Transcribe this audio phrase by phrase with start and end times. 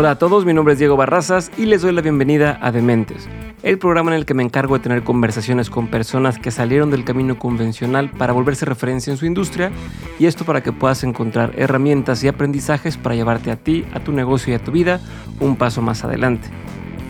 [0.00, 3.28] Hola a todos, mi nombre es Diego Barrazas y les doy la bienvenida a Dementes,
[3.64, 7.02] el programa en el que me encargo de tener conversaciones con personas que salieron del
[7.02, 9.72] camino convencional para volverse referencia en su industria
[10.20, 14.12] y esto para que puedas encontrar herramientas y aprendizajes para llevarte a ti, a tu
[14.12, 15.00] negocio y a tu vida
[15.40, 16.48] un paso más adelante.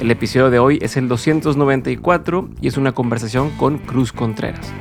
[0.00, 4.73] El episodio de hoy es el 294 y es una conversación con Cruz Contreras.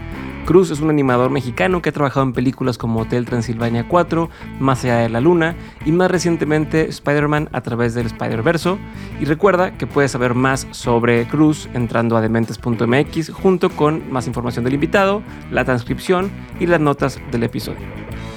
[0.48, 4.30] Cruz es un animador mexicano que ha trabajado en películas como Hotel Transilvania 4,
[4.62, 8.80] Más allá de la luna y más recientemente Spider-Man a través del Spider-Verso.
[9.20, 14.64] Y recuerda que puedes saber más sobre Cruz entrando a dementes.mx junto con más información
[14.64, 15.22] del invitado,
[15.52, 17.86] la transcripción y las notas del episodio.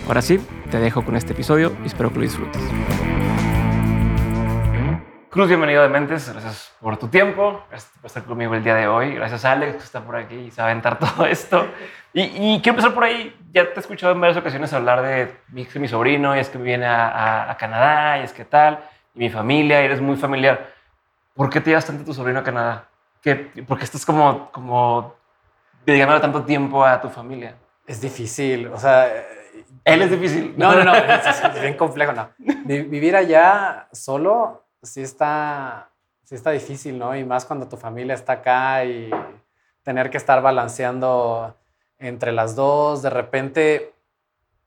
[0.08, 0.40] Ahora sí,
[0.72, 2.60] te dejo con este episodio y espero que lo disfrutes.
[5.30, 6.28] Cruz, bienvenido a Dementes.
[6.28, 7.62] Gracias por tu tiempo.
[7.70, 9.14] Gracias por estar conmigo el día de hoy.
[9.14, 11.68] Gracias a Alex que está por aquí y sabe aventar todo esto.
[12.12, 13.32] Y, y, quiero empezar por ahí.
[13.52, 16.58] Ya te he escuchado en varias ocasiones hablar de mi, mi sobrino y es que
[16.58, 18.80] viene a, a, a, Canadá y es que tal.
[19.14, 20.72] Y mi familia, y eres muy familiar.
[21.34, 22.88] ¿Por qué te llevas tanto a tu sobrino a Canadá?
[23.22, 25.14] ¿Qué, ¿Por qué estás como, como
[25.86, 27.54] dedicándole tanto tiempo a tu familia?
[27.86, 28.66] Es difícil.
[28.66, 29.06] O sea,
[29.84, 30.54] él es difícil.
[30.56, 30.94] No, no, no.
[30.96, 32.12] es, es bien complejo.
[32.12, 32.30] No.
[32.64, 35.90] Vivir allá solo sí está,
[36.24, 37.16] sí está difícil, ¿no?
[37.16, 39.10] Y más cuando tu familia está acá y
[39.82, 41.56] tener que estar balanceando
[41.98, 43.92] entre las dos, de repente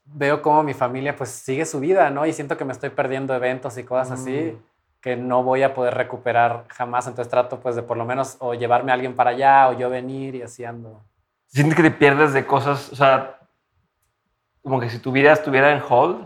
[0.06, 2.26] veo cómo mi familia pues sigue su vida, ¿no?
[2.26, 4.58] Y siento que me estoy perdiendo eventos y cosas así
[5.04, 8.54] que no voy a poder recuperar jamás, entonces trato pues de por lo menos o
[8.54, 11.04] llevarme a alguien para allá o yo venir y así ando.
[11.48, 13.38] ¿Sientes que te pierdes de cosas, o sea,
[14.62, 16.26] como que si tu vida estuviera en hold?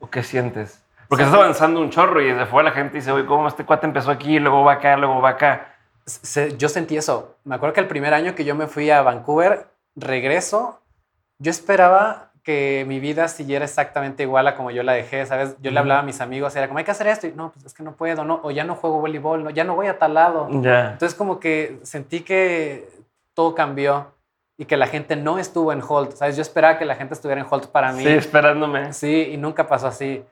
[0.00, 0.82] ¿O qué sientes?
[1.08, 3.86] Porque estás avanzando un chorro y desde fuera la gente dice, oye, ¿cómo este cuate
[3.86, 5.74] empezó aquí, luego va acá, luego va acá?
[6.56, 7.36] Yo sentí eso.
[7.44, 10.80] Me acuerdo que el primer año que yo me fui a Vancouver, regreso,
[11.38, 15.56] yo esperaba que mi vida siguiera exactamente igual a como yo la dejé, ¿sabes?
[15.60, 17.66] Yo le hablaba a mis amigos, era como, hay que hacer esto, y no, pues
[17.66, 19.98] es que no puedo, no, o ya no juego voleibol, no, ya no voy a
[19.98, 20.48] tal lado.
[20.62, 20.92] Yeah.
[20.92, 22.88] Entonces como que sentí que
[23.34, 24.14] todo cambió
[24.56, 26.36] y que la gente no estuvo en hold, ¿sabes?
[26.36, 28.02] Yo esperaba que la gente estuviera en hold para mí.
[28.02, 28.92] Sí, esperándome.
[28.92, 30.24] Sí, y nunca pasó así.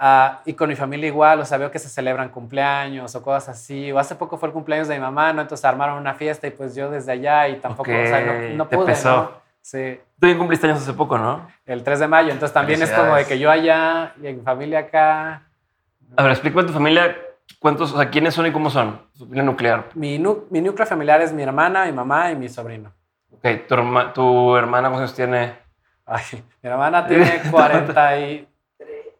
[0.00, 3.48] Uh, y con mi familia igual, o sea, veo que se celebran cumpleaños o cosas
[3.48, 3.90] así.
[3.90, 5.42] O hace poco fue el cumpleaños de mi mamá, ¿no?
[5.42, 8.04] Entonces armaron una fiesta y pues yo desde allá y tampoco, okay.
[8.04, 9.16] o sea, no, no Te pude, pesó.
[9.16, 9.48] ¿no?
[9.60, 10.00] Sí.
[10.14, 11.48] Tú también cumpliste años hace poco, ¿no?
[11.66, 14.78] El 3 de mayo, entonces también es como de que yo allá y en familia
[14.80, 15.42] acá.
[16.16, 17.16] A ver, explícame tu familia,
[17.58, 19.84] cuántos, o sea, quiénes son y cómo son, tu familia nuclear.
[19.94, 22.92] Mi, nu mi núcleo familiar es mi hermana, mi mamá y mi sobrino.
[23.32, 25.54] Ok, tu, herma, tu hermana, ¿cuántos tiene?
[26.06, 26.22] Ay,
[26.62, 28.48] mi hermana tiene 40 y...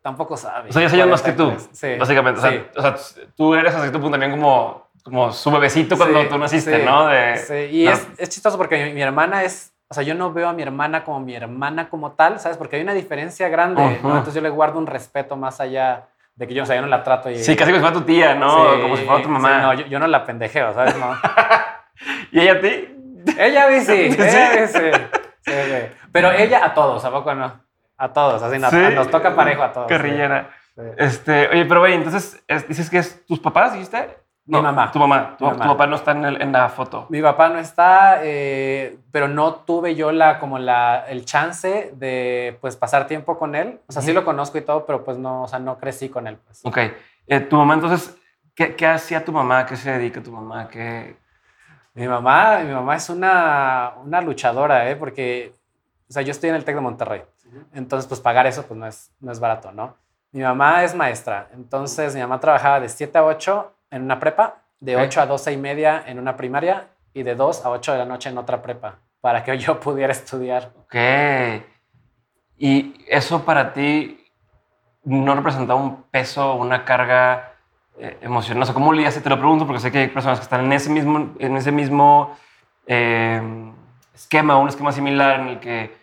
[0.02, 0.70] Tampoco sabe.
[0.70, 1.96] O sea, ya se más que tú, sí.
[1.98, 2.40] básicamente.
[2.40, 2.62] O sea, sí.
[2.76, 2.96] o sea,
[3.36, 7.06] tú eres hasta cierto punto también como, como su bebecito cuando Sí, tú naciste, ¿no?
[7.08, 7.92] De, Sí, y no.
[7.92, 10.62] es, es chistoso porque mi, mi hermana es, o sea, yo no veo a mi
[10.62, 12.56] hermana como mi hermana como tal, ¿sabes?
[12.56, 14.10] Porque hay una diferencia grande, ¿no?
[14.10, 16.88] Entonces yo le guardo un respeto más allá de que yo, o sea, yo no
[16.88, 17.36] la trato y...
[17.38, 18.80] Sí, casi como si fuera tu tía, ¿no?
[18.80, 19.58] Como si fuera tu mamá.
[19.62, 20.96] no, yo, yo no la pendejeo, ¿sabes?
[20.96, 21.12] No.
[22.32, 22.94] ¿Y ella a ti?
[23.38, 24.22] ella dice, Sí.
[24.22, 24.92] ella dice.
[26.12, 27.60] Pero ella a todos, ¿a poco no?
[27.98, 28.78] A todos, así nos, Sí.
[28.94, 29.86] nos toca parejo a todos.
[29.88, 30.50] Carrillera.
[30.76, 30.82] Sí.
[30.96, 34.16] Este, oye, pero güey, entonces es- dices que es tus papás, dijiste?
[34.46, 34.90] Mi mamá.
[34.92, 35.36] Tu mamá.
[35.36, 37.04] Tu, papá no está en, el- en la foto.
[37.10, 42.56] Mi papá no está, eh, pero no tuve yo la, como la, el chance de
[42.62, 43.80] pues pasar tiempo con él.
[43.88, 46.26] O sea, sí lo conozco y todo, pero pues no, o sea, no crecí con
[46.28, 46.38] él.
[46.38, 46.60] Pues.
[46.64, 46.78] Ok.
[47.26, 48.16] Eh, tu mamá, entonces,
[48.54, 49.58] ¿qué, qué hacía tu mamá?
[49.58, 50.66] ¿A ¿Qué se dedica tu mamá?
[50.68, 51.16] ¿Qué...
[51.92, 54.96] Mi mamá, mi mamá es una, una luchadora, ¿eh?
[54.96, 55.52] Porque,
[56.08, 57.22] o sea, yo estoy en el TEC de Monterrey.
[57.72, 59.96] Entonces, pues pagar eso pues no es, no es barato, ¿no?
[60.32, 61.48] Mi mamá es maestra.
[61.54, 65.02] Entonces, mi mamá trabajaba de 7 a 8 en una prepa, de Ok.
[65.04, 68.04] 8 a 12 y media en una primaria y de 2 a 8 de la
[68.04, 70.72] noche en otra prepa para que yo pudiera estudiar.
[70.84, 70.94] Ok.
[72.58, 74.24] ¿Y eso para ti
[75.04, 77.52] no representaba un peso, una carga
[77.98, 78.62] eh, emocional?
[78.62, 79.20] O sea, ¿cómo lidiaste?
[79.20, 81.72] Te lo pregunto porque sé que hay personas que están en ese mismo, en ese
[81.72, 82.36] mismo
[82.86, 83.40] eh,
[84.14, 85.96] esquema, un esquema similar en el que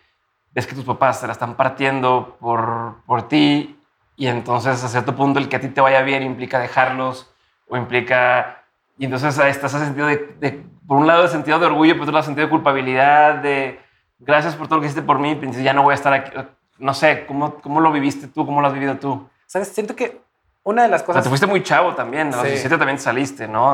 [0.56, 3.78] ves que tus papás se la están partiendo por, por ti
[4.16, 7.30] y entonces a cierto punto el que a ti te vaya bien implica dejarlos
[7.68, 8.62] o implica...
[8.98, 12.02] Y entonces estás ese sentido de, de- por un lado el sentido de orgullo, por
[12.02, 13.78] otro lado el sentido de culpabilidad, de
[14.18, 16.30] gracias por todo lo que hiciste por mí, pero ya no voy a estar aquí.
[16.78, 18.46] No sé, ¿cómo, cómo lo viviste tú?
[18.46, 19.28] ¿Cómo lo has vivido tú?
[19.46, 19.68] ¿Sabes?
[19.74, 20.22] Siento que
[20.62, 21.22] una de las O sea, cosas...
[21.24, 22.48] te fuiste muy chavo también, a los Sí.
[22.48, 23.72] 17 también saliste, ¿no?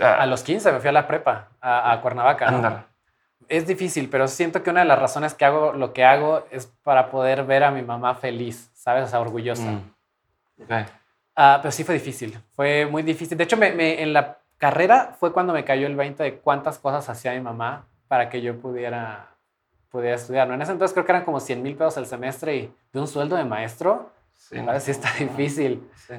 [0.00, 2.48] A- A los 15 me fui a la prepa, a, a Cuernavaca.
[2.52, 2.84] ¿no?
[3.52, 6.66] Es difícil, pero siento que una de las razones que hago lo que hago es
[6.82, 9.04] para poder ver a mi mamá feliz, ¿sabes?
[9.04, 9.70] O sea, orgullosa.
[9.72, 9.92] Mm.
[10.62, 10.70] Ok.
[11.36, 13.36] Ah, pero sí fue difícil, fue muy difícil.
[13.36, 16.78] De hecho, me- me- en la carrera fue cuando me cayó el 20 de cuántas
[16.78, 19.28] cosas hacía mi mamá para que yo pudiera,
[19.90, 20.48] pudiera estudiar.
[20.48, 20.54] ¿no?
[20.54, 23.06] En ese entonces creo que eran como 100 mil pesos al semestre y de un
[23.08, 25.88] sueldo de maestro, Sí, sí está difícil.
[26.06, 26.14] Sí.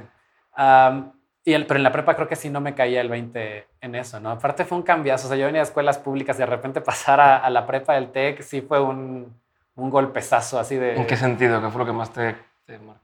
[0.53, 1.11] Am,
[1.45, 3.95] Y el, pero en la prepa creo que sí no me caía el 20 en
[3.95, 4.31] eso, ¿no?
[4.31, 5.27] Aparte fue un cambiazo.
[5.27, 7.95] O sea, yo venía de escuelas públicas y de repente pasar a, a la prepa
[7.95, 9.33] del TEC sí fue un,
[9.75, 10.95] un, golpezazo así de...
[10.95, 11.61] ¿En qué sentido?
[11.61, 12.35] ¿Qué fue lo que más te,
[12.65, 13.03] te marcó?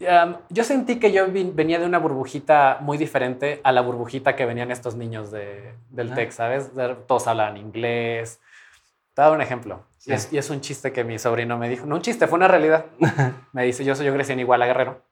[0.00, 4.46] Um, yo sentí que yo venía de una burbujita muy diferente a la burbujita que
[4.46, 6.70] venían estos niños de, del TEC, ¿sabes?
[7.08, 8.40] Todos hablaban inglés.
[9.12, 9.82] Te voy a dar un ejemplo.
[10.06, 11.84] Y, es, y, es, un chiste que mi sobrino me dijo.
[11.84, 12.86] No un chiste, fue una realidad.
[13.52, 15.02] me dice, yo, soy, yo crecí en Iguala Guerrero.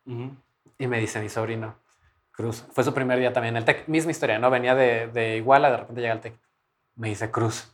[0.78, 1.74] Y me dice mi sobrino,
[2.36, 2.66] Cruz.
[2.72, 3.88] Fue su primer día también en el TEC.
[3.88, 4.50] Misma historia, ¿no?
[4.50, 6.34] Venía de, de Iguala, de repente llega al TEC.
[6.94, 7.72] Me dice, Cruz,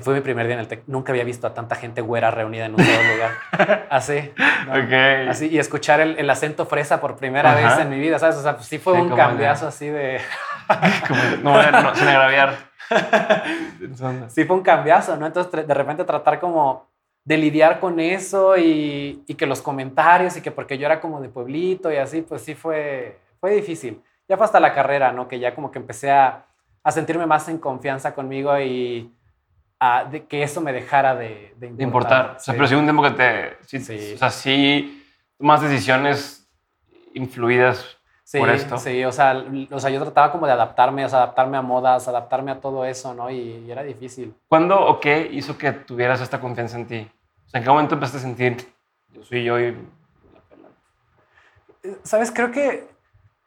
[0.00, 0.84] fue mi primer día en el TEC.
[0.86, 3.86] Nunca había visto a tanta gente güera reunida en un solo lugar.
[3.90, 4.32] Así.
[4.66, 5.30] ¿no?
[5.30, 5.48] Así.
[5.48, 8.36] Y escuchar el, el, acento fresa por primera vez en mi vida, ¿sabes?
[8.36, 10.20] O sea, pues sí fue sí, un cambiazo así de...
[11.08, 12.56] como, no, no, sin agraviar.
[14.28, 15.26] sí fue un cambiazo, ¿no?
[15.26, 16.86] Entonces, de repente tratar como
[17.24, 21.20] de lidiar con eso y, y, que los comentarios y que porque yo era como
[21.20, 24.00] de pueblito y así, pues sí fue, fue difícil.
[24.28, 25.26] Ya fue hasta la carrera, ¿no?
[25.26, 26.46] Que ya como que empecé a,
[26.84, 29.12] a sentirme más en confianza conmigo y
[29.80, 31.76] a, de que eso me dejara de, de importar.
[31.76, 32.36] De importar.
[32.36, 33.56] O sea, pero sí un tiempo que te...
[33.66, 34.12] Sí, sí.
[34.14, 35.04] O sea, sí
[35.36, 36.48] tomas decisiones
[37.14, 38.78] influidas sí, por esto.
[38.78, 42.06] Sí, o sea, o sea, yo trataba como de adaptarme, o sea, adaptarme a modas,
[42.06, 43.28] adaptarme a todo eso, ¿no?
[43.28, 44.32] Y, y era difícil.
[44.46, 47.10] ¿Cuándo o qué hizo que tuvieras esta confianza en ti?
[47.44, 48.56] O sea, ¿en qué momento empezaste a sentir,
[49.10, 49.76] yo soy yo y...
[52.04, 52.91] Sabes, creo que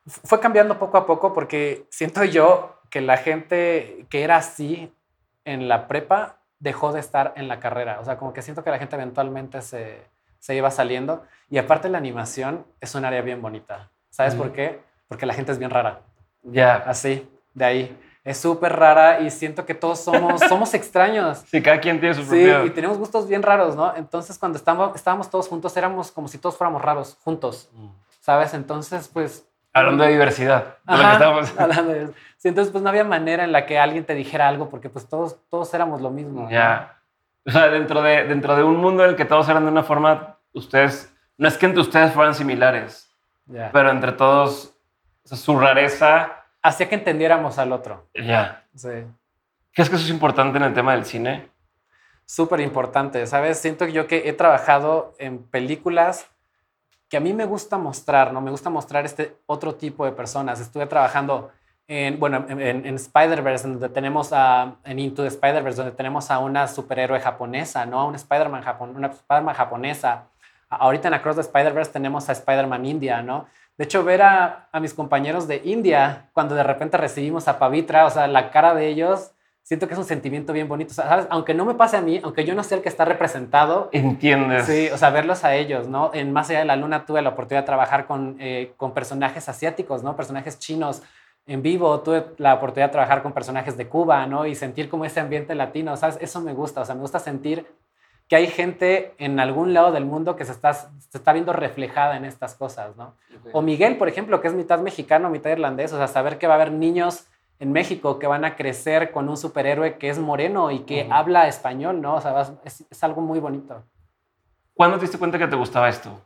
[0.05, 4.93] fue cambiando poco a poco porque siento yo que la gente que era así
[5.43, 7.99] en la prepa dejó de estar en la carrera.
[7.99, 10.01] O sea, como que siento que la gente eventualmente se,
[10.39, 11.23] se iba saliendo.
[11.49, 13.89] Y aparte la animación es un área bien bonita.
[14.09, 14.79] ¿Sabes por qué?
[15.07, 16.01] Porque la gente es bien rara.
[16.43, 16.75] Ya.
[16.75, 17.97] Así, de ahí.
[18.23, 21.43] Es súper rara y siento que todos somos, somos extraños.
[21.47, 22.61] Sí, cada quien tiene su propio...
[22.61, 23.95] Sí, y tenemos gustos bien raros, ¿no?
[23.95, 27.69] Entonces, cuando estábamos, estábamos todos juntos, éramos como si todos fuéramos raros, juntos.
[28.21, 28.53] ¿Sabes?
[28.53, 29.47] Entonces, pues...
[29.75, 30.77] Hablando de diversidad.
[30.85, 31.53] De Ajá, estábamos...
[31.59, 32.07] hablando de
[32.37, 35.09] Sí, entonces, pues no había manera en la que alguien te dijera algo porque pues
[35.09, 36.49] todos, todos éramos lo mismo.
[36.49, 36.97] Ya.
[37.43, 37.51] ¿no?
[37.51, 39.83] O sea, dentro de, dentro de un mundo en el que todos eran de una
[39.83, 43.13] forma, ustedes, no es que entre ustedes fueran similares,
[43.47, 43.69] ya.
[43.73, 44.73] pero entre todos,
[45.25, 46.45] o sea, su rareza...
[46.61, 48.07] Hacía que entendiéramos al otro.
[48.13, 48.63] Ya.
[48.75, 49.03] Sí.
[49.73, 51.49] ¿Crees que eso es importante en el tema del cine?
[52.25, 53.59] Súper importante, ¿sabes?
[53.59, 56.27] Siento yo que he trabajado en películas
[57.15, 58.41] que a mí me gusta mostrar, ¿no?
[58.41, 60.59] Me gusta mostrar este otro tipo de personas.
[60.59, 61.49] Estuve trabajando
[61.87, 66.39] en, bueno, en, en Spider-Verse, donde tenemos a, en Into the Spider-Verse, donde tenemos a
[66.39, 68.01] una superhéroe japonesa, ¿no?
[68.01, 70.25] A una Spider-Man japon, una Spider japonesa.
[70.67, 73.45] Ahorita en Across the Spider-Verse tenemos a Spider-Man India, ¿no?
[73.77, 78.07] De hecho, ver a, a, mis compañeros de India, cuando de repente recibimos a Pavitra,
[78.07, 79.31] o sea, la cara de ellos,
[79.65, 80.91] siento que es un sentimiento bien bonito.
[80.91, 81.27] O sea, ¿sabes?
[81.31, 83.89] Aunque no me pase a mí, aunque yo no sea el que está representado.
[83.91, 84.67] Entiendes.
[84.67, 86.11] Sí, o sea, verlos a ellos, ¿no?
[86.13, 89.49] En Más allá de la luna tuve la oportunidad de trabajar con, eh, con personajes
[89.49, 90.15] asiáticos, ¿no?
[90.15, 91.01] Personajes chinos,
[91.47, 94.45] en vivo, tuve la oportunidad de trabajar con personajes de Cuba, ¿no?
[94.45, 96.19] Y sentir como ese ambiente latino, ¿sabes?
[96.21, 97.65] Eso me gusta, o sea, me gusta sentir
[98.27, 102.17] que hay gente en algún lado del mundo que se está, se está viendo reflejada
[102.17, 103.15] en estas cosas, ¿no?
[103.39, 103.51] Okay.
[103.53, 106.53] O Miguel, por ejemplo, que es mitad mexicano, mitad irlandés, o sea, saber que va
[106.53, 107.25] a haber niños
[107.59, 111.07] en México que van a crecer con un superhéroe que es moreno y que uh
[111.07, 111.13] -huh.
[111.13, 112.15] habla español, ¿no?
[112.15, 113.83] O sea, es, es, algo muy bonito.
[114.73, 116.21] ¿Cuándo te diste cuenta que te gustaba esto?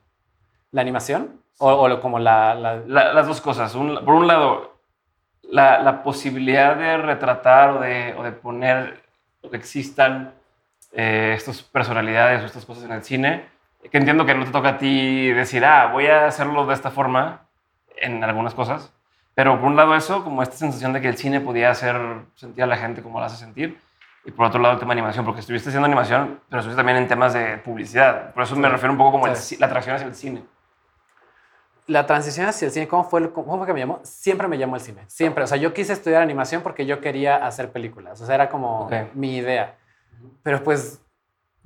[0.72, 1.42] ¿La animación?
[1.60, 2.78] ¿O, o como la, la...
[2.78, 3.76] la, las dos cosas.
[3.76, 4.80] Un, por un lado,
[5.44, 9.04] la, la, posibilidad de retratar o de, o de poner
[9.50, 10.34] que existan
[10.94, 13.46] eh, estas personalidades o estas cosas en el cine,
[13.92, 16.92] que entiendo que no te toca a ti decir, ah, voy a hacerlo de esta
[16.92, 17.48] forma
[17.98, 18.94] en algunas cosas,
[19.36, 21.96] pero por un lado eso, como esta sensación de que el cine podía hacer
[22.36, 23.80] sentir a la gente como la hace sentir,
[24.26, 26.98] y por otro lado el tema de animación, porque estuviste haciendo animación, pero estuviste también
[26.98, 28.62] en temas de publicidad, por eso sí.
[28.62, 29.56] me refiero un poco como sí.
[29.56, 30.44] el, la atracción hacia el cine
[31.90, 34.00] la transición hacia el cine, ¿cómo fue, ¿cómo fue que me llamó?
[34.04, 35.44] Siempre me llamó el cine, siempre.
[35.44, 38.22] O sea, yo quise estudiar animación porque yo quería hacer películas.
[38.22, 39.10] O sea, era como okay.
[39.16, 39.76] mi idea.
[40.44, 41.02] Pero pues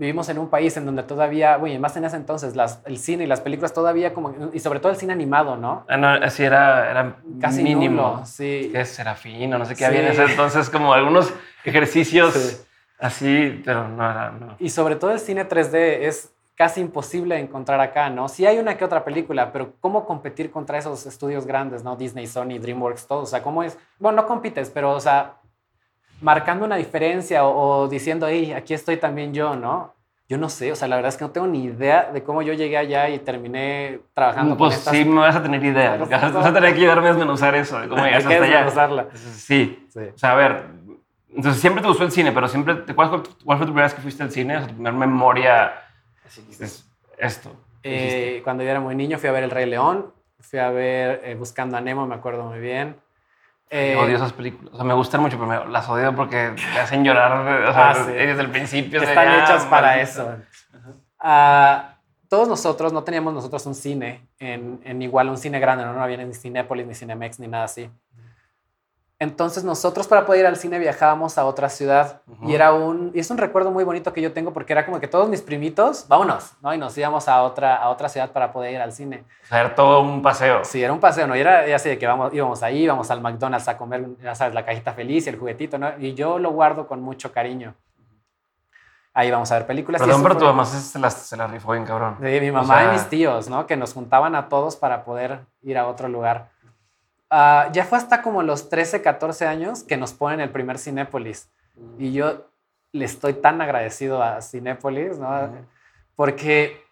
[0.03, 3.24] vivimos en un país en donde todavía, bueno, más en ese entonces, las, el cine
[3.24, 5.86] y las películas todavía como, y sobre todo el cine animado, ¿no?
[5.88, 8.12] Ah, no, así era, era casi mínimo.
[8.13, 8.69] Nulo, sí.
[8.72, 9.86] Que es serafino, no sé qué sí.
[9.86, 11.33] había en ese entonces, como algunos
[11.63, 12.57] ejercicios sí.
[13.00, 14.55] así, pero no era, no.
[14.60, 18.29] Y sobre todo el cine 3D es casi imposible encontrar acá, ¿no?
[18.29, 21.95] Sí hay una que otra película, pero ¿cómo competir contra esos estudios grandes, ¿no?
[21.95, 23.22] Disney, Sony, DreamWorks, todo.
[23.22, 23.77] O sea, ¿cómo es?
[24.00, 25.38] Bueno, no compites, pero, o sea,
[26.24, 29.94] marcando una diferencia o, o diciendo, hey, aquí estoy también yo, ¿no?
[30.30, 32.42] Yo no sé, o sea, la verdad es que no tengo ni idea de cómo
[32.42, 34.96] yo llegué allá y terminé trabajando pues con estas...
[34.96, 35.98] sí, me vas a tener idea.
[36.10, 39.08] Vas, vas a tener que ayudarme a desmenuzar eso, de cómo llegaste hasta allá.
[39.13, 39.86] Sí.
[39.89, 40.00] sí.
[40.00, 40.63] O sea, a ver,
[41.30, 43.94] entonces siempre te gustó el cine, pero siempre, ¿cuál fue, cuál fue tu primera vez
[43.94, 44.56] que fuiste al cine?
[44.56, 45.74] O sea, tu primera memoria
[46.25, 47.56] Así que es esto.
[47.84, 50.13] Eh, cuando yo era muy niño fui a ver El Rey León.
[50.39, 52.96] fui a ver eh, Buscando a Nemo, me acuerdo muy bien.
[53.70, 54.74] Eh, odio esas películas.
[54.74, 57.32] O sea, me gustan mucho, pero las odio porque me hacen llorar
[57.67, 59.01] o sea, ah, desde el principio.
[59.01, 60.36] Están hechas para eso.
[61.24, 61.93] Uh,
[62.27, 66.03] todos nosotros, no teníamos nosotros un cine en, en igual, un cine grande, no, no
[66.03, 67.89] había ni Cinépolis, ni Cinemex, ni nada así.
[69.24, 73.20] Entonces nosotros para poder ir al cine viajábamos a otra ciudad y era un y
[73.20, 76.06] es un recuerdo muy bonito que yo tengo porque era como que todos mis primitos,
[76.10, 76.74] vámonos, ¿no?
[76.74, 79.24] Y nos íbamos a otra a otra ciudad para poder ir al cine.
[79.46, 80.65] O sea, era todo un paseo.
[80.65, 81.38] Sí, era un paseo, ¿no?
[81.38, 84.53] Y era así de que vamos, íbamos ahí, íbamos al McDonald's a comer, ya sabes,
[84.53, 85.98] la cajita feliz y el juguetito, ¿no?
[85.98, 87.75] Y yo lo guardo con mucho cariño.
[89.13, 90.01] Ahí vamos a ver películas.
[90.01, 92.18] Perdón, pero tu mamá se la, se la rifó bien cabrón.
[92.20, 93.68] Sí, mi mamá y mis tíos, ¿no?
[93.68, 96.50] Que nos juntaban a todos para poder ir a otro lugar.
[97.35, 101.49] Ah, ya fue hasta como los 13, 14 años que nos ponen el primer Cinépolis.
[101.97, 102.45] Y yo
[102.91, 105.51] le estoy tan agradecido a Cinépolis, ¿no?
[106.15, 106.85] Porque,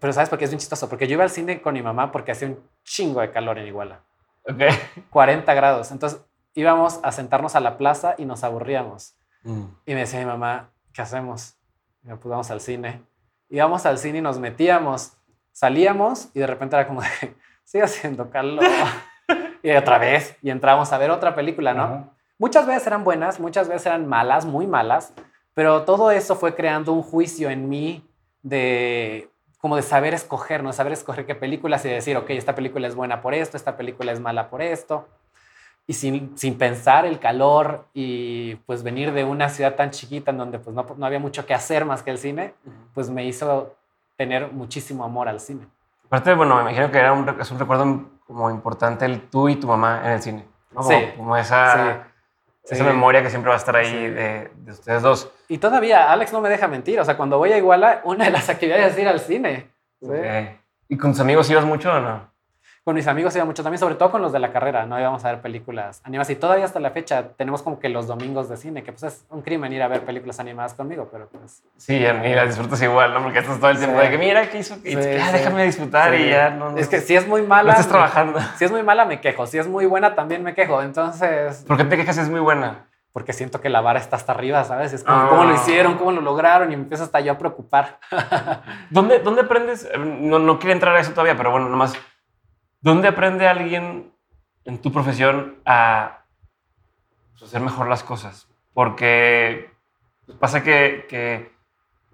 [0.00, 0.88] pero ¿sabes por qué es bien chistoso?
[0.88, 3.66] Porque yo iba al cine con mi mamá porque hacía un chingo de calor en
[3.66, 4.00] Iguala.
[4.44, 4.62] Ok.
[5.10, 5.90] 40 grados.
[5.90, 6.22] Entonces
[6.54, 9.14] íbamos a sentarnos a la plaza y nos aburríamos.
[9.42, 9.64] Mm.
[9.84, 11.58] Y me decía mi mamá, ¿qué hacemos?
[12.02, 13.02] Y pues vamos al cine.
[13.50, 15.18] Íbamos al cine y nos metíamos,
[15.52, 17.08] salíamos y de repente era como de,
[17.64, 18.64] sigue haciendo calor.
[19.62, 22.10] y otra vez, y entramos a ver otra película, ¿no?
[22.38, 25.12] Muchas veces eran buenas, muchas veces eran malas, muy malas,
[25.54, 28.08] pero todo eso fue creando un juicio en mí
[28.42, 30.72] de como de saber escoger, ¿no?
[30.72, 34.12] Saber escoger qué películas y decir, ok, esta película es buena por esto, esta película
[34.12, 35.08] es mala por esto.
[35.86, 40.38] Y sin, sin pensar el calor y pues venir de una ciudad tan chiquita en
[40.38, 42.54] donde pues no, no había mucho que hacer más que el cine,
[42.94, 43.74] pues me hizo
[44.16, 45.66] tener muchísimo amor al cine.
[46.06, 49.56] Aparte, bueno, me imagino que era un, es un recuerdo como importante el tú y
[49.56, 50.44] tu mamá en el cine.
[50.86, 51.12] Sí.
[51.16, 52.08] Como esa,
[52.62, 55.32] esa memoria que siempre va a estar ahí de, de, ustedes dos.
[55.48, 57.00] Y todavía Alex no me deja mentir.
[57.00, 59.70] O sea, cuando voy a Iguala, una de las actividades es ir al cine.
[60.88, 62.30] ¿Y con tus amigos ibas mucho o no?
[62.88, 64.98] Con mis amigos iba mucho también, sobre todo con los de la carrera, ¿no?
[64.98, 68.48] Íbamos a ver películas animadas y todavía hasta la fecha tenemos como que los domingos
[68.48, 71.62] de cine, que pues es un crimen ir a ver películas animadas conmigo, pero pues...
[71.76, 73.22] Sí, y las disfrutas igual, ¿no?
[73.22, 74.76] Porque estás todo el tiempo de que mira, ¿qué hizo?
[74.76, 77.64] Sí, ah, déjame disfrutar y ya no, Es que si es muy mala...
[77.64, 78.40] No estás trabajando.
[78.56, 79.46] Si es muy mala, me quejo.
[79.46, 80.80] Si es muy buena, también me quejo.
[80.80, 81.64] Entonces...
[81.68, 82.86] ¿Por qué te quejas si es muy buena?
[83.12, 84.92] porque siento que la vara está hasta arriba, ¿sabes?
[84.92, 85.54] Es como, ¿cómo lo ah.
[85.54, 85.96] hicieron?
[85.96, 86.72] ¿Cómo lo lograron?
[86.72, 87.98] Y me empiezo hasta yo a preocupar.
[88.90, 89.90] ¿Dónde, ¿Dónde aprendes?
[89.98, 91.98] No, no quiero entrar a eso todavía, pero bueno, nomás
[92.88, 94.14] ¿Dónde aprende alguien
[94.64, 96.20] en tu profesión a
[97.32, 98.48] pues, hacer mejor las cosas?
[98.72, 99.70] Porque
[100.40, 101.52] pasa que,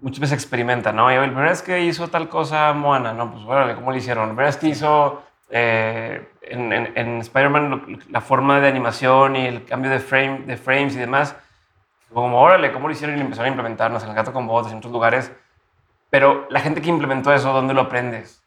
[0.01, 1.09] muchas veces experimenta, ¿no?
[1.09, 3.31] Y primera vez que hizo tal cosa Moana, ¿no?
[3.31, 4.25] Pues bueno, ¿cómo lo hicieron?
[4.25, 9.99] Primera vez que hizo eh, en, Spider-Man la forma de animación y el cambio de,
[9.99, 11.37] frame, de frames y demás,
[12.13, 13.17] como, órale, ¿cómo lo hicieron?
[13.17, 15.31] Y empezaron a implementarnos en el gato con botas en otros lugares.
[16.09, 18.43] Pero la gente que implementó eso, ¿dónde lo aprendes?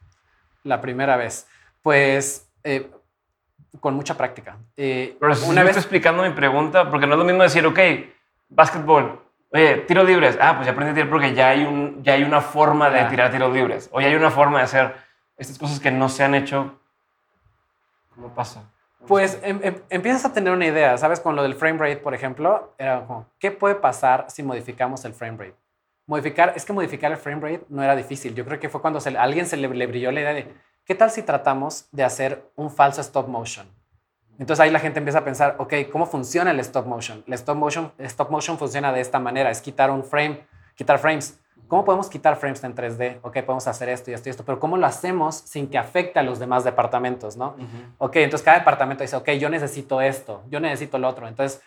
[0.63, 1.49] La primera vez.
[1.89, 2.91] Pues eh,
[3.81, 4.59] con mucha práctica.
[4.77, 7.65] Eh, Pero si una vez estoy explicando mi pregunta, porque no es lo mismo decir,
[7.65, 7.79] ok,
[8.51, 9.19] básquetbol,
[9.51, 10.37] oye, tiro libres.
[10.39, 13.07] Ah, pues ya aprendí a tirar porque ya hay, un, ya hay una forma de
[13.07, 13.89] tirar tiros libres.
[13.91, 14.97] O ya hay una forma de hacer
[15.39, 16.79] estas cosas que no se han hecho.
[18.15, 18.71] ¿Cómo pasa?
[19.07, 21.21] Pues em, em, empiezas a tener una idea, ¿sabes?
[21.21, 25.15] Con lo del frame rate, por ejemplo, era como, ¿qué puede pasar si modificamos el
[25.15, 25.57] frame rate?
[26.05, 28.35] Modificar, es que modificar el frame rate no era difícil.
[28.35, 30.55] Yo creo que fue cuando a alguien se le, le brilló la idea de,
[30.89, 33.67] ¿qué tal si tratamos de hacer un falso stop motion?
[34.39, 37.23] Entonces ahí la gente empieza a pensar, ok, ¿cómo funciona el stop motion?
[37.27, 41.39] El stop motion, stop motion funciona de esta manera, es quitar un frame, quitar frames.
[41.67, 43.19] ¿Cómo podemos quitar frames en 3D?
[43.21, 46.19] Ok, podemos hacer esto y esto y esto, pero ¿cómo lo hacemos sin que afecte
[46.19, 47.57] a los demás departamentos, no?
[47.99, 51.29] Ok, entonces cada departamento dice, ok, yo necesito esto, yo necesito lo otro.
[51.29, 51.61] Entonces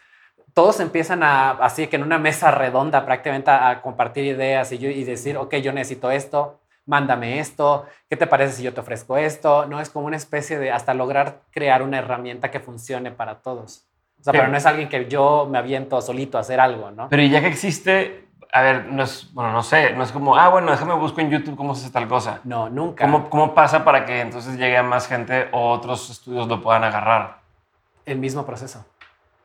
[0.55, 5.03] todos empiezan a, así que en una mesa redonda prácticamente a, compartir ideas y, y
[5.03, 6.61] decir, ok, yo necesito esto,
[6.91, 9.65] mándame esto, ¿qué te parece si yo te ofrezco esto?
[9.65, 13.85] No es como una especie de hasta lograr crear una herramienta que funcione para todos.
[14.19, 17.07] O sea, pero, no es alguien que yo me aviento solito a hacer algo, ¿no?
[17.07, 20.49] Pero ya que existe, a ver, no es, bueno, no sé, no es como, ah,
[20.49, 22.41] bueno, déjame busco en YouTube cómo se hace tal cosa.
[22.43, 23.05] No, nunca.
[23.05, 26.83] ¿Cómo, ¿Cómo pasa para que entonces llegue a más gente o otros estudios lo puedan
[26.83, 27.37] agarrar?
[28.05, 28.85] El mismo proceso.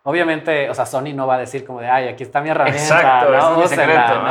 [0.09, 2.81] Obviamente, o sea, Sony no va a decir como de, ay, aquí está mi herramienta.
[2.81, 3.65] Exacto, ¿no?
[3.65, 4.23] es secreto.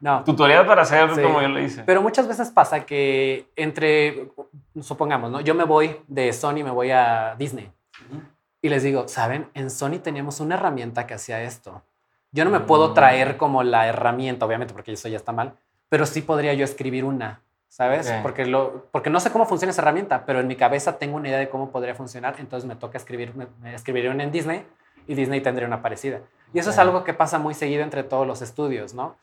[0.00, 1.84] No, Tutorial para hacer como yo lo hice.
[1.84, 4.28] Pero muchas veces pasa que entre,
[4.82, 5.40] supongamos, ¿no?
[5.40, 7.72] Yo me voy de Sony, me voy a Disney.
[8.60, 9.48] Y les digo, ¿saben?
[9.54, 11.80] En Sony teníamos una herramienta que hacía esto.
[12.30, 12.94] Yo no me puedo mm.
[12.94, 15.54] traer como la herramienta, obviamente, porque eso ya está mal,
[15.88, 18.12] pero sí podría yo escribir una, ¿sabes?
[18.22, 21.28] Porque, lo, porque no sé cómo funciona esa herramienta, pero en mi cabeza tengo una
[21.28, 24.66] idea de cómo podría funcionar, entonces me toca escribir, me, escribir una en Disney
[25.06, 26.20] y Disney tendría una parecida.
[26.54, 29.16] Y eso es algo que pasa muy seguido entre todos los estudios, ¿no?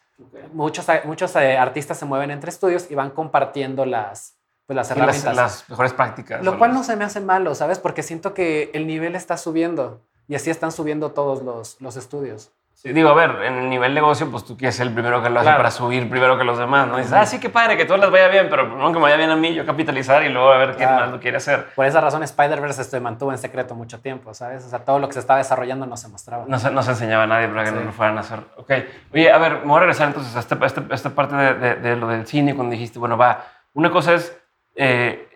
[0.54, 5.36] Muchos, muchos eh, artistas se mueven entre estudios y van compartiendo las, pues las herramientas.
[5.36, 6.44] las mejores prácticas.
[6.44, 7.80] Lo cual las- no se me hace malo, ¿sabes?
[7.80, 12.52] Porque siento que el nivel está subiendo y así están subiendo todos los, los estudios.
[12.82, 15.30] Sí, digo, a ver, en el nivel negocio, pues tú quieres ser el primero que
[15.30, 15.58] lo hace Claro.
[15.58, 16.96] para subir primero que los demás, ¿no?
[16.96, 19.18] Dices, ah, sí, qué padre, que todo les vaya bien, pero primero que me vaya
[19.18, 21.02] bien a mí, yo capitalizar y luego a ver quién Claro.
[21.02, 21.66] más lo quiere hacer.
[21.76, 24.64] Por esa razón Spider-Verse se mantuvo en secreto mucho tiempo, ¿sabes?
[24.64, 26.46] O sea, todo lo que se estaba desarrollando no se mostraba.
[26.48, 27.76] No se, no se enseñaba a nadie para que Sí.
[27.76, 28.40] no lo fueran a hacer.
[28.56, 28.72] Ok.
[29.14, 31.36] Oye, a ver, me voy a regresar entonces a, este- a este- a esta parte
[31.36, 33.44] de, de- de lo del cine, cuando dijiste, bueno, va,
[33.74, 34.40] una cosa es
[34.78, 35.28] eh,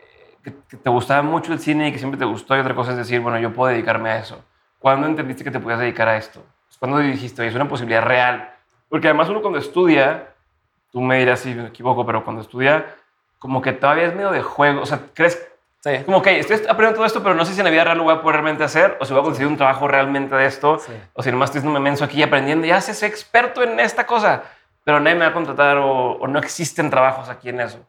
[0.41, 2.91] que, que te gustaba mucho el cine y que siempre te gustó, y otra cosa
[2.91, 4.41] es decir, bueno, yo puedo dedicarme a eso.
[4.79, 6.41] ¿Cuándo entendiste que te podías dedicar a esto?
[6.83, 8.49] ¿Cuándo dijiste, es una posibilidad real?
[8.89, 10.27] Porque además uno cuando estudia,
[10.91, 12.93] tú me dirás si me equivoco, pero cuando estudia,
[13.39, 15.41] como que todavía es medio de juego, o sea, crees
[15.79, 16.03] Sí.
[16.05, 18.03] como que estoy aprendiendo todo esto, pero no sé si en la vida real lo
[18.03, 20.77] voy a poder realmente hacer o si voy a conseguir un trabajo realmente de esto
[20.79, 20.91] Sí.
[21.13, 22.67] o si nomás estoy haciendo menso aquí aprendiendo.
[22.67, 24.43] Ya sé, soy experto en esta cosa,
[24.83, 27.79] pero nadie me va a contratar o, o no existen trabajos aquí en eso.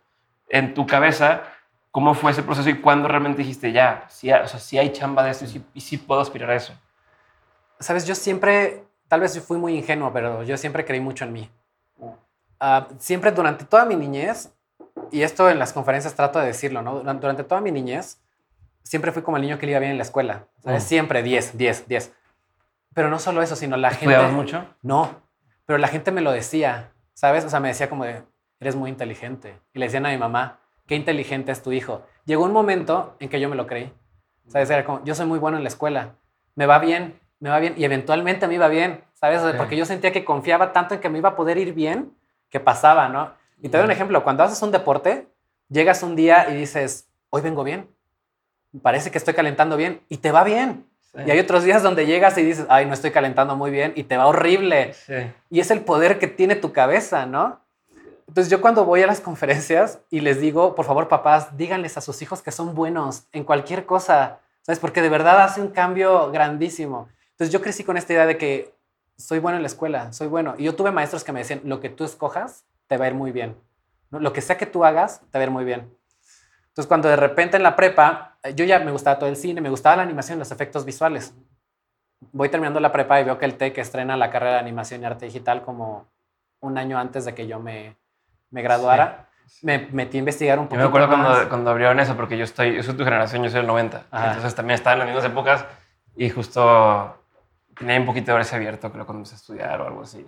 [0.48, 1.42] En tu cabeza,
[1.90, 4.04] ¿cómo fue ese proceso y cuándo realmente dijiste ya?
[4.08, 6.54] Sí, o sea, sí hay chamba de esto y sí, y sí puedo aspirar a
[6.54, 6.72] eso.
[7.80, 11.50] Sabes, yo siempre, tal vez fui muy ingenuo, pero yo siempre creí mucho en mí.
[12.60, 14.52] Ah, siempre durante toda mi niñez,
[15.10, 17.00] y esto en las conferencias trato de decirlo, ¿no?
[17.00, 18.20] Durante, toda mi niñez,
[18.82, 20.46] siempre fui como el niño que le iba bien en la escuela.
[20.62, 20.84] ¿sabes?
[20.84, 20.86] Mm.
[20.86, 22.12] Siempre 10, 10, 10.
[22.94, 24.14] Pero no solo eso, sino la gente...
[24.14, 24.66] ¿Estudiabas mucho?
[24.82, 25.22] No,
[25.66, 27.44] pero la gente me lo decía, ¿sabes?
[27.44, 28.22] O sea, me decía como de,
[28.60, 29.58] eres muy inteligente.
[29.72, 32.02] Y le decían a mi mamá, qué inteligente es tu hijo.
[32.24, 33.92] Llegó un momento en que yo me lo creí.
[34.48, 34.70] ¿Sabes?
[34.70, 36.16] Era como, yo soy muy bueno en la escuela,
[36.54, 37.74] me va bien, me va bien.
[37.76, 39.42] Y eventualmente me iba bien, ¿sabes?
[39.42, 39.48] Sí.
[39.58, 42.10] Porque yo sentía que confiaba tanto en que me iba a poder ir bien,
[42.48, 43.32] que pasaba, ¿no?
[43.60, 45.28] Y te doy un ejemplo, cuando haces un deporte,
[45.68, 47.86] llegas un día y dices, hoy vengo bien,
[48.80, 50.86] parece que estoy calentando bien, y te va bien.
[51.26, 54.04] Y hay otros días donde llegas y dices, ay, no estoy calentando muy bien, y
[54.04, 54.94] te va horrible.
[54.94, 55.30] Sí.
[55.50, 57.60] Y es el poder que tiene tu cabeza, ¿no?
[58.26, 62.00] Entonces yo cuando voy a las conferencias y les digo, por favor, papás, díganles a
[62.00, 64.78] sus hijos que son buenos en cualquier cosa, ¿sabes?
[64.78, 67.08] Porque de verdad hace un cambio grandísimo.
[67.34, 68.74] Entonces yo crecí con esta idea de que
[69.16, 70.54] soy bueno en la escuela, soy bueno.
[70.56, 73.14] Y yo tuve maestros que me decían, lo que tú escojas te va a ir
[73.14, 73.56] muy bien.
[74.10, 74.20] ¿no?
[74.20, 75.92] Lo que sea que tú hagas te va a ir muy bien.
[76.68, 79.60] Entonces cuando de repente en la prepa, eh, yo ya me gustaba todo el cine,
[79.60, 81.34] me gustaba la animación, los efectos visuales.
[82.32, 85.04] Voy terminando la prepa y veo que el TEC estrena la carrera de animación y
[85.04, 86.06] arte digital como
[86.60, 87.96] un año antes de que yo me,
[88.50, 89.28] me graduara.
[89.60, 90.76] Me metí a investigar un poco.
[90.76, 93.58] me acuerdo cuando, cuando abrieron eso, porque yo estoy, yo soy tu generación, yo soy
[93.58, 94.06] del 90.
[94.10, 94.28] Ajá.
[94.28, 95.66] Entonces también estaba en las mismas épocas
[96.16, 97.23] y justo
[97.78, 100.26] tenía un poquito de ese abierto, creo, cuando empecé a estudiar o algo así.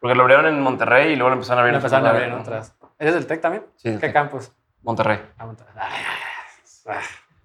[0.00, 2.10] Porque lo abrieron en Monterrey y luego lo empezaron a abrir Me en empezaron a
[2.10, 2.74] abrir en otras.
[2.98, 3.64] ¿Eres del TEC también?
[3.76, 4.12] Sí, ¿Qué TEC.
[4.12, 4.52] campus?
[4.82, 5.18] Monterrey.
[5.38, 5.72] Ah, Monterrey.
[5.76, 7.00] Ah,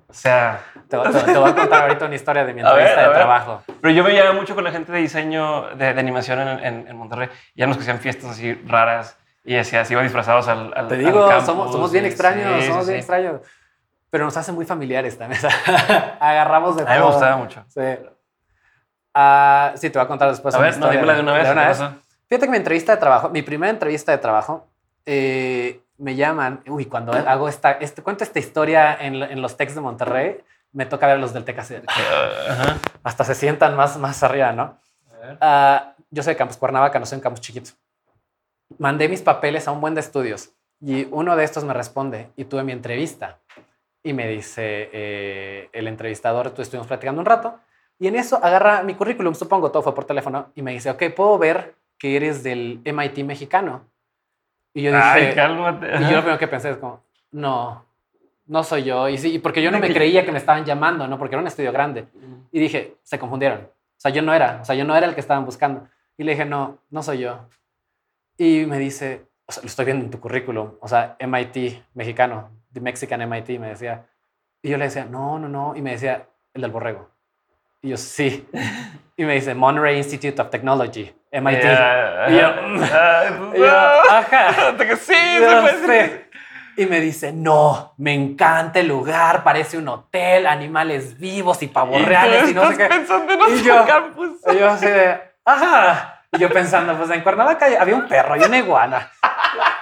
[0.08, 3.00] O sea, Te, te- te voy a contar ahorita una historia de mi ver, entrevista
[3.00, 3.18] a de ver.
[3.18, 3.64] trabajo.
[3.80, 6.98] pero yo veía mucho con la gente de diseño, de, de animación en, en, en
[6.98, 7.30] Monterrey.
[7.56, 10.88] Y ya nos que hacían fiestas así raras y decía, así iban disfrazados al, al
[10.88, 13.06] Te al digo, campus, somos, somos bien extraños, sí, somos sí, bien sí.
[13.06, 13.42] extraños.
[14.10, 15.40] Pero nos hacen muy familiares también.
[16.20, 17.12] Agarramos de A mí me todo.
[17.12, 17.64] gustaba mucho.
[17.68, 17.82] Sí.
[19.22, 20.56] Ah, sí, te voy a contar después.
[20.56, 21.50] A una ver, no, dímela de una vez.
[21.50, 21.94] ¿qué pasó?
[22.30, 24.68] Fíjate que mi entrevista de trabajo, mi primera entrevista de trabajo,
[25.06, 29.76] eh, me llaman, uy, cuando hago esta, este, cuento esta historia en, en los Tecs
[29.76, 30.40] de Monterrey,
[30.72, 32.78] me toca ver a los del Tec así, Ajá.
[33.04, 34.78] hasta se sientan más, más arriba, ¿no?
[35.42, 37.72] Ah, yo soy de Campus Cuernavaca, no soy un campus chiquito.
[38.78, 42.46] Mandé mis papeles a un buen de estudios y uno de estos me responde y
[42.46, 43.40] tuve mi entrevista.
[44.02, 47.60] Y me dice eh, el entrevistador, tú estuvimos platicando un rato
[48.00, 51.04] y en eso agarra mi currículum, supongo, todo fue por teléfono y me dice, ok,
[51.16, 53.84] puedo ver que eres del MIT mexicano.
[54.74, 55.88] Y yo dije, Ay, cálmate.
[55.88, 57.86] y yo lo primero que pensé es como, no,
[58.46, 59.10] no soy yo.
[59.10, 61.18] Y sí, porque yo no me creía que me estaban llamando, ¿no?
[61.18, 62.08] Porque era un estudio grande.
[62.52, 63.60] Y dije, se confundieron.
[63.60, 65.88] O sea, yo no era, o sea, yo no era el que estaban buscando.
[66.18, 67.50] Y le dije, no, no soy yo.
[68.38, 72.50] Y me dice, o sea, lo estoy viendo en tu currículum, o sea, MIT, mexicano,
[72.72, 74.06] the Mexican MIT, me decía.
[74.62, 75.76] Y yo le decía, no, no, no.
[75.76, 77.10] Y me decía, el del borrego.
[77.82, 78.48] Y yo, sí.
[79.16, 81.62] Y me dice, Monterey Institute of Technology, MIT.
[81.62, 82.78] Ya, Y yo, mm.
[82.78, 82.92] Pues,
[83.56, 84.48] Y yo, ajá.
[84.70, 86.30] Hasta que sí, Yo sé.
[86.78, 92.02] Y me dice, no, me encanta el lugar, parece un hotel, animales vivos y pavos
[92.06, 92.86] reales y no sé qué.
[92.86, 94.30] pensando en Y yo- campus.
[94.54, 96.22] Y yo así de, ajá.
[96.32, 99.12] Y yo pensando, pues en Cuernavaca había un perro y una iguana.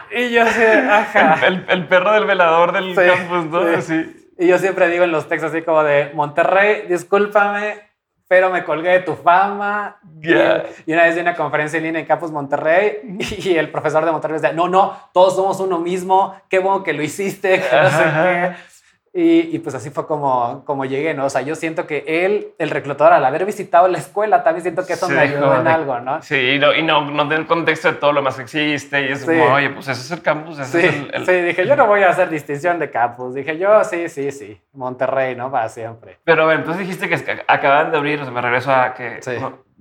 [0.10, 1.45] Y yo así de, ajá.
[1.45, 3.81] El, el perro del velador del Sí, campus, ¿no?
[3.81, 4.03] sí.
[4.03, 4.23] Sí.
[4.39, 7.87] Y yo siempre digo en los textos así como de, Monterrey, discúlpame,
[8.27, 9.97] pero me colgué de tu fama.
[10.19, 10.65] Ya.
[10.85, 12.99] Y, una vez di una conferencia en línea en Campus Monterrey
[13.37, 16.93] y el profesor de Monterrey decía, no, no, todos somos uno mismo, qué bueno que
[16.93, 18.76] lo hiciste, que no sé qué.
[19.19, 21.25] Y, y, pues así fue como, como llegué, ¿no?
[21.25, 24.86] O sea, yo siento que él, el reclutador, al haber visitado la escuela, también siento
[24.86, 26.21] que eso me ayudó en algo, ¿no?
[26.21, 29.08] Sí, y no, y no, no el contexto de todo lo más que existe.
[29.08, 30.60] Y es como, oye, pues ese es el campus.
[30.60, 33.34] Ese sí, es el, sí, dije, yo no voy a hacer distinción de campus.
[33.34, 34.62] Dije, yo sí, sí, sí.
[34.73, 35.49] Monterrey, ¿no?
[35.49, 36.19] Para siempre.
[36.23, 39.19] Pero a ver, entonces dijiste que acaban de abrir, o sea, me regreso a que,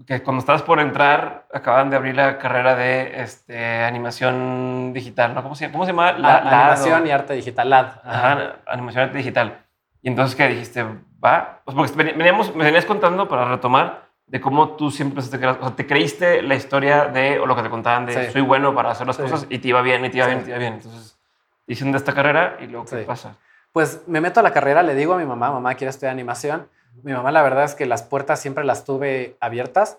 [0.04, 5.42] que cuando estabas por entrar, acaban de abrir la carrera de este, animación digital, ¿no?
[5.42, 6.12] ¿Cómo se, cómo se llama?
[6.12, 7.86] La, animación y arte digital, LAD.
[8.04, 9.58] Ajá, animación y arte digital.
[10.02, 10.84] Y entonces, ¿qué dijiste?
[11.24, 11.62] ¿Va?
[11.64, 15.76] Pues porque veníamos, me venías contando, para retomar, de cómo tú siempre te, o sea,
[15.76, 19.06] te creíste la historia de, o lo que te contaban de soy bueno para hacer
[19.06, 20.74] las cosas y te iba bien, y te iba bien, y te iba bien.
[20.74, 21.18] Entonces,
[21.66, 23.36] dicen de esta carrera y luego, ¿qué pasa?
[23.72, 26.68] Pues me meto a la carrera, le digo a mi mamá, mamá, quiero estudiar animación.
[27.02, 29.98] Mi mamá, la verdad es que las puertas siempre las tuve abiertas.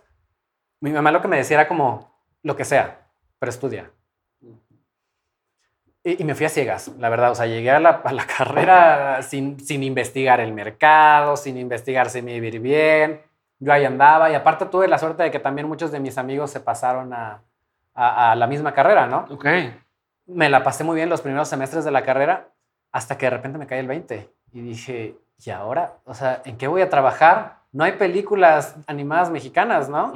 [0.80, 2.12] Mi mamá lo que me decía era como,
[2.44, 3.08] lo que sea,
[3.40, 3.92] pero estudia.
[6.04, 7.32] Y, me fui a ciegas, la verdad.
[7.32, 8.02] O sea, llegué a la,
[8.38, 13.22] carrera sin, sin, investigar el mercado, sin investigar si me iba a ir bien.
[13.60, 16.52] Yo ahí andaba y aparte tuve la suerte de que también muchos de mis amigos
[16.52, 17.42] se pasaron a,
[17.94, 19.26] a, la misma carrera, ¿no?
[19.32, 19.46] Ok.
[20.28, 22.50] Me la pasé muy bien los primeros semestres de la carrera
[22.92, 25.94] hasta que de repente me cae el 20 y dije, ¿y ahora?
[26.06, 27.58] O sea, ¿en qué voy a trabajar?
[27.72, 30.14] No hay películas animadas mexicanas, ¿no?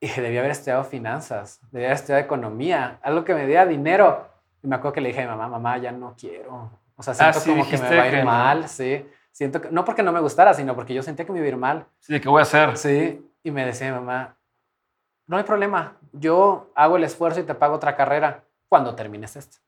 [0.00, 4.28] Y debía haber estudiado finanzas, debía haber estudiado economía, algo que me diera dinero.
[4.62, 6.70] Y me acuerdo que le dije a mi mamá, mamá, ya no quiero.
[6.96, 9.06] O sea, siento ah, como que me va a ir mal, sí.
[9.32, 11.48] Siento que, no porque no me gustara, sino porque yo sentía que me iba a
[11.48, 11.86] ir mal.
[11.98, 12.76] Sí, ¿qué voy a hacer?
[12.76, 14.36] Sí, y me decía mi mamá,
[15.26, 19.58] no hay problema, yo hago el esfuerzo y te pago otra carrera cuando termines esto.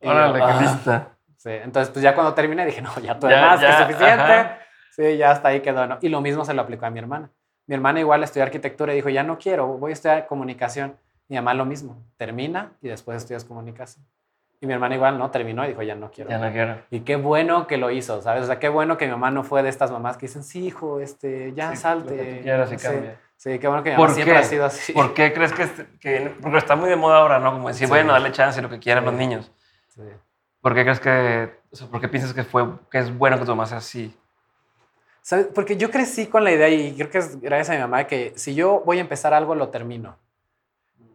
[0.00, 1.15] Órale, lista.
[1.36, 4.50] Sí, entonces pues ya cuando terminé dije, no, ya tú más que suficiente.
[4.90, 5.86] Sí, ya hasta ahí quedó.
[5.86, 5.98] ¿no?
[6.00, 7.30] Y lo mismo se lo aplicó a mi hermana.
[7.66, 10.96] Mi hermana igual estudió arquitectura y dijo, ya no quiero, voy a estudiar comunicación.
[11.28, 14.06] Mi mamá lo mismo, termina y después estudias comunicación.
[14.60, 15.30] Y mi hermana igual, ¿no?
[15.30, 16.30] Terminó y dijo, ya no quiero.
[16.30, 16.78] Ya no quiero.
[16.90, 18.44] Y qué bueno que lo hizo, ¿sabes?
[18.44, 20.66] O sea, qué bueno que mi mamá no fue de estas mamás que dicen, sí,
[20.66, 22.42] hijo, este, ya salte.
[22.42, 22.86] Que sí,
[23.36, 24.92] sí, qué bueno que mi mamá siempre ha sido así.
[24.94, 25.68] ¿Por qué crees que,
[26.00, 27.52] que, porque está muy de moda ahora, ¿no?
[27.52, 29.52] Como decir, bueno, dale chance, lo que quieran los niños.
[29.88, 30.02] Sí.
[30.66, 33.44] ¿Por qué crees que, o sea, por qué piensas que, fue, que es bueno que
[33.44, 34.12] tu mamá sea así?
[35.22, 35.46] ¿Sabes?
[35.54, 38.32] Porque yo crecí con la idea, y creo que es gracias a mi mamá, que
[38.34, 40.16] si yo voy a empezar algo, lo termino.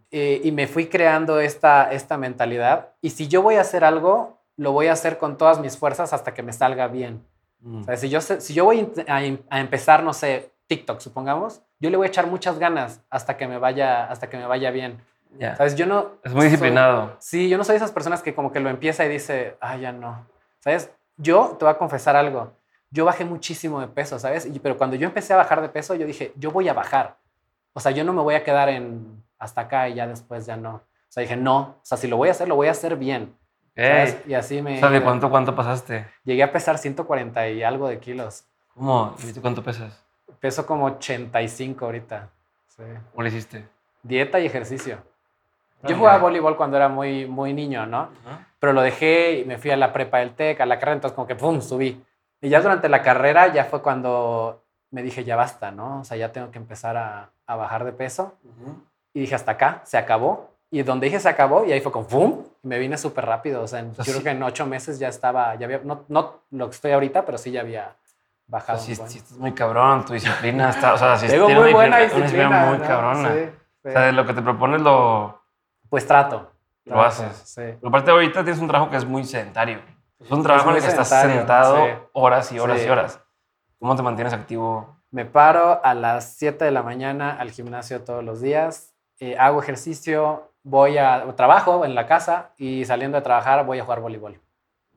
[0.09, 2.93] Eh, y me fui creando esta, esta mentalidad.
[3.01, 6.13] Y si yo voy a hacer algo, lo voy a hacer con todas mis fuerzas
[6.13, 7.21] hasta que me salga bien.
[7.59, 7.83] Mm.
[7.97, 12.07] si, yo, si yo voy a, empezar, no sé, TikTok, supongamos, yo le voy a
[12.07, 15.01] echar muchas ganas hasta que me vaya, hasta que me vaya bien.
[15.39, 15.75] ¿Sabes?
[15.75, 16.11] Yo no...
[16.23, 17.15] Es muy disciplinado.
[17.19, 19.77] sí, yo no soy de esas personas que como que lo empieza y dice, ah,
[19.77, 20.25] ya no.
[20.59, 20.91] ¿Sabes?
[21.17, 22.53] Yo te voy a confesar algo
[22.91, 24.47] yo bajé muchísimo de peso, ¿sabes?
[24.61, 27.17] pero cuando yo empecé a bajar de peso, yo dije, yo voy a bajar.
[27.73, 30.57] O sea, yo no me voy a quedar en hasta acá y ya después ya
[30.57, 30.75] no.
[30.75, 32.97] O sea, dije, no, o sea, si lo voy a hacer, lo voy a hacer
[32.97, 33.33] bien.
[34.27, 34.79] Y así me...
[34.79, 36.05] ¿Sabes cuánto, cuánto pasaste?
[36.25, 38.43] Llegué a pesar 140 y algo de kilos.
[38.75, 39.15] ¿Cómo?
[39.25, 40.03] ¿Y tú cuánto pesas?
[40.39, 42.29] Peso como 85 ahorita.
[42.67, 42.83] Sí.
[43.11, 43.67] ¿Cómo le hiciste?
[44.03, 44.97] Dieta y ejercicio.
[45.83, 48.09] Yo jugaba voleibol cuando era muy, muy niño, ¿no?
[48.59, 51.15] Pero lo dejé y me fui a la prepa del TEC, a la carrera, entonces
[51.15, 51.61] como que ¡pum!
[51.61, 52.03] subí.
[52.41, 56.01] Y ya durante la carrera ya fue cuando me dije, ya basta, ¿no?
[56.01, 58.35] O sea, ya tengo que empezar a, a bajar de peso.
[59.13, 60.51] Y dije, hasta acá, se acabó.
[60.73, 62.43] Y donde dije se acabó, y ahí fue como ¡pum!
[62.63, 63.61] Y me vine súper rápido.
[63.61, 66.69] O sea, yo creo que en ocho meses ya estaba, ya había, no, no lo
[66.69, 67.95] que estoy ahorita, pero sí ya había
[68.47, 68.79] bajado.
[68.79, 72.47] sí, sí, estás muy cabrón, tu disciplina está, o sea, sí Tengo muy buena disciplina.
[72.47, 73.33] Una muy cabrona.
[73.33, 73.49] Sí,
[73.83, 75.40] O sea, de lo que te propones lo...
[75.91, 76.49] Pues trato.
[76.85, 77.35] Lo haces.
[77.43, 77.61] Sí.
[77.61, 79.81] Pero aparte ahorita tienes un trabajo que es muy sedentario.
[80.21, 83.19] Es un trabajo en el que estás sentado horas y horas y horas.
[83.77, 84.95] ¿Cómo te mantienes activo?
[85.09, 89.61] Me paro a las 7 de la mañana al gimnasio todos los días, eh, hago
[89.61, 94.39] ejercicio, voy a trabajo en la casa y saliendo de trabajar voy a jugar voleibol.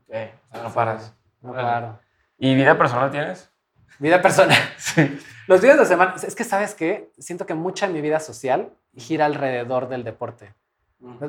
[0.06, 0.14] Ok,
[0.62, 1.12] no paras.
[1.40, 1.98] No paro.
[2.38, 3.50] ¿Y vida personal tienes?
[3.98, 4.56] Vida personal.
[4.76, 5.18] sí.
[5.48, 8.70] Los días de semana, es que sabes qué, siento que mucha de mi vida social
[8.96, 10.54] gira alrededor del deporte.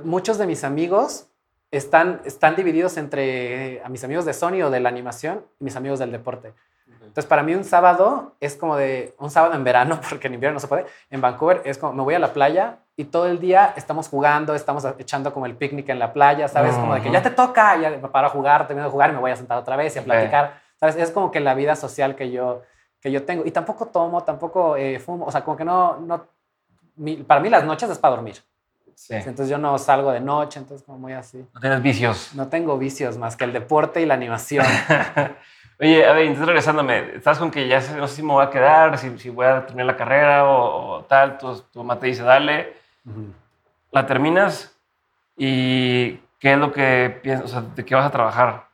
[0.04, 1.28] Muchos de mis amigos
[1.72, 5.76] están, están divididos entre a mis amigos de Sony o de la animación y mis
[5.76, 6.54] amigos del deporte.
[6.88, 10.56] Entonces, para mí un sábado es como de un sábado en verano, porque en invierno
[10.56, 10.86] no se puede.
[11.10, 14.56] En Vancouver es como me voy a la playa y todo el día estamos jugando,
[14.56, 16.76] estamos echando como el picnic en la playa, ¿sabes?
[16.76, 19.14] Como de que ya te toca, ya me paro a jugar, termino de jugar y
[19.14, 20.96] me voy a sentar otra vez y a platicar, ¿sabes?
[20.96, 22.62] Es como que la vida social que yo,
[23.02, 23.46] que yo tengo.
[23.46, 26.28] Y tampoco tomo, tampoco eh, fumo, o sea, como que no, no
[27.28, 28.38] para mí las noches es para dormir.
[29.10, 31.46] Entonces yo no salgo de noche, entonces como muy así.
[31.54, 32.32] No tienes vicios.
[32.34, 34.66] No tengo vicios más que el deporte y la animación.
[35.80, 38.50] Oye, a ver, entonces regresándome, estás con que ya no sé si me voy a
[38.50, 42.24] quedar, si, si voy a terminar la carrera o, tal, tu, tu, mamá te dice,
[42.24, 42.74] dale,
[43.92, 44.74] la terminas
[45.36, 48.68] y qué es lo que piensas, o sea, de qué vas a trabajar.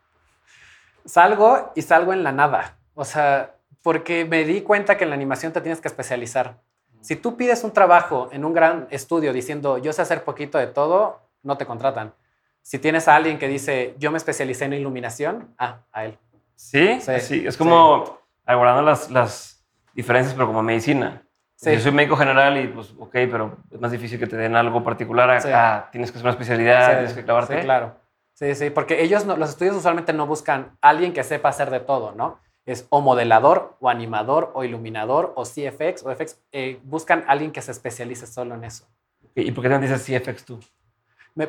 [1.03, 2.77] salgo y salgo en la nada.
[2.93, 6.57] O sea, porque me di cuenta que en la animación te tienes que especializar.
[7.01, 10.67] Si tú pides un trabajo en un gran estudio diciendo yo sé hacer poquito de
[10.67, 12.13] todo, no te contratan.
[12.61, 16.17] Si tienes a alguien que dice yo me especialicé en iluminación, ah, a él.
[16.55, 21.23] Sí, sí, es como abordando las, las diferencias, pero como medicina.
[21.63, 24.83] Yo soy médico general y pues, ok, pero es más difícil que te den algo
[24.83, 25.29] particular.
[25.53, 27.57] Ah, tienes que hacer una especialidad, tienes que clavarte.
[27.57, 27.95] Sí, claro.
[28.33, 32.13] Sí, sí, porque ellos, los estudios usualmente no buscan alguien que sepa hacer de todo,
[32.13, 32.39] ¿no?
[32.65, 36.39] Es o modelador, o animador, o iluminador, o CFX, o FX.
[36.52, 38.86] Eh, buscan alguien que se especialice solo en eso.
[39.36, 40.60] ¿Y por qué no dices CFX tú?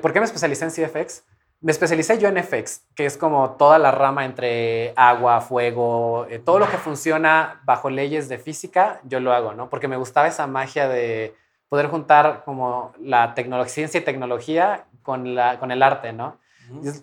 [0.01, 1.25] ¿Por qué me especialicé en CFX?
[1.61, 6.41] Me especialicé yo en FX, que es como toda la rama entre agua, fuego, eh,
[6.41, 9.71] todo lo que funciona bajo leyes de física, yo lo hago, ¿no?
[9.71, 11.37] Porque me gustaba esa magia de
[11.69, 13.35] poder juntar como la
[13.67, 16.37] ciencia y tecnología con, la, con el arte, ¿no?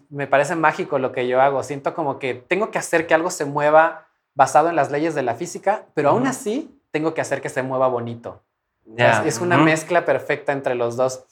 [0.10, 1.63] Me parece mágico lo que yo hago.
[1.63, 5.24] Siento como que tengo que hacer que algo se mueva basado en las leyes de
[5.24, 8.41] la física, pero aún así tengo que hacer que se mueva bonito.
[8.98, 11.26] Es, una mezcla perfecta entre los dos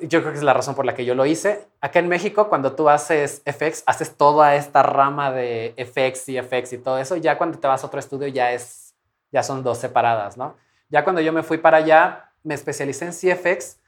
[0.00, 1.68] yo creo que es la razón por la que yo lo hice.
[1.80, 6.72] Acá en México, cuando tú haces FX, haces toda esta rama de FX y FX
[6.72, 7.16] y todo eso.
[7.16, 8.94] Ya cuando te vas a otro estudio, ya, es,
[9.30, 10.56] ya son dos separadas, ¿no?
[10.88, 13.78] Ya cuando yo me fui para allá, me especialicé en CFX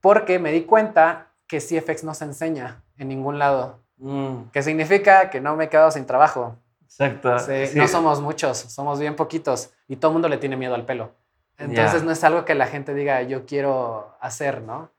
[0.00, 3.78] porque me di cuenta que CFX no se enseña en ningún lado.
[3.98, 4.44] Mm.
[4.54, 6.56] Que significa que no me he quedado sin trabajo.
[6.82, 7.36] Exacto.
[7.74, 11.12] No somos muchos, somos bien poquitos y todo el mundo le tiene miedo al pelo.
[11.58, 14.90] Entonces no es algo que la gente diga, yo quiero hacer, ¿no?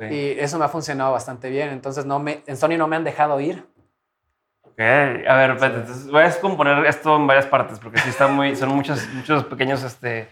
[0.00, 1.68] Y eso me ha funcionado bastante bien.
[1.68, 3.66] Entonces, no me, en Sony no me han dejado ir.
[4.62, 8.56] Ok, a ver, entonces voy a descomponer esto en varias partes porque sí está muy,
[8.56, 10.28] son muchos, muchos pequeños este,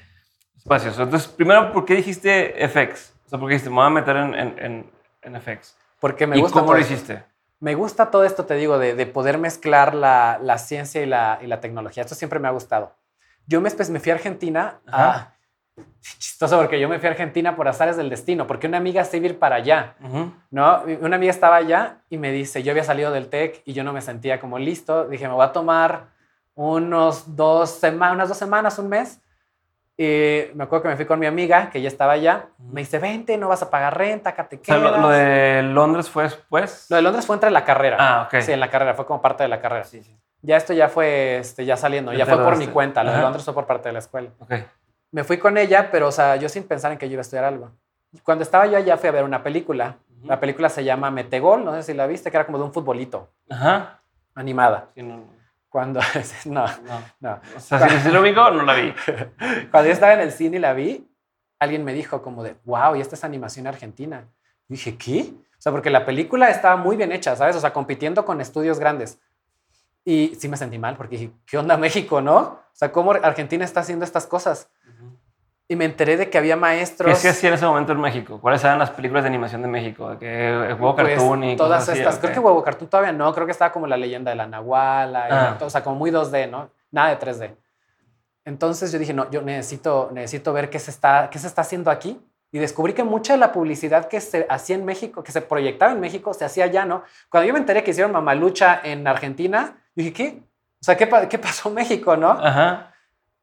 [0.56, 0.98] espacios.
[0.98, 3.12] Entonces, primero, ¿por qué dijiste FX?
[3.26, 4.95] O sea, ¿por qué dijiste, me voy a meter en, en, en
[5.34, 5.76] FX?
[6.00, 6.60] Porque me ¿Y gusta.
[6.60, 7.24] ¿Cómo lo hiciste?
[7.58, 11.38] Me gusta todo esto, te digo, de, de poder mezclar la, la ciencia y la,
[11.42, 12.02] y la, tecnología.
[12.02, 12.92] Esto siempre me ha gustado.
[13.46, 15.32] Yo me, me fui a Argentina a,
[16.18, 19.16] chistoso porque yo me fui a Argentina por azares del destino, porque una amiga se
[19.16, 19.94] iba a ir para allá,
[20.50, 20.82] ¿no?
[21.00, 23.92] Una amiga estaba allá y me dice, yo había salido del TEC y yo no
[23.92, 26.08] me sentía como listo, dije, me voy a tomar
[26.54, 29.20] unos dos semanas, unas dos semanas, un mes.
[29.98, 32.46] Y me acuerdo que me fui con mi amiga, que ya estaba allá.
[32.58, 35.00] Me dice, vente, no vas a pagar renta, acá te quedas.
[35.00, 36.86] lo, de Londres fue después?
[36.90, 37.96] Lo de Londres fue entre la carrera.
[37.98, 38.40] Ah, ok.
[38.40, 39.84] Sí, en la carrera, fue como parte de la carrera.
[39.84, 40.14] Sí, sí.
[40.42, 43.02] Ya esto ya fue este, ya saliendo, ya, fue por mi cuenta.
[43.02, 44.30] Lo de Londres fue por parte de la escuela.
[44.38, 44.52] Ok
[45.16, 47.22] me fui con ella, pero o sea, yo sin pensar en que yo iba a
[47.22, 47.70] estudiar algo.
[48.22, 49.96] Cuando estaba yo allá fui a ver una película.
[50.24, 52.72] La película se llama Metegol, no sé si la viste, que era como de un
[52.72, 53.30] futbolito.
[53.48, 54.00] Ajá.
[54.34, 54.88] Animada.
[54.94, 55.24] Sí, no,
[55.76, 56.00] Cuando,
[56.46, 56.64] no,
[57.20, 57.40] no.
[57.54, 58.94] O sea, si lo ubico, no la vi.
[59.70, 61.06] Cuando yo estaba en el cine y la vi,
[61.58, 64.26] alguien me dijo como de, wow, y esta es animación argentina.
[64.70, 65.34] Y dije, ¿qué?
[65.34, 67.56] O sea, porque la película estaba muy bien hecha, ¿sabes?
[67.56, 69.18] O sea, compitiendo con estudios grandes.
[70.02, 72.38] Y sí me sentí mal porque dije, ¿qué onda México, no?
[72.38, 74.70] O sea, ¿cómo Argentina está haciendo estas cosas?
[75.68, 77.10] Y me enteré de que había maestros.
[77.10, 78.38] ¿Qué se hacía en ese momento en México?
[78.40, 80.16] ¿Cuáles eran las películas de animación de México?
[80.18, 82.18] ¿Que Huevo pues, Cartoon y todas estas.
[82.18, 83.32] Creo que Huevo Cartoon todavía no.
[83.34, 85.26] Creo que estaba como la leyenda de la Nahuala.
[85.30, 85.58] Ah.
[85.60, 86.70] o sea, como muy 2D, ¿no?
[86.92, 87.56] Nada de 3D.
[88.44, 91.90] Entonces yo dije, no, yo necesito, necesito ver qué se, está, qué se está haciendo
[91.90, 92.20] aquí.
[92.52, 95.90] Y descubrí que mucha de la publicidad que se hacía en México, que se proyectaba
[95.90, 97.02] en México, se hacía allá, ¿no?
[97.28, 100.42] Cuando yo me enteré que hicieron Mamalucha en Argentina, dije, ¿qué?
[100.80, 102.30] O sea, ¿qué, qué pasó en México, no?
[102.30, 102.92] Ajá.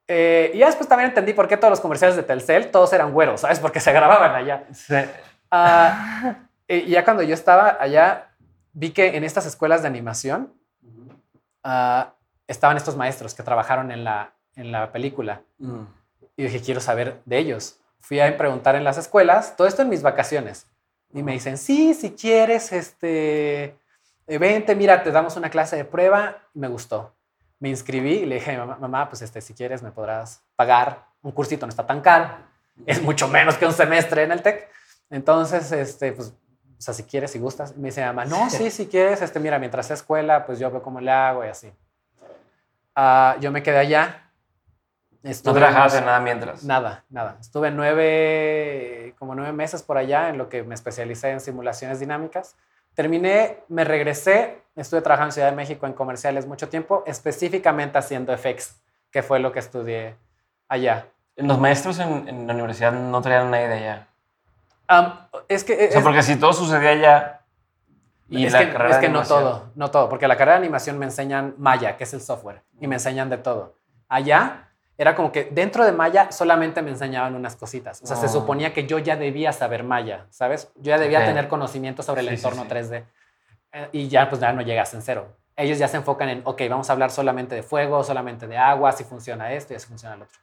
[0.08, 3.14] Eh, y ya después también entendí por qué todos los comerciales de Telcel, todos eran
[3.14, 3.60] güeros, ¿sabes?
[3.60, 4.66] Porque se grababan allá.
[4.74, 4.96] Sí.
[5.50, 6.36] Ah,
[6.68, 8.32] y ya cuando yo estaba allá,
[8.74, 10.54] vi que en estas escuelas de animación
[11.64, 12.14] ah,
[12.48, 15.42] estaban estos maestros que trabajaron en la, en la película.
[15.60, 15.84] Mm.
[16.36, 17.80] Y dije, quiero saber de ellos.
[18.00, 20.68] Fui a preguntar en las escuelas, todo esto en mis vacaciones.
[21.14, 23.78] Y me dicen, sí, si quieres, este,
[24.28, 26.40] vente, mira, te damos una clase de prueba.
[26.54, 27.14] Y me gustó
[27.64, 31.32] me inscribí y le dije, mamá, mamá, pues este, si quieres me podrás pagar un
[31.32, 32.36] cursito, no está tan caro,
[32.86, 34.68] es mucho menos que un semestre en el TEC.
[35.10, 36.34] Entonces, este, pues,
[36.78, 37.78] o sea, si quieres, si gustas.
[37.78, 40.82] me dice, mamá, no, sí, si quieres, este, mira, mientras sea escuela, pues yo veo
[40.82, 41.72] cómo le hago y así.
[42.98, 44.30] Uh, yo me quedé allá.
[45.24, 46.66] Estuve ¿No trabajabas en nada mientras?
[46.66, 47.38] Nada, nada.
[47.40, 52.58] Estuve nueve, como nueve meses por allá en lo que me especialicé en simulaciones dinámicas.
[52.94, 58.36] Terminé, me regresé, estuve trabajando en Ciudad de México en comerciales mucho tiempo, específicamente haciendo
[58.36, 58.76] FX,
[59.12, 60.16] que fue lo que estudié
[60.68, 61.08] allá.
[61.36, 64.08] ¿Los maestros en, la universidad no traían nadie de allá?
[65.48, 65.90] es que...
[66.04, 67.40] porque si todo sucedía allá...
[68.30, 71.06] Y es, que, es que no todo, no todo, porque la carrera de animación me
[71.06, 73.76] enseñan Maya, que es el software, y me enseñan de todo.
[74.08, 78.02] Allá era como que dentro de Maya solamente me enseñaban unas cositas.
[78.02, 78.30] O sea, se oh.
[78.30, 80.72] suponía que yo ya debía saber Maya, ¿sabes?
[80.76, 83.04] Yo ya debía tener conocimiento sobre el entorno 3D.
[83.74, 85.36] Eh, y ya, pues ya no llegas en cero.
[85.56, 88.92] ellos ya se enfocan en, ok, vamos a hablar solamente de fuego, solamente de agua,
[88.92, 90.40] si funciona esto y así funciona el otro.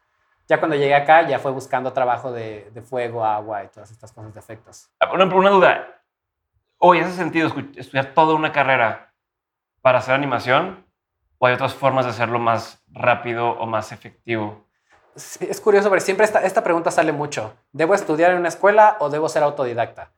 [0.48, 4.12] Ya cuando llegué acá, ya fue buscando trabajo de, de fuego, agua y todas estas
[4.12, 4.88] cosas de efectos.
[5.00, 6.02] Ah, Una, una duda.
[6.78, 9.12] Oye, ¿hace sentido estudiar toda una carrera
[9.80, 10.84] para hacer animación?
[11.38, 14.66] ¿O hay otras formas de hacerlo más rápido o más efectivo?
[15.14, 17.54] Sí, es curioso, pero siempre esta, esta pregunta sale mucho.
[17.72, 20.10] ¿Debo estudiar en una escuela o debo ser autodidacta?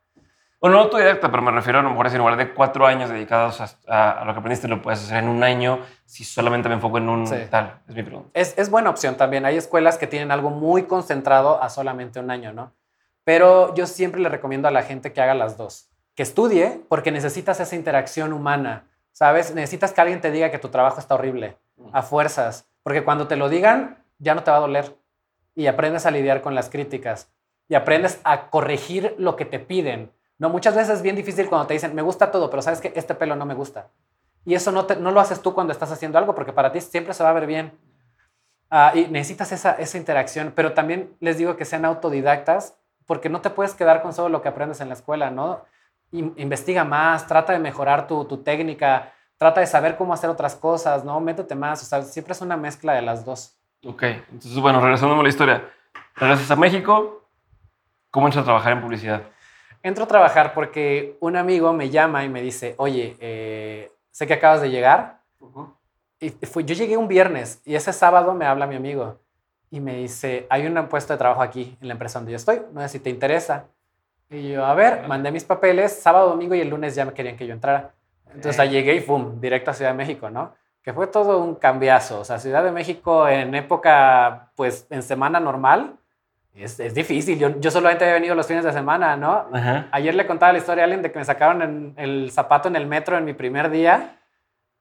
[0.65, 3.09] O no autodidacta, pero me refiero a lo mejor es en lugar de cuatro años
[3.09, 6.69] dedicados a, a- a lo que aprendiste, lo puedes hacer en un año si solamente
[6.69, 7.35] me enfoco en un Sí.
[7.49, 7.81] tal.
[7.85, 8.29] Es mi pregunta.
[8.33, 9.45] Es, es buena opción también.
[9.45, 12.71] Hay escuelas que tienen algo muy concentrado a solamente un año, ¿no?
[13.25, 15.89] Pero yo siempre le recomiendo a la gente que haga las dos.
[16.15, 19.53] Que estudie porque necesitas esa interacción humana, ¿sabes?
[19.53, 21.57] Necesitas que alguien te diga que tu trabajo está horrible,
[21.91, 22.69] a fuerzas.
[22.83, 24.95] Porque cuando te lo digan, ya no te va a doler.
[25.55, 27.29] Y aprendes a lidiar con las críticas.
[27.67, 30.11] Y aprendes a corregir lo que te piden.
[30.43, 32.91] No, muchas veces es bien difícil cuando te dicen, me gusta todo, pero sabes que
[32.97, 33.87] este pelo no me gusta.
[34.43, 37.13] Y eso no, no lo haces tú cuando estás haciendo algo, porque para ti siempre
[37.13, 37.71] se va a ver bien.
[38.69, 42.75] Ah, y necesitas esa, esa interacción, pero también les digo que sean autodidactas,
[43.05, 45.61] porque no te puedes quedar con solo lo que aprendes en la escuela, ¿no?
[46.11, 50.57] In- investiga más, trata de mejorar tu, tu técnica, trata de saber cómo hacer otras
[50.57, 51.21] cosas, ¿no?
[51.21, 53.55] Métete más, o sea, siempre es una mezcla de las dos.
[53.85, 55.71] Ok, entonces, bueno, regresando a la historia.
[56.17, 57.21] Regresas a México.
[58.11, 59.21] ¿Cómo entras a trabajar en publicidad?
[59.83, 64.33] Entro a trabajar porque un amigo me llama y me dice, oye, eh, sé que
[64.33, 65.19] acabas de llegar,
[66.21, 69.19] Y fue, yo llegué un viernes y ese sábado me habla mi amigo
[69.69, 72.61] y me dice, hay un puesto de trabajo aquí en la empresa donde yo estoy,
[72.71, 73.65] no sé si te interesa.
[74.29, 77.35] Y yo, a ver, mandé mis papeles, sábado, domingo y el lunes ya me querían
[77.35, 77.93] que yo entrara.
[78.27, 79.41] Entonces ahí llegué y ¡pum!
[79.41, 80.53] Directo a Ciudad de México, ¿no?
[80.81, 82.21] Que fue todo un cambiazo.
[82.21, 85.97] O sea, Ciudad de México en época, pues en semana normal,
[86.55, 87.39] es, es difícil.
[87.39, 89.47] Yo, yo solamente había venido los fines de semana, ¿no?
[89.53, 89.87] Ajá.
[89.91, 92.75] Ayer le contaba la historia a alguien de que me sacaron en el zapato en
[92.75, 94.19] el metro en mi primer día.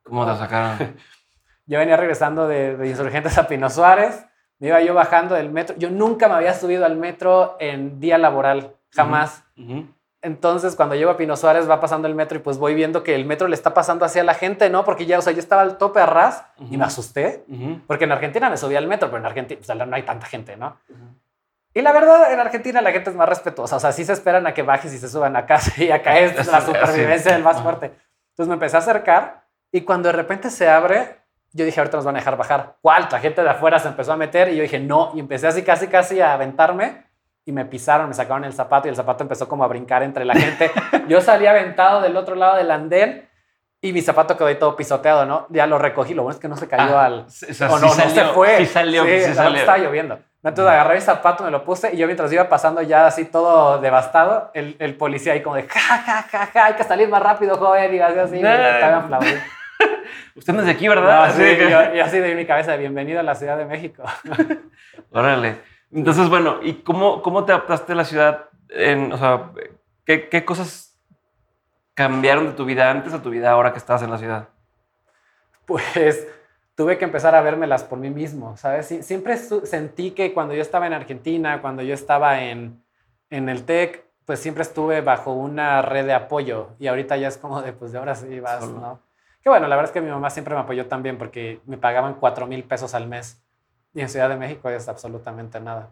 [0.03, 0.97] ¿Cómo te sacaron?
[1.67, 4.27] Yo venía regresando de, de Insurgentes a Pino Suárez,
[4.59, 5.77] me iba yo bajando del metro.
[5.79, 9.45] Yo nunca me había subido al metro en día laboral, jamás.
[9.57, 9.87] Ujú.
[10.23, 13.15] Entonces, cuando llego a Pino Suárez, va pasando el metro y pues voy viendo que
[13.17, 14.85] el metro le está pasando hacia la gente, ¿no?
[14.85, 16.77] Porque ya, o sea, yo estaba al tope a ras y Ujú.
[16.79, 17.45] me asusté.
[17.49, 17.81] Ujú.
[17.89, 20.27] Porque en Argentina me subí al metro, pero en Argentina o sea, no hay tanta
[20.27, 20.77] gente, ¿no?
[21.75, 23.77] Y la verdad, en Argentina la gente es más respetuosa.
[23.77, 26.19] O sea, sí se esperan a que bajes y se suban a casa y acá
[26.19, 27.87] es la supervivencia del más fuerte.
[28.31, 31.17] Entonces me empecé a acercar y cuando de repente se abre,
[31.53, 32.77] yo dije, ahorita nos van a dejar bajar.
[32.83, 33.09] ¿Cuál?
[33.11, 35.13] La gente de afuera se empezó a meter y yo dije, no.
[35.15, 37.05] Y empecé así casi, casi a aventarme
[37.45, 40.25] y me pisaron, me sacaron el zapato y el zapato empezó como a brincar entre
[40.25, 40.71] la gente.
[41.09, 43.29] yo salí aventado del otro lado del andén
[43.81, 45.47] y mi zapato quedó ahí todo pisoteado, ¿no?
[45.49, 46.15] Ya lo recogí.
[46.15, 47.21] Lo bueno es que no se cayó Ah, al...
[47.21, 48.59] o sea, o sí no, no salió, se fue.
[48.59, 49.59] Sí salió, Sí, sí, salió.
[49.59, 50.19] estaba lloviendo.
[50.45, 53.79] Entonces agarré mi zapato, me lo puse y yo mientras iba pasando ya así todo
[53.79, 57.23] devastado, el, el policía ahí como de ja, ja, ja, ja, hay que salir más
[57.23, 59.41] rápido, joven, y así, así, estaba aplaudiendo.
[60.35, 61.17] Usted no es de aquí, ¿verdad?
[61.19, 64.03] No, Así sí, yo- y así de mi cabeza, bienvenido a la Ciudad de México.
[65.13, 65.61] Órale.
[65.93, 68.47] Entonces, bueno, ¿y cómo, cómo te adaptaste a la ciudad?
[68.71, 69.51] En, o sea,
[70.07, 70.99] ¿qué, qué cosas
[71.95, 74.49] cambiaron de tu vida antes a tu vida ahora que estás en la ciudad?
[75.67, 76.27] Pues
[76.75, 78.91] tuve que empezar a vérmelas por mí mismo, ¿sabes?
[78.91, 82.83] Sie- Siempre sentí que cuando yo estaba en Argentina, cuando yo estaba en,
[83.31, 87.37] en el TEC, pues siempre estuve bajo una red de apoyo y ahorita ya es
[87.39, 88.81] como de, pues de ahora sí vas, Solo.
[88.81, 89.01] ¿no?
[89.43, 92.15] Que bueno, la verdad es que mi mamá siempre me apoyó también porque me pagaban
[92.15, 93.43] 4 mil pesos al mes
[93.93, 95.91] y en Ciudad de México es absolutamente nada.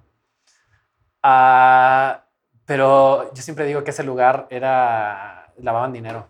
[1.23, 2.25] Ah,
[2.64, 6.29] pero yo siempre digo que ese lugar era, lavaban dinero.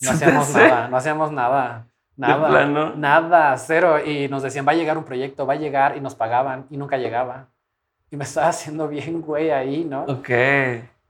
[0.00, 1.86] No hacíamos nada, no hacíamos nada.
[2.16, 2.92] Nada, plano?
[2.96, 3.98] nada, cero.
[4.04, 6.76] Y nos decían, va a llegar un proyecto, va a llegar, y nos pagaban, y
[6.76, 7.48] nunca llegaba.
[8.10, 10.04] Y me estaba haciendo bien, güey, ahí, ¿no?
[10.04, 10.28] Ok.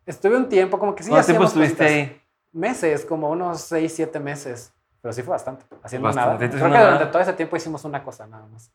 [0.06, 2.20] Estuve un tiempo, como que sí, ¿Cuánto tiempo estuviste ahí?
[2.52, 4.72] Meses, como unos seis, siete meses.
[5.00, 6.58] Pero sí fue bastante, haciendo Bastante, nada.
[6.58, 8.70] Creo que durante todo ese tiempo hicimos una cosa nada más.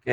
[0.00, 0.06] Ok.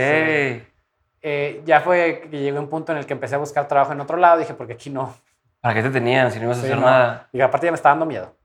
[1.24, 3.92] Eh, ya fue que llegué a un punto en el que empecé a buscar trabajo
[3.92, 4.38] en otro lado.
[4.38, 5.16] Dije, porque aquí no.
[5.62, 6.86] ¿Para qué te tenían si no ibas a Sí, hacer no.
[6.86, 7.28] nada?
[7.34, 8.36] Y aparte ya me estaba dando miedo.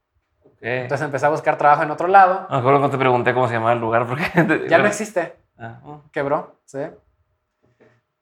[0.62, 0.68] Ok.
[0.68, 2.46] Entonces empecé a buscar trabajo en otro lado.
[2.48, 4.24] A lo mejor no te pregunté cómo se llamaba el lugar porque...
[4.68, 5.34] Ya no existe.
[5.58, 6.02] Ah, oh.
[6.12, 6.78] quebró, ¿sí?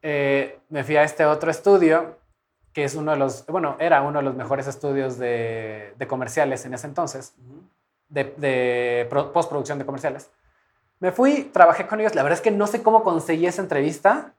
[0.02, 2.18] Eh, me fui a este otro estudio,
[2.72, 6.64] que es uno de los, bueno, era uno de los mejores estudios de, de comerciales
[6.64, 7.34] en ese entonces,
[8.08, 10.30] de, de pro- postproducción de comerciales.
[11.00, 14.32] Me fui, trabajé con ellos, la verdad es que no sé cómo conseguí esa entrevista.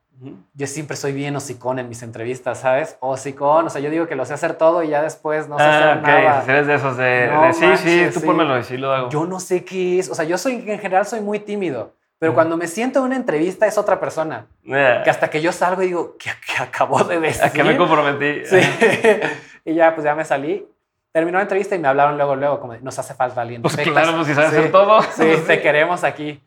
[0.53, 2.97] Yo siempre soy bien hocicón en mis entrevistas, ¿sabes?
[2.99, 5.63] Hocicón, o sea, yo digo que lo sé hacer todo y ya después no sé
[5.63, 6.03] ah, hacer ok.
[6.07, 6.41] nada.
[6.45, 7.29] Si eres de esos de...
[7.31, 8.25] No de, sí, sí, manches, tú sí.
[8.25, 9.09] pónmelo y sí lo hago.
[9.09, 12.33] Yo no sé qué es, o sea, yo soy, en general soy muy tímido, pero
[12.33, 12.35] Ujú.
[12.35, 14.45] cuando me siento en una entrevista es otra persona.
[14.63, 15.01] Yeah.
[15.03, 17.43] que hasta que yo salgo y digo, ¿qué, qué acabo de decir?
[17.45, 18.45] ¿A qué me comprometí?
[18.45, 18.59] Sí.
[19.65, 20.67] y ya, pues ya me salí.
[21.11, 23.63] terminó la entrevista y me hablaron luego, luego, como de, nos hace falta alguien.
[23.63, 25.01] Pues claro, pues si sabes Sí, hacer todo.
[25.01, 26.43] Sí, te queremos aquí.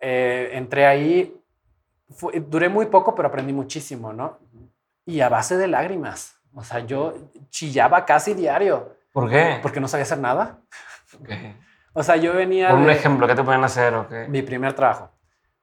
[0.00, 1.34] Eh, entré ahí,
[2.18, 4.38] fue- duré muy poco, pero aprendí muchísimo, ¿no?
[5.06, 6.36] Y a base de lágrimas.
[6.54, 7.14] O sea, yo
[7.50, 9.58] chillaba casi diario ¿Por qué?
[9.62, 10.58] porque no sabía hacer nada.
[11.18, 11.30] Ok.
[11.94, 13.94] O sea, yo venía Por un de ejemplo, ¿qué te pueden hacer?
[13.94, 14.26] o qué?
[14.28, 15.10] mi primer trabajo.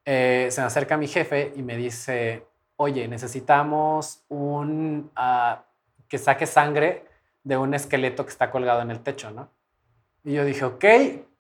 [0.06, 2.46] Eh, se me acerca mi jefe y me dice,
[2.78, 5.64] oye, necesitamos un ah,
[6.08, 7.06] que saque sangre
[7.44, 9.50] de un esqueleto que está colgado en el techo, ¿no?
[10.24, 10.86] Y yo dije, ok,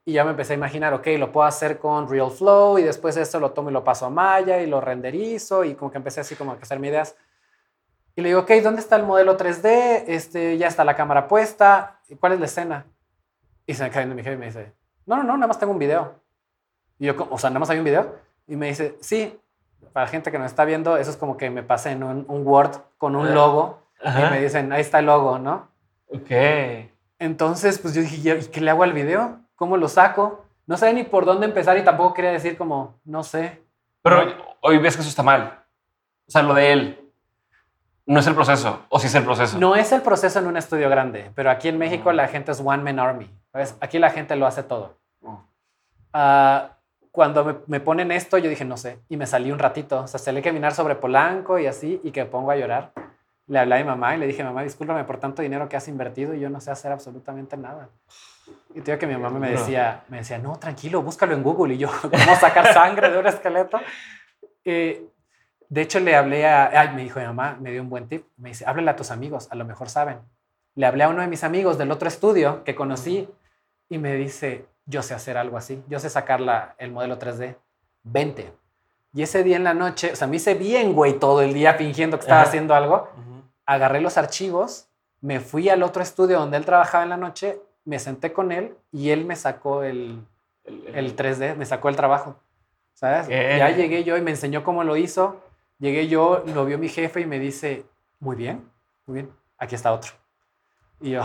[0.05, 3.17] y ya me empecé a imaginar, ok, lo puedo hacer con Real Flow y después
[3.17, 6.21] esto lo tomo y lo paso a Maya y lo renderizo y como que empecé
[6.21, 7.15] así como a hacerme ideas.
[8.15, 10.03] Y le digo, ok, ¿dónde está el modelo 3D?
[10.07, 11.99] Este, ya está la cámara puesta.
[12.07, 12.85] ¿Y ¿Cuál es la escena?
[13.65, 14.73] Y se me cae mi jefe y me dice,
[15.07, 16.13] no, no, no, nada más tengo un video.
[16.99, 18.15] Y yo, o sea, nada más hay un video.
[18.47, 19.37] Y me dice, sí,
[19.91, 22.45] para la gente que nos está viendo, eso es como que me pasen un, un
[22.45, 24.29] Word con un logo y Ajá.
[24.29, 25.67] me dicen, ahí está el logo, ¿no?
[26.09, 26.29] Ok.
[27.17, 29.39] Entonces, pues yo dije, ¿y qué le hago al video?
[29.55, 30.45] ¿Cómo lo saco?
[30.67, 33.61] No sabía ni por dónde empezar y tampoco quería decir como, no sé.
[34.01, 34.23] Pero
[34.61, 35.63] hoy ves que eso está mal.
[36.27, 37.11] O sea, lo de él.
[38.07, 38.85] No es el proceso.
[38.89, 39.57] O sí es el proceso.
[39.57, 42.61] No es el proceso en un estudio grande, pero aquí en México la gente es
[42.63, 43.29] one man army.
[43.51, 43.75] ¿sabes?
[43.79, 44.97] Aquí la gente lo hace todo.
[45.23, 45.41] Oh.
[46.13, 46.77] Ah,
[47.11, 50.01] cuando me, me ponen esto, yo dije, no sé, y me salí un ratito.
[50.01, 52.91] O sea, salí a caminar sobre Polanco y así, y que pongo a llorar.
[53.47, 55.87] Le hablé a mi mamá y le dije, mamá, discúlpame por tanto dinero que has
[55.87, 57.89] invertido y yo no sé hacer absolutamente nada.
[58.73, 61.73] Y te digo que mi mamá me decía, me decía, no, tranquilo, búscalo en Google.
[61.75, 63.79] Y yo, ¿cómo sacar sangre de un esqueleto?
[64.63, 65.05] Eh,
[65.69, 68.25] de hecho, le hablé a, ay, me dijo mi mamá, me dio un buen tip.
[68.37, 70.19] Me dice, háblale a tus amigos, a lo mejor saben.
[70.75, 73.29] Le hablé a uno de mis amigos del otro estudio que conocí
[73.89, 77.55] y me dice, yo sé hacer algo así, yo sé sacar la- el modelo 3D,
[78.03, 78.53] vente.
[79.13, 81.75] Y ese día en la noche, o sea, me hice bien, güey, todo el día
[81.75, 82.49] fingiendo que estaba Ajá.
[82.49, 83.09] haciendo algo.
[83.17, 83.43] Ujú.
[83.65, 84.89] Agarré los archivos,
[85.21, 88.75] me fui al otro estudio donde él trabajaba en la noche, me senté con él
[88.91, 90.23] y él me sacó el,
[90.65, 92.35] El- el- el 3D, me sacó el trabajo.
[92.93, 93.27] ¿Sabes?
[93.27, 93.57] ¿Qué?
[93.59, 95.41] Ya llegué yo y me enseñó cómo lo hizo.
[95.79, 97.85] Llegué yo, lo vio mi jefe y me dice,
[98.19, 98.69] muy bien,
[99.05, 100.11] muy bien, aquí está otro.
[101.01, 101.23] Y yo,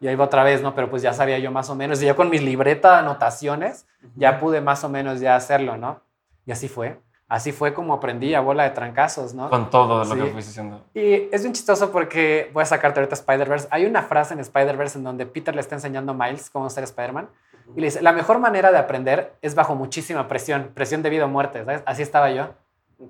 [0.00, 0.74] y ahí va otra vez, ¿no?
[0.74, 2.02] Pero pues ya sabía yo más o menos.
[2.02, 6.00] Y yo con mi libreta de anotaciones ya pude más o menos ya hacerlo, ¿no?
[6.46, 6.98] Y así fue.
[7.30, 9.48] Así fue como aprendí a bola de trancazos, ¿no?
[9.48, 10.20] Con todo lo Sí.
[10.20, 10.82] que fuiste haciendo.
[10.94, 13.68] Y es bien chistoso porque voy a sacarte ahorita Spider-Verse.
[13.70, 16.82] Hay una frase en Spider-Verse en donde Peter le está enseñando a Miles cómo ser
[16.84, 17.28] Spider-Man.
[17.76, 21.26] Y le dice, la mejor manera de aprender es bajo muchísima presión, presión de vida
[21.26, 21.82] o muerte, ¿sabes?
[21.86, 22.48] Así estaba yo.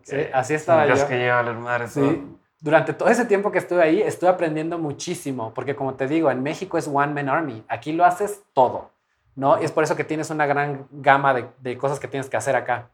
[0.03, 1.09] Sí, así estaba yo.
[1.09, 2.01] que llevar a madre Sí.
[2.01, 2.15] todo.
[2.61, 6.43] Durante todo ese tiempo que estuve ahí, estuve aprendiendo muchísimo, porque como te digo, en
[6.43, 7.65] México es One Man Army.
[7.69, 8.91] Aquí lo haces todo,
[9.35, 9.59] ¿no?
[9.63, 12.37] Y es por eso que tienes una gran gama de, de cosas que tienes que
[12.37, 12.91] hacer acá.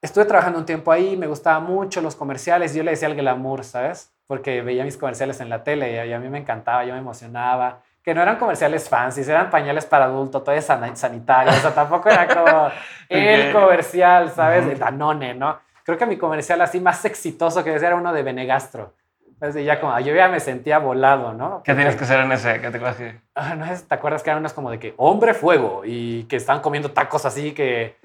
[0.00, 2.72] Estuve trabajando un tiempo ahí, me gustaba mucho los comerciales.
[2.74, 4.12] Yo le decía el glamour, ¿sabes?
[4.28, 7.80] Porque veía mis comerciales en la tele y a- mí me encantaba, yo me emocionaba.
[8.04, 11.52] Que no eran comerciales fancy, eran pañales para adulto, todo es san- sanitario.
[11.52, 12.70] O sea, tampoco era como
[13.08, 14.66] el comercial, ¿sabes?
[14.66, 15.58] De Danone, ¿no?
[15.84, 18.94] Creo que mi comercial así más exitoso que decía era uno de Benegastro.
[19.26, 21.62] Entonces ya como, yo ya me sentía volado, ¿no?
[21.64, 22.54] ¿Qué tienes que hacer en ese?
[22.60, 23.20] ¿Qué te acuerdas que?
[23.34, 26.60] Ah, no te acuerdas que eran unos como de que hombre fuego y que estaban
[26.62, 27.96] comiendo tacos así que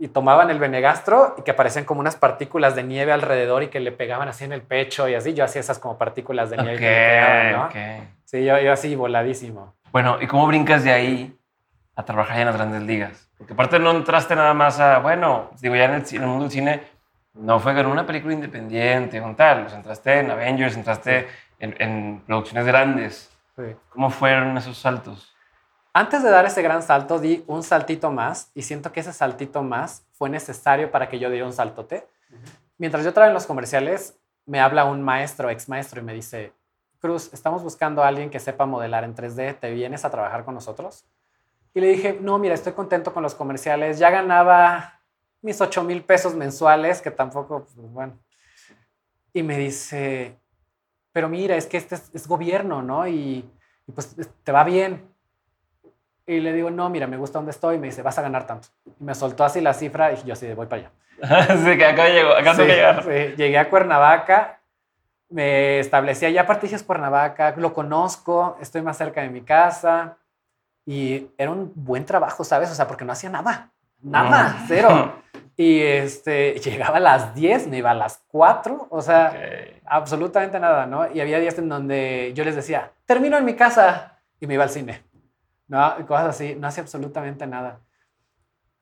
[0.00, 3.80] y tomaban el benegastro y que aparecían como unas partículas de nieve alrededor y que
[3.80, 5.34] le pegaban así en el pecho y así.
[5.34, 7.64] Yo hacía esas como partículas de nieve Ok, que pegaban, ¿no?
[7.66, 8.08] ok.
[8.24, 9.74] Sí, yo, yo así voladísimo.
[9.90, 11.36] Bueno, ¿y cómo brincas de ahí
[11.96, 13.28] a trabajar en las grandes ligas?
[13.38, 16.44] Porque aparte no entraste nada más a, bueno, digo, ya en el, en el mundo
[16.44, 16.82] del cine
[17.34, 19.66] no fue con una película independiente, con tal.
[19.66, 21.26] O sea, entraste en Avengers, entraste
[21.58, 23.30] en, en producciones grandes.
[23.56, 23.62] Sí.
[23.90, 25.34] ¿Cómo fueron esos saltos?
[25.92, 29.62] Antes de dar ese gran salto, di un saltito más y siento que ese saltito
[29.62, 32.06] más fue necesario para que yo diera un saltote.
[32.76, 36.52] Mientras yo trabajaba en los comerciales, me habla un maestro, ex maestro, y me dice,
[37.00, 40.54] Cruz, estamos buscando a alguien que sepa modelar en 3D, ¿te vienes a trabajar con
[40.54, 41.04] nosotros?
[41.74, 45.00] Y le dije, no, mira, estoy contento con los comerciales, ya ganaba
[45.42, 48.18] mis 8 mil pesos mensuales, que tampoco, pues, bueno.
[49.32, 50.38] Y me dice,
[51.12, 53.06] pero mira, es que este es, es gobierno, ¿no?
[53.06, 53.48] Y,
[53.86, 55.08] y pues te va bien.
[56.28, 57.76] Y le digo, no, mira, me gusta donde estoy.
[57.76, 58.68] Y me dice, vas a ganar tanto.
[59.00, 60.90] Y me soltó así la cifra y yo así, de, voy para allá.
[61.64, 63.02] sí, que acá llegó, acá Sí, tengo que llegar.
[63.02, 63.34] sí.
[63.36, 64.60] Llegué a Cuernavaca,
[65.30, 70.16] me establecí allá, aparte dije, es Cuernavaca, lo conozco, estoy más cerca de mi casa.
[70.86, 72.70] Y era un buen trabajo, ¿sabes?
[72.70, 73.70] O sea, porque no hacía nada.
[74.02, 74.64] Nada, Mm.
[74.68, 75.12] cero.
[75.60, 79.82] Y este, llegaba a las 10, me iba a las 4, o sea, Ok.
[79.86, 81.10] absolutamente nada, ¿no?
[81.12, 84.62] Y había días en donde yo les decía, termino en mi casa y me iba
[84.62, 85.02] al cine,
[85.68, 86.06] ¿no?
[86.06, 87.80] Cosas así, no hacía absolutamente nada.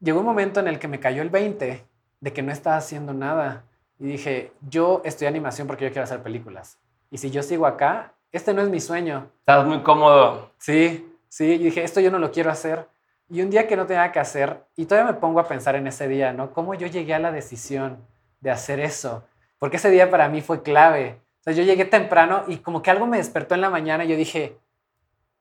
[0.01, 1.85] Llegó un momento en el que me cayó el 20
[2.21, 3.65] de que no estaba haciendo nada
[3.99, 6.79] y dije, yo estudié animación porque yo quiero hacer películas.
[7.11, 9.31] Y si yo sigo acá, este no es mi sueño.
[9.41, 10.53] Estás muy cómodo.
[10.59, 12.89] Sí, sí, y dije, esto yo no lo quiero hacer.
[13.29, 15.87] Y un día que no tenía que hacer, y todavía me pongo a pensar en
[15.87, 16.53] ese día, ¿no?
[16.53, 18.07] ¿Cómo yo llegué a la decisión
[18.41, 19.25] de hacer eso?
[19.59, 21.21] Porque ese día para mí fue clave.
[21.41, 24.09] O sea, yo llegué temprano y como que algo me despertó en la mañana y
[24.09, 24.59] yo dije,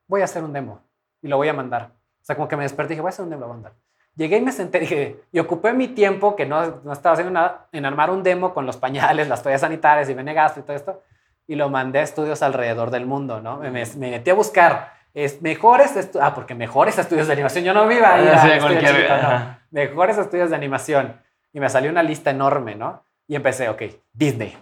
[0.08, 0.85] voy a hacer un demo
[1.26, 1.90] y lo voy a mandar.
[2.22, 3.54] O sea, como que me desperté y dije, voy a hacer un demo, lo voy
[3.54, 3.72] a mandar.
[4.14, 7.66] Llegué y me senté dije, y ocupé mi tiempo, que no, no estaba haciendo nada,
[7.72, 11.02] en armar un demo con los pañales, las toallas sanitarias y Benegasto y todo esto,
[11.46, 13.58] y lo mandé a estudios alrededor del mundo, ¿no?
[13.58, 17.72] Me, me metí a buscar es mejores estudios, ah, porque mejores estudios de animación, yo
[17.72, 19.10] no viva ahí, sí, cualquier...
[19.10, 19.58] no.
[19.70, 21.18] mejores estudios de animación,
[21.54, 23.02] y me salió una lista enorme, ¿no?
[23.26, 24.56] Y empecé, ok, Disney,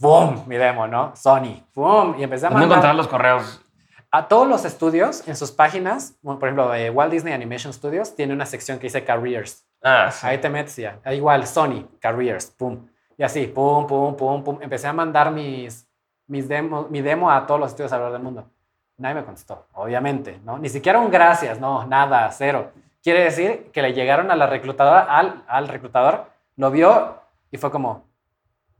[0.00, 0.44] ¡boom!
[0.46, 1.14] Mi demo, ¿no?
[1.14, 2.16] Sony, ¡boom!
[2.18, 2.70] Y empecé a mandar...
[2.70, 3.62] encontrar los correos?
[4.10, 8.32] A todos los estudios, en sus páginas, por ejemplo, eh, Walt Disney Animation Studios tiene
[8.32, 9.66] una sección que dice Careers.
[9.82, 10.26] Ah, sí.
[10.26, 10.98] Ahí te metes ya.
[11.12, 12.88] Igual, Sony, Careers, ¡pum!
[13.18, 14.58] Y así, pum, pum, pum, pum.
[14.62, 15.86] Empecé a mandar mis,
[16.26, 18.50] mis demos, mi demo a todos los estudios alrededor del mundo.
[18.96, 20.58] Nadie me contestó, obviamente, ¿no?
[20.58, 22.72] Ni siquiera un gracias, no, nada, cero.
[23.02, 27.70] Quiere decir que le llegaron a la reclutadora, al, al reclutador, lo vio y fue
[27.70, 28.08] como,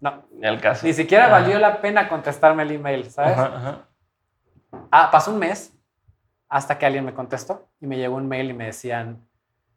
[0.00, 0.24] no.
[0.40, 0.86] El caso.
[0.86, 3.36] Ni siquiera valió la pena contestarme el email, ¿sabes?
[4.90, 5.72] Ah, pasó un mes
[6.48, 9.26] hasta que alguien me contestó y me llegó un mail y me decían,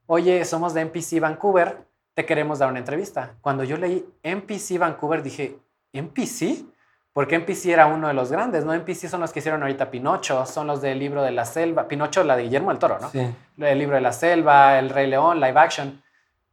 [0.06, 3.36] oye, somos de NPC Vancouver, te queremos dar una entrevista.
[3.42, 5.60] Cuando yo leí NPC Vancouver dije,
[5.94, 6.66] ¿NPC?
[7.14, 8.74] Porque NPC era uno de los grandes, ¿no?
[8.74, 11.88] NPC son los que hicieron ahorita Pinocho, son los del libro de la selva.
[11.88, 13.10] Pinocho, la de Guillermo del Toro, ¿no?
[13.10, 13.36] Sí.
[13.58, 16.02] El libro de la selva, El Rey León, live action.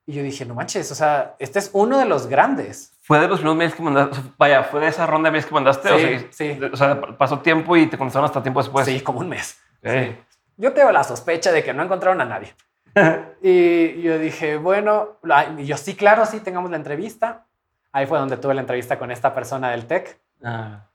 [0.08, 2.94] Y yo dije, no manches, o sea, este es uno de los grandes.
[3.02, 4.16] ¿Fue de los primeros mails que mandaste?
[4.38, 5.86] Vaya, ¿fue de esa ronda de mails que mandaste?
[5.86, 6.60] Sí, o sí.
[6.72, 8.86] O sea, pasó tiempo y te contestaron hasta tiempo después.
[8.86, 9.60] Sí, como un mes.
[9.84, 10.16] Sí.
[10.56, 12.54] Yo tengo la sospecha de que no encontraron a nadie.
[13.42, 15.18] y yo dije, bueno,
[15.58, 17.44] yo sí, claro, sí, tengamos la entrevista.
[17.92, 20.86] Ahí fue donde tuve la entrevista con esta persona del TEC Ah.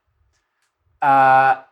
[1.01, 1.67] ah.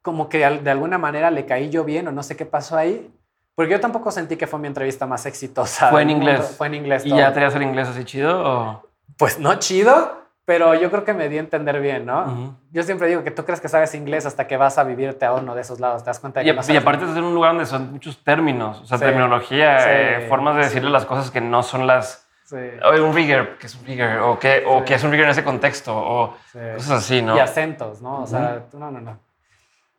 [0.00, 3.12] como que de alguna manera le caí yo bien o no sé qué pasó ahí.
[3.58, 5.90] Porque yo tampoco sentí que fue mi entrevista más exitosa.
[5.90, 6.54] Fue en inglés.
[6.56, 7.04] Fue en inglés.
[7.04, 8.40] ¿Y ya te hacer inglés así chido?
[8.40, 8.88] O?
[9.16, 12.56] Pues no chido, pero yo creo que me di a entender bien, ¿no?
[12.70, 15.32] Yo siempre digo que tú crees que sabes inglés hasta que vas a vivirte a
[15.32, 16.04] uno de esos lados.
[16.04, 17.90] ¿Te das cuenta de que y, no y aparte de ser un lugar donde son
[17.90, 22.28] muchos términos, o sea, terminología, eh, formas de decirle las cosas que no son las
[22.44, 22.56] Sí.
[22.82, 25.32] O un rigger, que es un rigger, o que, o que es un rigger en
[25.32, 26.36] ese contexto, o
[26.76, 27.36] cosas así, ¿no?
[27.36, 28.22] Y acentos, ¿no?
[28.22, 29.18] O sea, no, no, no.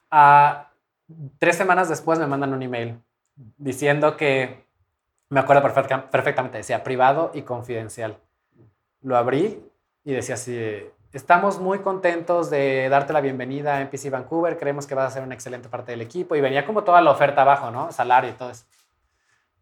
[0.09, 0.69] Ah,
[1.37, 2.99] tres semanas después me mandan un email
[3.57, 4.65] diciendo que,
[5.29, 8.17] me acuerdo perfectamente, decía privado y confidencial.
[9.01, 9.63] Lo abrí
[10.03, 14.95] y decía así, estamos muy contentos de darte la bienvenida a NPC Vancouver, creemos que
[14.95, 17.71] vas a ser una excelente parte del equipo y venía como toda la oferta abajo,
[17.71, 17.91] ¿no?
[17.91, 18.65] Salario y todo eso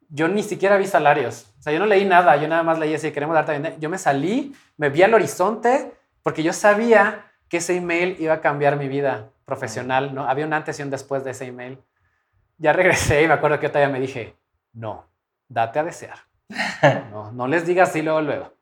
[0.09, 1.47] yo ni siquiera vi salarios.
[1.59, 3.75] O sea, yo no leí nada, yo nada más leí así, queremos darte bien.
[3.79, 5.91] Yo me salí, me vi al horizonte,
[6.23, 10.27] porque yo sabía que ese email iba a cambiar mi vida profesional, ¿no?
[10.27, 11.77] Había un antes y un después de ese email.
[12.57, 14.35] Ya regresé y me acuerdo que todavía me dije,
[14.73, 15.07] no,
[15.47, 16.19] date a desear.
[17.11, 18.53] No, no les digas así luego, luego.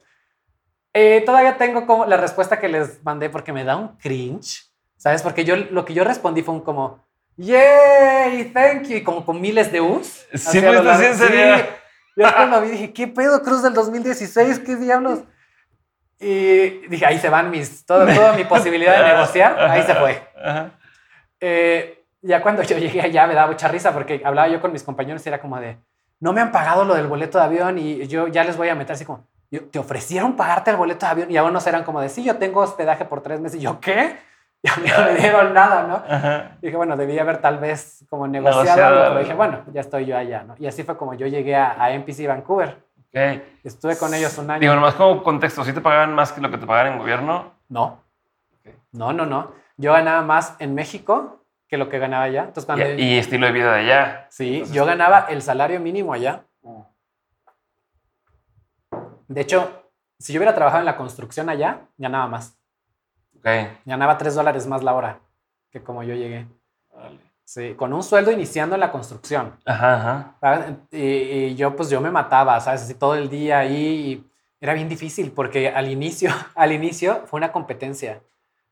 [0.94, 5.22] Eh, todavía tengo como la respuesta que les mandé porque me da un cringe, ¿sabes?
[5.22, 7.06] Porque yo lo que yo respondí fue un como,
[7.38, 8.52] ¡Yay!
[8.54, 8.96] ¡Thank you!
[8.98, 10.26] Y como con miles de U's.
[10.34, 11.66] Sí, pues en serio.
[12.16, 14.60] Yo cuando vi dije, ¿qué pedo, Cruz del 2016?
[14.60, 15.20] ¿Qué diablos?
[16.18, 20.24] Y dije, ahí se van mis, todo, toda mi posibilidad de negociar, ahí se fue.
[21.42, 21.95] Eh,
[22.26, 25.26] ya cuando yo llegué allá me daba mucha risa porque hablaba yo con mis compañeros
[25.26, 25.78] y era como de,
[26.20, 28.76] no me han pagado lo del boleto de avión y yo ya les voy a
[28.76, 31.32] meter así como, ¿te ofrecieron pagarte el boleto de avión?
[31.32, 33.60] Y no eran como de, sí, yo tengo hospedaje por tres meses.
[33.60, 34.18] Y yo, ¿qué?
[34.64, 36.58] y a mí no me dieron nada, ¿no?
[36.62, 40.44] Dije, bueno, debía haber tal vez como negociado, pero dije, bueno, ya estoy yo allá,
[40.44, 40.56] ¿no?
[40.58, 42.84] Y así fue como yo llegué a, a NPC Vancouver.
[43.10, 43.60] Okay.
[43.64, 44.60] Estuve con ellos un año.
[44.60, 47.54] Digo, nomás como contexto, ¿sí te pagaban más que lo que te pagaban en gobierno?
[47.70, 48.02] No.
[48.92, 49.52] No, no, no.
[49.78, 52.42] Yo ganaba más en México que lo que ganaba allá.
[52.44, 54.28] Entonces, cuando y, estilo de vida de allá.
[54.30, 56.46] Sí, yo ganaba el salario mínimo allá.
[59.28, 62.58] De hecho, si yo hubiera trabajado en la construcción allá, ganaba más.
[63.86, 65.20] Ganaba 3 dólares más la hora
[65.76, 66.48] que como yo llegué.
[67.44, 69.56] Sí, con un sueldo iniciando en la construcción.
[69.66, 70.78] Ajá, ajá.
[70.90, 72.84] Y, yo, pues yo me mataba, ¿sabes?
[72.84, 74.26] Así todo el día ahí.
[74.62, 78.22] era bien difícil porque al inicio, al inicio fue una competencia.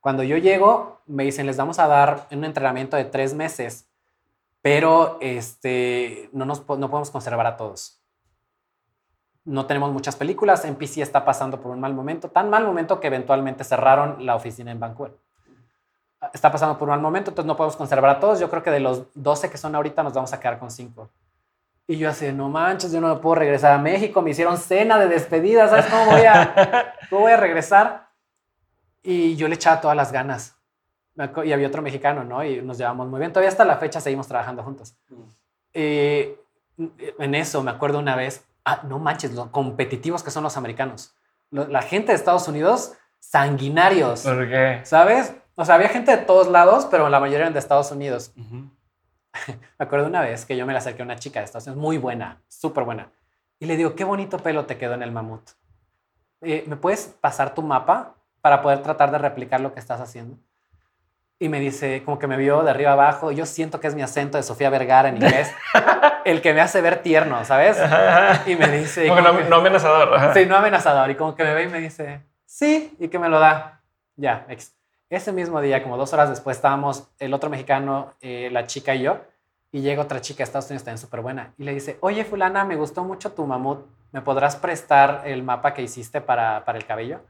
[0.04, 3.88] Cuando yo llego, me dicen, les vamos a dar un entrenamiento de tres meses,
[4.62, 8.04] pero este, no, nos, no podemos conservar a todos
[9.46, 13.08] no tenemos muchas películas, NPC está pasando por un mal momento, tan mal momento que
[13.08, 15.18] eventualmente cerraron la oficina en Vancouver.
[16.34, 18.40] Está pasando por un mal momento, entonces no podemos conservar a todos.
[18.40, 21.10] Yo creo que de los 12 que son ahorita nos vamos a quedar con 5.
[21.88, 25.10] Y yo así, no manches, yo no puedo regresar a México, me hicieron cena de
[25.10, 28.08] despedida, ¿sabes cómo voy a, cómo voy a regresar?
[29.04, 30.56] Y yo le echaba todas las ganas.
[31.46, 32.44] Y había otro mexicano, ¿no?
[32.44, 33.32] Y nos llevamos muy bien.
[33.32, 34.96] Todavía hasta la fecha seguimos trabajando juntos.
[35.74, 36.40] Eh,
[36.78, 41.14] en eso me acuerdo una vez, ah, no manches, lo competitivos que son los americanos.
[41.52, 44.82] La gente de Estados Unidos, sanguinarios, ¿Por qué?
[44.84, 45.36] ¿sabes?
[45.56, 48.34] O sea, había gente de todos lados, pero la mayoría eran de Estados Unidos.
[48.36, 51.82] Me acuerdo una vez que yo me le acerqué a una chica de Estados Unidos,
[51.82, 53.12] muy buena, súper buena.
[53.60, 55.42] Y le digo, qué bonito pelo te quedó en el mamut.
[56.42, 60.36] Eh, ¿Me puedes pasar tu mapa para poder tratar de replicar lo que estás haciendo?
[61.40, 64.02] Y me dice, como que me vio de arriba abajo, yo siento que es mi
[64.02, 65.50] acento de Sofía Vergara en inglés,
[66.26, 67.78] el que me hace ver tierno, ¿sabes?
[68.46, 69.08] Y me dice...
[69.08, 70.14] Como no, que- no amenazador.
[70.14, 70.34] ajá.
[70.34, 71.10] Sí, no amenazador.
[71.10, 73.82] Y como que me ve y me dice, sí, y que me lo da.
[74.18, 74.76] Ya, ex.
[75.10, 79.04] Ese mismo día, como dos horas después, estábamos el otro mexicano, eh, la chica y
[79.04, 79.22] yo,
[79.72, 82.66] y llega otra chica de Estados Unidos también súper buena, y le dice, oye, fulana,
[82.66, 86.86] me gustó mucho tu mamut, ¿me podrás prestar el mapa que hiciste para, para el
[86.86, 87.22] cabello?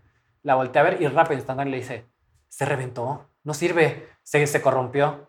[0.44, 2.06] La volteé a ver y rápido, instantáneo, le dice,
[2.50, 5.28] se reventó, no sirve, se, se corrompió.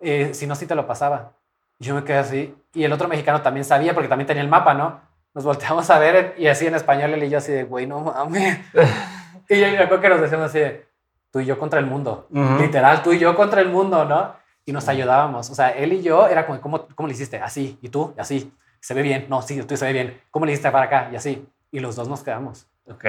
[0.00, 1.32] Eh, si no, sí te lo pasaba.
[1.78, 2.54] Y yo me quedé así.
[2.72, 5.00] Y el otro mexicano también sabía, porque también tenía el mapa, ¿no?
[5.34, 8.00] Nos volteamos a ver y así en español él y yo así de, güey, no
[8.00, 8.60] mames.
[9.48, 10.86] y yo, creo que nos decíamos así de,
[11.32, 12.28] tú y yo contra el mundo.
[12.30, 12.58] Ujú.
[12.60, 14.36] Literal, tú y yo contra el mundo, ¿no?
[14.64, 15.50] Y nos ayudábamos.
[15.50, 17.38] O sea, él y yo era como, ¿cómo, cómo le hiciste?
[17.38, 18.52] Así, y tú, así.
[18.80, 19.26] Se ve bien.
[19.28, 20.20] No, sí, tú se ve bien.
[20.30, 21.08] ¿Cómo le hiciste para acá?
[21.10, 21.48] Y así.
[21.72, 22.68] Y los dos nos quedamos.
[22.86, 23.04] Ok.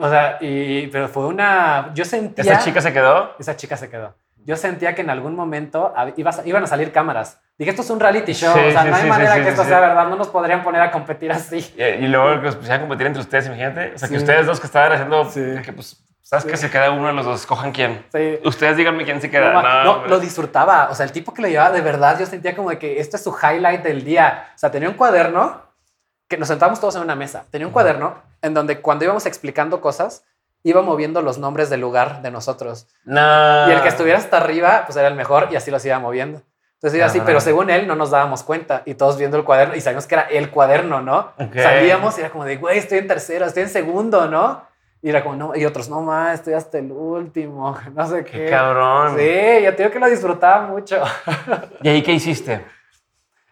[0.00, 1.90] O sea, y, pero fue una...
[1.94, 2.42] Yo sentía...
[2.52, 3.34] ¿Esa chica se quedó?
[3.38, 4.14] Esa chica se quedó.
[4.44, 7.40] Yo sentía que en algún momento ibas- iban a salir cámaras.
[7.56, 8.52] Dije, esto es un reality show.
[8.52, 10.08] Sí, o sea, sí, no hay sí, manera que esto sea verdad.
[10.08, 11.72] No nos podrían poner a competir así.
[11.78, 13.92] Y, y luego que os pusieran a competir entre ustedes, imagínate.
[13.94, 15.40] O sea, que ustedes dos que estaban haciendo, Sí.
[15.64, 18.04] que pues, sabes que se queda uno de los dos, escojan quién.
[18.12, 18.38] Sí.
[18.44, 19.84] Ustedes díganme quién se queda.
[19.84, 20.88] No, lo disfrutaba.
[20.90, 23.16] O sea, el tipo que lo llevaba de verdad, yo sentía como de que esto
[23.16, 24.48] es su highlight del día.
[24.54, 25.62] O sea, tenía un cuaderno
[26.28, 27.44] que nos sentábamos todos en una mesa.
[27.50, 30.24] Tenía un cuaderno en donde cuando íbamos explicando cosas,
[30.62, 32.88] iba moviendo los nombres del lugar de nosotros.
[33.04, 33.68] No.
[33.68, 36.42] Y el que estuviera hasta arriba, pues era el mejor y así los iba moviendo.
[36.74, 37.26] Entonces iba así, Cabrón.
[37.26, 40.16] pero según él no nos dábamos cuenta y todos viendo el cuaderno y sabíamos que
[40.16, 41.32] era el cuaderno, ¿no?
[41.38, 41.56] Ok.
[41.56, 44.62] Salíamos y era como de, güey, estoy en tercero, estoy en segundo, ¿no?
[45.00, 48.44] Y era como, no, y otros, no más, estoy hasta el último, no sé qué.
[48.44, 49.16] Qué cabrón.
[49.18, 51.02] Sí, yo te digo que lo disfrutaba mucho.
[51.82, 52.64] ¿Y ahí qué hiciste?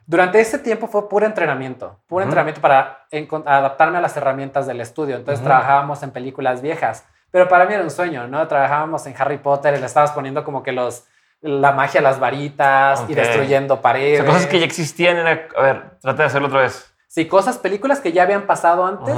[0.07, 3.07] Durante ese tiempo fue puro entrenamiento, puro entrenamiento para
[3.46, 5.16] adaptarme a las herramientas del estudio.
[5.16, 8.46] Entonces trabajábamos en películas viejas, pero para mí era un sueño, ¿no?
[8.48, 11.05] Trabajábamos en Harry Potter, y le estabas poniendo como que los
[11.42, 14.18] la magia las varitas y destruyendo O paredes.
[14.18, 15.16] sea, cosas que ya existían.
[15.16, 16.94] Era, a ver, trata de hacerlo otra vez.
[17.09, 19.14] Sí, cosas, películas que ya habían pasado antes,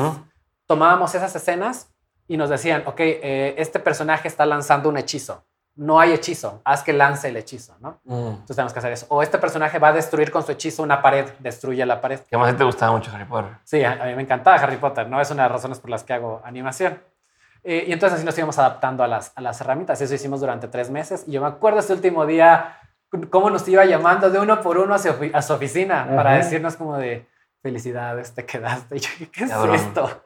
[0.67, 1.91] tomábamos esas escenas
[2.27, 5.45] y nos decían, ok, eh, este personaje está lanzando un hechizo.
[5.77, 8.01] No hay hechizo, haz que lance el hechizo, ¿no?
[8.07, 9.07] Entonces tenemos que hacer eso.
[9.09, 12.21] O este personaje va a destruir con su hechizo una pared, destruye la pared.
[12.31, 13.51] ¿Qué más te gustaba mucho Harry Potter?
[13.65, 15.21] Sí, a, a mí me encantaba Harry Potter, ¿no?
[15.21, 17.03] Es una de las razones por las que hago animación.
[17.65, 20.01] Eh, y entonces así nos íbamos adaptando a las, a las herramientas.
[20.01, 21.25] Eso hicimos durante tres meses.
[21.27, 22.79] Y yo me acuerdo ese último día
[23.31, 26.33] cómo nos iba llamando de uno por uno a su, ofi- a su oficina para
[26.37, 27.27] decirnos como de
[27.63, 28.97] felicidades, te quedaste.
[28.97, 29.75] Y yo, ¿qué es Cabrón.
[29.77, 30.25] esto?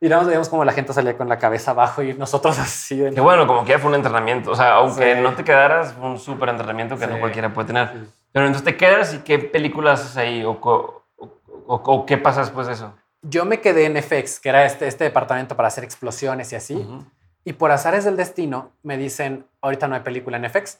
[0.00, 2.96] Y nada más veíamos como la gente salía con la cabeza abajo y nosotros así.
[2.96, 4.52] de- Que bueno, como que ya fue un entrenamiento.
[4.52, 5.20] O sea, aunque Sí.
[5.20, 7.20] no te quedaras, fue un súper entrenamiento que no Sí.
[7.20, 7.88] cualquiera puede tener.
[7.92, 8.08] Sí.
[8.32, 12.40] Pero entonces te quedas y qué películas haces ahí o, o- o- o qué pasa
[12.40, 12.94] después de eso.
[13.22, 16.74] Yo me quedé en FX, que era este, este departamento para hacer explosiones y así.
[16.76, 17.04] Ujú.
[17.44, 20.78] Y por azares del destino me dicen, ahorita no hay película en FX.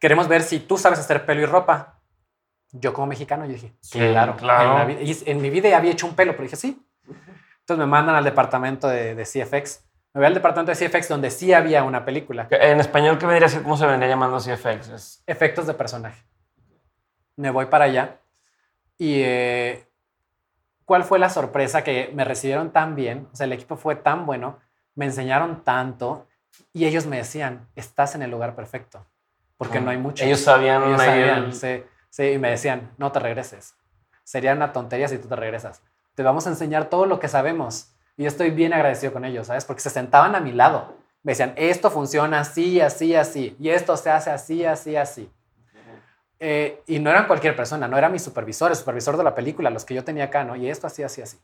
[0.00, 2.00] Queremos ver si tú sabes hacer pelo y ropa.
[2.72, 4.34] Yo como mexicano, yo dije, claro.
[4.36, 4.88] claro.
[4.90, 6.82] En, la en mi vida ya había hecho un pelo, pero dije, sí.
[7.64, 9.82] Entonces me mandan al departamento de, de CFX.
[10.12, 12.46] Me voy al departamento de CFX donde sí había una película.
[12.50, 13.62] En español, ¿qué vendría a ser?
[13.62, 14.88] ¿Cómo se vendría llamando CFX?
[14.90, 16.22] Es- Efectos de personaje.
[17.36, 18.20] Me voy para allá.
[18.98, 19.88] Y eh,
[20.84, 21.82] ¿cuál fue la sorpresa?
[21.82, 23.28] Que me recibieron tan bien.
[23.32, 24.58] O sea, el equipo fue tan bueno.
[24.94, 26.28] Me enseñaron tanto.
[26.74, 29.06] Y ellos me decían, estás en el lugar perfecto.
[29.56, 30.22] Porque no hay mucho.
[30.22, 33.74] Ellos sabían, Ellos sabían, el- sí, sí, y me decían, no te regreses.
[34.22, 35.82] Sería una tontería si tú te regresas.
[36.14, 37.92] Te vamos a enseñar todo lo que sabemos.
[38.16, 39.64] Y yo estoy bien agradecido con ellos, ¿sabes?
[39.64, 40.96] Porque se sentaban a mi lado.
[41.22, 43.56] Me decían, esto funciona así, así, así.
[43.58, 45.30] Y esto se hace así, así, así.
[46.38, 49.70] Eh, y no eran cualquier persona, no era mi supervisor, el supervisor de la película,
[49.70, 50.54] los que yo tenía acá, ¿no?
[50.56, 51.38] Y esto así, así, así.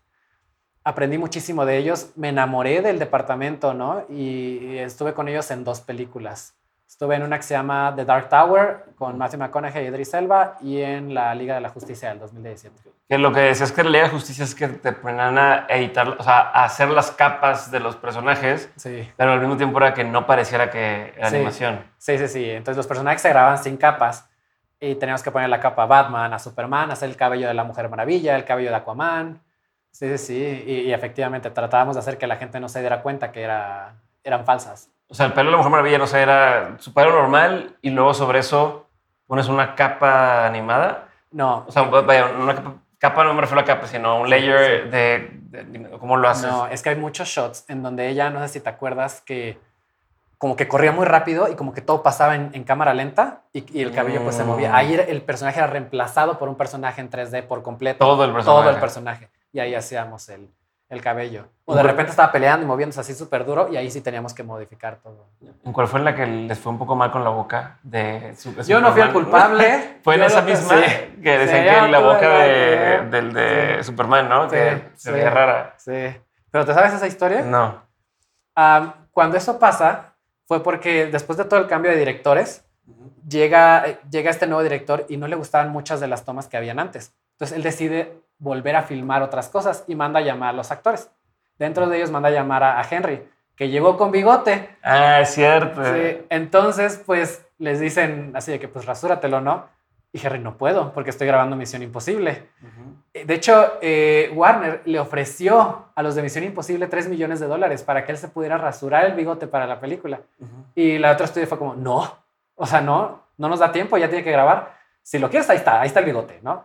[0.85, 4.05] Aprendí muchísimo de ellos, me enamoré del departamento, ¿no?
[4.11, 6.55] Y, y estuve con ellos en dos películas.
[6.91, 10.57] Estuve en una que se llama The Dark Tower con Matthew McConaughey y Idris Elba
[10.61, 12.91] y en la Liga de la Justicia del 2017.
[13.09, 16.09] Que lo que decías que la Liga de Justicia es que te ponían a editar,
[16.09, 19.09] o sea, a hacer las capas de los personajes, Sí.
[19.17, 21.37] pero al mismo tiempo era que no pareciera que era Sí.
[21.37, 21.81] animación.
[21.97, 22.51] Sí, sí, sí.
[22.51, 24.29] Entonces los personajes se grababan sin capas
[24.81, 27.63] y teníamos que poner la capa a Batman, a Superman, hacer el cabello de la
[27.63, 29.41] Mujer Maravilla, el cabello de Aquaman.
[29.93, 30.65] Sí, sí, sí.
[30.67, 33.95] Y, y efectivamente tratábamos de hacer que la gente no se diera cuenta que era,
[34.25, 34.91] eran falsas.
[35.11, 37.91] O sea, el pelo de la Mujer Maravilla, no sé, era su pelo normal y
[37.91, 38.87] luego sobre eso
[39.27, 41.09] pones una capa animada.
[41.33, 41.65] No.
[41.67, 45.31] O sea, vaya, una capa, capa no me refiero a capa, sino un layer de,
[45.51, 46.49] de- ¿Cómo lo haces?
[46.51, 49.59] No, es que hay muchos shots en donde ella, no sé si te acuerdas, que
[50.39, 53.79] como que corría muy rápido y como que todo pasaba en, en cámara lenta y,
[53.79, 54.71] y el cabello pues se movía.
[54.71, 54.75] Mm.
[54.75, 57.99] Ahí el personaje era reemplazado por un personaje en 3D por completo.
[57.99, 58.61] Todo el personaje.
[58.63, 59.29] Todo el personaje.
[59.53, 60.49] Y ahí hacíamos el,
[60.91, 61.47] el cabello.
[61.65, 64.43] O de repente estaba peleando y moviéndose así súper duro y ahí sí teníamos que
[64.43, 65.29] modificar todo.
[65.65, 67.79] ¿En cuál fue la que les fue un poco mal con la boca?
[67.85, 69.99] De su- de Yo no fui el culpable.
[70.03, 70.75] Fue en esa misma
[71.23, 73.85] que decían Sí, que la boca la- de, del de Sí.
[73.85, 74.45] Superman, ¿no?
[74.51, 75.75] Sí, que se veía rara.
[75.79, 75.93] Sí.
[76.51, 77.43] ¿Pero te sabes esa historia?
[77.43, 77.83] No.
[78.57, 80.15] Ah, cuando eso pasa,
[80.47, 82.65] fue porque después de todo el cambio de directores,
[83.29, 86.57] llega, eh, llega este nuevo director y no le gustaban muchas de las tomas que
[86.57, 87.15] habían antes.
[87.35, 91.11] Entonces él decide volver a filmar otras cosas y manda a llamar a los actores.
[91.59, 93.23] Dentro de ellos manda a llamar a, a Henry,
[93.55, 94.71] que llegó con bigote.
[94.83, 95.85] Ah, es cierto.
[95.85, 99.69] Sí, Entonces, pues les dicen así de que pues rasúratelo, ¿no?
[100.13, 102.49] Y Henry, no puedo porque estoy grabando Misión Imposible.
[103.13, 107.83] De hecho, eh, Warner le ofreció a los de Misión Imposible 3 millones de dólares
[107.83, 110.21] para que él se pudiera rasurar el bigote para la película.
[110.75, 112.13] Y la otra estudio fue como, no,
[112.57, 114.75] o sea, no, no nos da tiempo, ya tiene que grabar.
[115.03, 116.65] Si lo quieres, ahí está, ahí está el bigote, ¿no?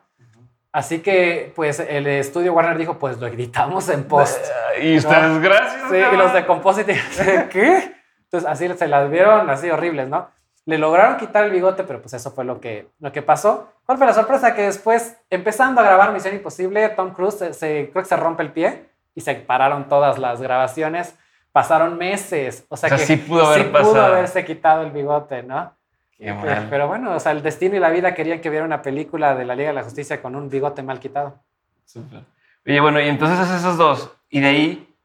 [0.75, 4.37] Así que, pues, el estudio Warner dijo, pues lo editamos en post.
[4.81, 5.83] Y ustedes, gracias.
[5.89, 6.99] Sí, y los de Composite,
[7.49, 7.93] ¿qué?
[8.23, 10.29] Entonces, así se las vieron así horribles, ¿no?
[10.65, 13.71] Le lograron quitar el bigote, pero pues eso fue lo que, lo que pasó.
[13.85, 14.53] ¿Cuál fue la sorpresa?
[14.53, 18.43] Que después, empezando a grabar Misión Imposible, Tom Cruise se, se- creo que se rompe
[18.43, 21.15] el pie y se pararon todas las grabaciones.
[21.53, 22.65] Pasaron meses.
[22.67, 25.73] O sea, O sea, que sí pudo haber sí pudo haberse quitado el bigote, ¿no?
[26.17, 26.67] Qué mal.
[26.69, 29.45] pero bueno, o sea, el destino y la vida querían que viera una película de
[29.45, 31.39] la Liga de la Justicia con un bigote mal quitado.
[31.85, 32.21] Súper.
[32.65, 34.11] Oye, bueno, y entonces haces esos dos.
[34.29, 34.95] Y de ahí,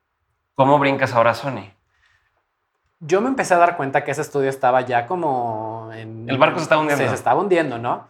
[0.54, 1.72] ¿cómo brincas ahora a Sony?
[3.00, 6.28] Yo me empecé a dar cuenta que ese estudio estaba ya como en...
[6.28, 7.08] El barco se estaba hundiendo.
[7.08, 8.08] Se estaba hundiendo, ¿no?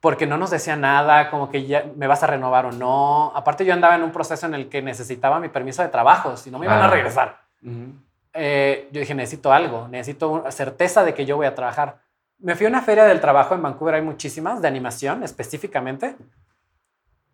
[0.00, 3.32] Porque no nos decía nada, como que ya me vas a renovar o no.
[3.34, 6.50] Aparte yo andaba en un proceso en el que necesitaba mi permiso de trabajo, si
[6.50, 6.86] no me iban Ah.
[6.86, 7.40] a regresar.
[8.32, 11.98] Eh, yo dije, necesito algo, necesito certeza de que yo voy a trabajar.
[12.40, 16.16] Me fui a una feria del trabajo en Vancouver, hay muchísimas, de animación específicamente,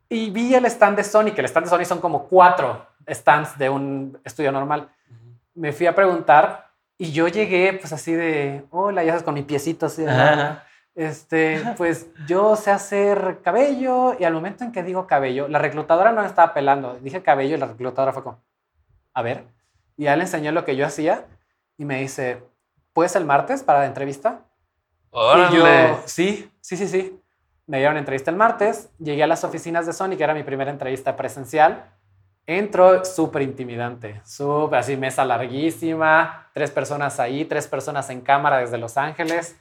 [0.09, 3.59] y vi el stand de Sony, que el stand de Sony son como cuatro stands
[3.59, 4.88] de un estudio normal.
[5.54, 9.42] Me fui a preguntar y yo llegué pues así de, hola, ya sabes, con mi
[9.42, 10.64] piecito así de, Ajá.
[10.94, 16.12] este, pues yo sé hacer cabello y al momento en que digo cabello, la reclutadora
[16.12, 16.98] no me estaba pelando.
[17.00, 18.40] Dije cabello y la reclutadora fue como,
[19.12, 19.44] a ver.
[19.96, 21.24] Y ya le enseñó lo que yo hacía
[21.76, 22.42] y me dice,
[22.92, 24.40] ¿puedes el martes para la entrevista?
[25.12, 27.20] Y yo, sí, sí, sí, sí.
[27.66, 30.70] Me dieron entrevista el martes, llegué a las oficinas de Sony, que era mi primera
[30.70, 31.90] entrevista presencial.
[32.46, 38.78] Entro súper intimidante, súper así, mesa larguísima, tres personas ahí, tres personas en cámara desde
[38.78, 39.59] Los Ángeles.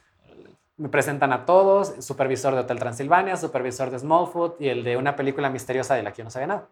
[0.76, 5.16] Me presentan a todos, supervisor de Hotel Transilvania, supervisor de Smallfoot y el de una
[5.16, 6.68] película misteriosa de la que yo no sabía nada.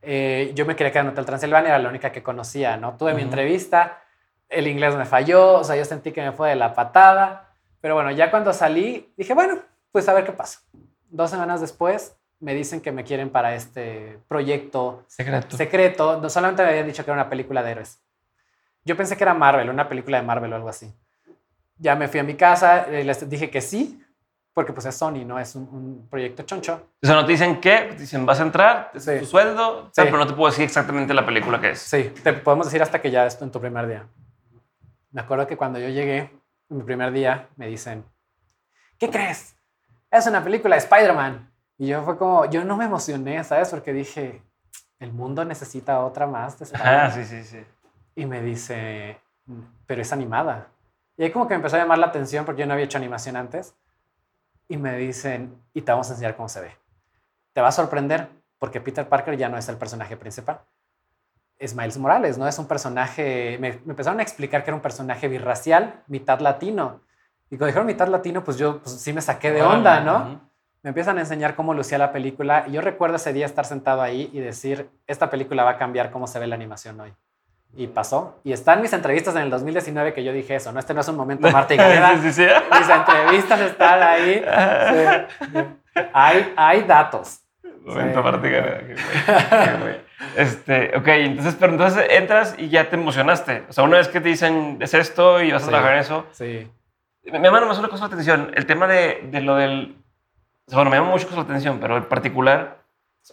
[0.00, 2.96] Eh, yo me quería quedar en Hotel Transilvania, era la única que conocía, ¿no?
[2.96, 3.28] Tuve mi Ujú.
[3.28, 4.03] entrevista,
[4.48, 7.94] el inglés me falló, o sea, yo sentí que me fue de la patada, pero
[7.94, 9.58] bueno, ya cuando salí, dije, bueno,
[9.92, 10.60] pues a ver qué pasa.
[11.08, 15.56] Dos semanas después me dicen que me quieren para este proyecto Secreto.
[15.56, 16.20] secreto.
[16.20, 18.00] No solamente me habían dicho que era una película de héroes.
[18.84, 20.92] Yo pensé que era Marvel, una película de Marvel o algo así.
[21.78, 24.00] Ya me fui a mi casa, eh, les dije que sí,
[24.52, 25.38] porque pues es Sony, ¿no?
[25.38, 26.88] Es un, un proyecto choncho.
[27.02, 29.18] O sea, no te dicen qué, te dicen vas a entrar, es Sí.
[29.20, 30.02] tu sueldo, Sí.
[30.04, 31.78] pero no te puedo decir exactamente la película que es.
[31.80, 34.06] Sí, te podemos decir hasta que ya esto en tu primer día.
[35.14, 36.18] Me acuerdo que cuando yo llegué,
[36.68, 38.04] en mi primer día, me dicen,
[38.98, 39.54] ¿qué crees?
[40.10, 41.52] Es una película de Spider-Man.
[41.78, 43.68] Y yo fue como, yo no me emocioné, ¿sabes?
[43.70, 44.42] Porque dije,
[44.98, 47.00] el mundo necesita otra más de Spider-Man.
[47.00, 47.64] Ah, sí, sí, sí.
[48.16, 49.20] Y me dice,
[49.86, 50.66] pero es animada.
[51.16, 52.98] Y ahí como que me empezó a llamar la atención porque yo no había hecho
[52.98, 53.76] animación antes.
[54.66, 56.76] Y me dicen, y te vamos a enseñar cómo se ve.
[57.52, 60.62] Te va a sorprender porque Peter Parker ya no es el personaje principal.
[61.64, 62.46] Es Miles Morales, ¿no?
[62.46, 67.00] Es un personaje, me, me empezaron a explicar que era un personaje birracial, mitad latino.
[67.50, 70.40] Y cuando dijeron mitad latino, pues yo pues, sí me saqué de onda, ¿no?
[70.82, 74.02] Me empiezan a enseñar cómo lucía la película y yo recuerdo ese día estar sentado
[74.02, 77.14] ahí y decir, esta película va a cambiar cómo se ve la animación hoy.
[77.76, 78.40] Y pasó.
[78.44, 80.80] Y están mis entrevistas en el 2019 que yo dije eso, ¿no?
[80.80, 81.78] Este no es un momento Marta y
[82.22, 82.46] sí, sí, sí.
[82.78, 84.44] Mis entrevistas están ahí.
[85.52, 85.60] Sí.
[86.12, 87.43] Hay, hay datos.
[87.84, 88.24] Momento Sí.
[88.24, 89.96] Marta Gareda, qué güey, qué güey.
[90.36, 93.64] Este, ok, entonces, pero entonces entras y ya te emocionaste.
[93.68, 95.70] O sea, una vez que te dicen, es esto y vas a Sí.
[95.70, 96.26] trabajar en eso.
[96.32, 96.70] Sí.
[97.24, 98.50] Me me llama una cosa la atención.
[98.54, 99.96] El tema de, de lo del...
[100.66, 102.78] o sea, bueno, me llama mucho la atención, pero en particular,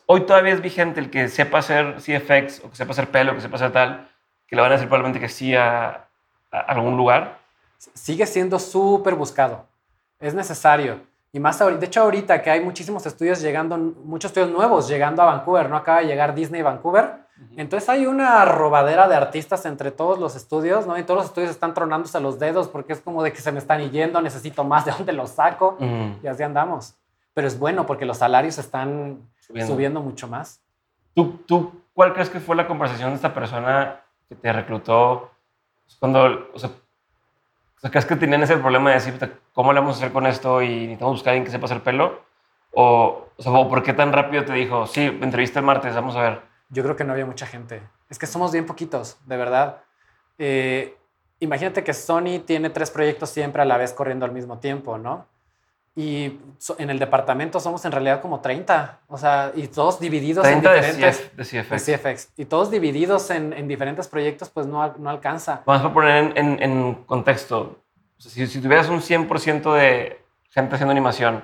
[0.05, 3.41] hoy todavía es vigente el que sepa hacer CFX o que sepa hacer pelo, que
[3.41, 4.09] sepa hacer tal,
[4.47, 6.07] que le van a decir probablemente que sí a,
[6.51, 7.37] algún lugar?
[7.77, 9.65] Sigue siendo súper buscado.
[10.19, 10.99] Es necesario.
[11.33, 15.25] Y más de hecho ahorita que hay muchísimos estudios llegando, muchos estudios nuevos llegando a
[15.25, 15.77] Vancouver, ¿no?
[15.77, 17.21] Acaba de llegar Disney Vancouver.
[17.55, 20.97] Entonces hay una robadera de artistas entre todos los estudios, ¿no?
[20.97, 23.59] Y todos los estudios están tronándose los dedos porque es como de que se me
[23.59, 25.77] están yendo, necesito más, ¿de dónde los saco?
[26.21, 26.95] Y así andamos.
[27.33, 30.61] Pero es bueno porque los salarios están subiendo, mucho más.
[31.15, 35.31] ¿Tú, ¿Tú cuál crees que fue la conversación de esta persona que te reclutó
[35.99, 36.71] cuando, o sea,
[37.81, 40.27] o sea, ¿crees que tenían ese problema de decir, ¿cómo le vamos a hacer con
[40.27, 42.21] esto y necesitamos buscar a alguien que sepa hacer pelo?
[42.73, 46.41] O, o ¿por qué tan rápido te dijo, sí, entrevista el martes, vamos a ver?
[46.69, 47.81] Yo creo que no había mucha gente.
[48.07, 49.81] Es que somos bien poquitos, de verdad.
[50.37, 50.95] Eh,
[51.39, 55.25] imagínate que Sony tiene tres proyectos siempre a la vez corriendo al mismo tiempo, ¿no?
[55.93, 56.39] Y
[56.77, 61.35] en el departamento somos en realidad como 30, o sea, y todos divididos en diferentes...
[61.35, 62.29] De, CF, de, CFX.
[62.37, 65.63] Y todos divididos en, en, diferentes proyectos, pues no, no alcanza.
[65.65, 67.81] Vamos a poner en, en, contexto.
[68.17, 71.43] si, si, tuvieras un 100% de gente haciendo animación,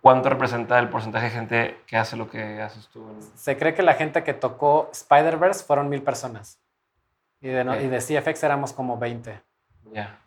[0.00, 3.04] ¿cuánto representa el porcentaje de gente que hace lo que haces tú?
[3.34, 6.58] Se cree que la gente que tocó Spider-Verse fueron mil personas.
[7.42, 9.38] Y de, y de CFX éramos como 20.
[9.92, 10.23] Ya.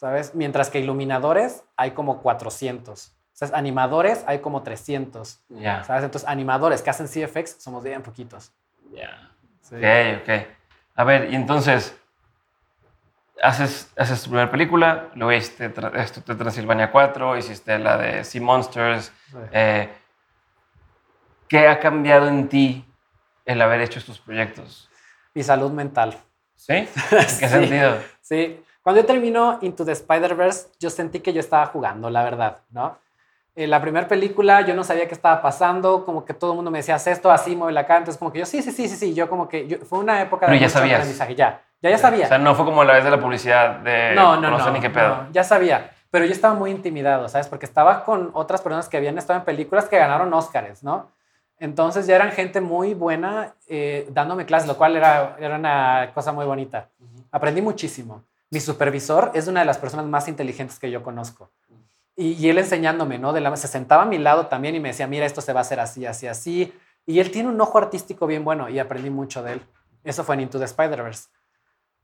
[0.00, 0.34] ¿Sabes?
[0.34, 3.12] Mientras que iluminadores hay como 400.
[3.34, 3.54] ¿Sabes?
[3.54, 5.40] Animadores hay como 300.
[5.50, 5.84] Ya.
[5.84, 6.04] ¿Sabes?
[6.04, 8.50] Entonces, animadores que hacen CFX somos bien poquitos.
[8.94, 9.30] Ya.
[9.66, 10.46] Ok, ok.
[10.94, 11.94] A ver, y entonces,
[13.42, 18.40] haces, haces tu primera película, luego hiciste esto de Transilvania 4, hiciste la de Sea
[18.40, 19.12] Monsters.
[19.52, 19.90] Eh,
[21.46, 22.86] ¿Qué ha cambiado en ti
[23.44, 24.88] el haber hecho estos proyectos?
[25.34, 26.16] Mi salud mental.
[26.56, 26.72] ¿Sí?
[26.74, 27.98] ¿En qué sentido?
[28.22, 32.58] Sí, cuando yo terminó Into the Spider-Verse, yo sentí que yo estaba jugando, la verdad,
[32.70, 32.98] ¿no?
[33.54, 36.72] En la primera película yo no sabía qué estaba pasando, como que todo el mundo
[36.72, 38.88] me decía, haz esto, así, mueve la cara, entonces como que yo, sí, sí, sí,
[38.88, 40.96] sí, sí, yo como que, fue una época de Pero ya sabías.
[40.96, 42.24] aprendizaje, ya, ya, ya sabía.
[42.24, 44.64] O sea, no fue como la vez de la publicidad de no, no, no, no
[44.64, 45.08] sé ni qué pedo.
[45.08, 47.46] No, ya sabía, pero yo estaba muy intimidado, ¿sabes?
[47.46, 51.12] Porque estaba con otras personas que habían estado en películas que ganaron Oscars, ¿no?
[51.60, 56.32] Entonces ya eran gente muy buena eh, dándome clases, lo cual era, era una cosa
[56.32, 56.88] muy bonita.
[57.30, 61.50] Aprendí muchísimo mi supervisor es una de las personas más inteligentes que yo conozco.
[62.16, 63.34] Y, él enseñándome, ¿no?
[63.56, 65.80] Se sentaba a mi lado también y me decía, mira, esto se va a hacer
[65.80, 66.74] así, así, así.
[67.06, 69.62] Y él tiene un ojo artístico bien bueno y aprendí mucho de él.
[70.04, 71.28] Eso fue en Into the Spider-Verse.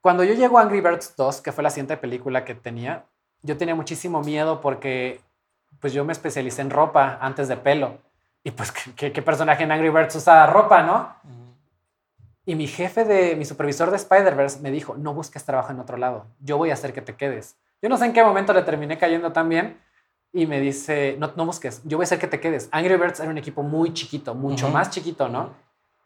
[0.01, 3.05] Cuando yo llego a Angry Birds 2, que fue la siguiente película que tenía,
[3.42, 5.20] yo tenía muchísimo miedo porque
[5.80, 7.99] pues yo me especialicé en ropa antes de pelo.
[8.42, 11.14] Y pues, ¿qué, qué personaje en Angry Birds usa ropa, no?
[12.49, 15.97] Y mi jefe de, mi supervisor de Spider-Verse me dijo, no busques trabajo en otro
[15.97, 17.57] lado, yo voy a hacer que te quedes.
[17.82, 19.80] Yo no sé en qué momento le terminé cayendo también
[20.32, 22.68] y me dice, no, no busques, yo voy a hacer que te quedes.
[22.70, 25.55] Angry Birds era un equipo muy chiquito, mucho más chiquito, ¿no?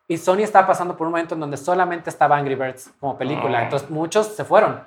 [0.08, 3.58] Y Sony estaba pasando por un momento en donde solamente estaba Angry Birds como película,
[3.58, 3.62] ah.
[3.64, 4.82] entonces muchos se fueron.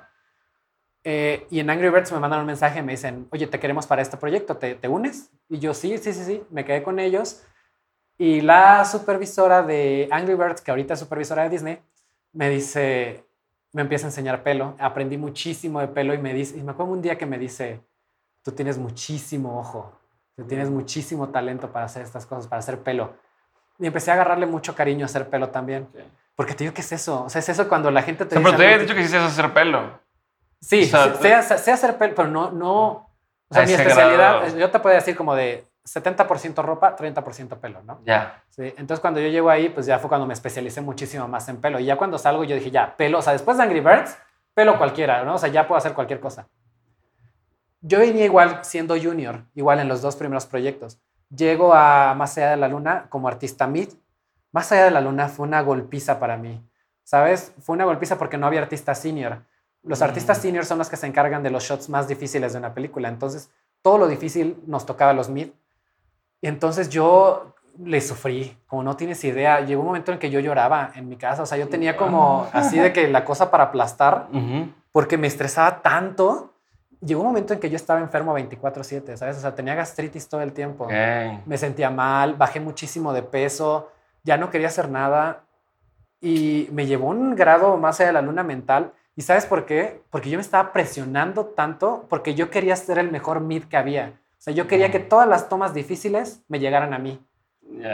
[1.04, 4.02] Eh, y en Angry Birds me mandan un mensaje, me dicen, oye, te queremos para
[4.02, 5.30] este proyecto, ¿te, ¿te unes?
[5.48, 7.44] Y yo, sí, sí, sí, sí, me quedé con ellos
[8.16, 11.78] y la supervisora de Angry Birds, que ahorita es supervisora de Disney,
[12.32, 13.24] me dice,
[13.72, 14.76] me empieza a enseñar pelo.
[14.78, 17.80] Aprendí muchísimo de pelo y me dice, y me acuerdo un día que me dice,
[18.42, 19.98] tú tienes muchísimo ojo,
[20.36, 23.14] tú tienes muchísimo talento para hacer estas cosas, para hacer pelo.
[23.78, 25.88] Y empecé a agarrarle mucho cariño a hacer pelo también.
[26.36, 27.24] Porque te digo, ¿qué es eso?
[27.24, 28.44] O sea, es eso cuando la gente te dice...
[28.44, 29.98] Pero te había dicho que sí hacer pelo.
[30.60, 32.52] Sí, sé, hacer pelo, pero no...
[32.52, 33.10] no
[33.48, 38.00] o sea, mi especialidad, yo te puedo decir como de 70% ropa, 30% pelo, ¿no?
[38.06, 38.42] Ya.
[38.48, 41.58] Sí, entonces cuando yo llego ahí, pues ya fue cuando me especialicé muchísimo más en
[41.58, 41.78] pelo.
[41.78, 44.16] Y ya cuando salgo yo dije, ya, pelo, o sea, después de Angry Birds,
[44.54, 45.34] pelo cualquiera, ¿no?
[45.34, 46.48] O sea, ya puedo hacer cualquier cosa.
[47.82, 50.98] Yo venía igual siendo junior, igual en los dos primeros proyectos.
[51.28, 53.88] Llego a Más allá de la luna como artista mid.
[54.52, 56.64] Más allá de la luna fue una golpiza para mí,
[57.02, 57.52] ¿sabes?
[57.60, 59.42] Fue una golpiza porque no había artista senior.
[59.82, 60.04] Los mm.
[60.04, 63.08] artistas senior son los que se encargan de los shots más difíciles de una película.
[63.08, 63.50] Entonces,
[63.82, 65.48] todo lo difícil nos tocaba a los mid
[66.46, 69.60] entonces yo le sufrí, como no tienes idea.
[69.60, 71.42] Llegó un momento en que yo lloraba en mi casa.
[71.42, 74.28] O sea, yo tenía como así de que la cosa para aplastar,
[74.92, 76.52] porque me estresaba tanto.
[77.00, 79.36] Llegó un momento en que yo estaba enfermo 24/7, ¿sabes?
[79.36, 80.88] O sea, tenía gastritis todo el tiempo.
[81.46, 83.90] Me sentía mal, bajé muchísimo de peso,
[84.22, 85.42] ya no quería hacer nada.
[86.20, 88.92] Y me llevó un grado más allá de la luna mental.
[89.16, 90.02] ¿Y sabes por qué?
[90.10, 94.14] Porque yo me estaba presionando tanto porque yo quería ser el mejor mid que había.
[94.44, 97.18] O sea, yo quería que todas las tomas difíciles me llegaran a mí.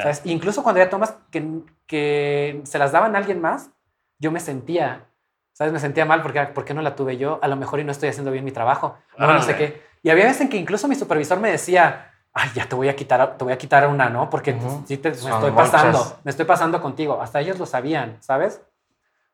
[0.03, 0.23] ¿sabes?
[0.25, 3.71] Incluso cuando había tomas que, que se las daban a alguien más,
[4.19, 5.07] yo me sentía,
[5.53, 5.73] ¿sabes?
[5.73, 7.39] Me sentía mal porque, ¿por qué no la tuve yo?
[7.41, 8.97] A lo mejor y no estoy haciendo bien mi trabajo.
[9.17, 9.81] No, no sé qué.
[10.03, 12.97] Y había veces en que incluso mi supervisor me decía, ay, ya te voy a
[12.97, 14.29] quitar, te voy a quitar una, ¿no?
[14.29, 17.23] Porque sí te, me estoy pasando, me estoy pasando contigo.
[17.23, 18.61] Hasta ellos lo sabían, ¿sabes?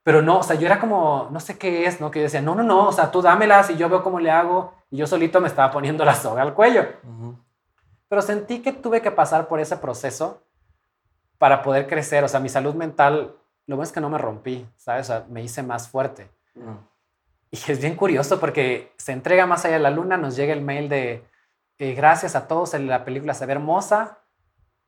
[0.02, 2.10] Pero no, o sea, yo era como, no sé qué es, ¿no?
[2.10, 4.30] Que yo decía, no, no, no, o sea, tú dámelas y yo veo cómo le
[4.30, 4.75] hago.
[4.90, 6.86] Y yo solito me estaba poniendo la soga al cuello.
[8.08, 10.42] Pero sentí que tuve que pasar por ese proceso
[11.38, 12.24] para poder crecer.
[12.24, 15.10] O sea, mi salud mental, lo bueno es que no me rompí, ¿sabes?
[15.10, 16.30] O sea, me hice más fuerte.
[17.50, 20.62] Y es bien curioso porque se entrega más allá de la luna, nos llega el
[20.62, 21.24] mail de
[21.78, 24.18] eh, gracias a todos, la película se ve hermosa,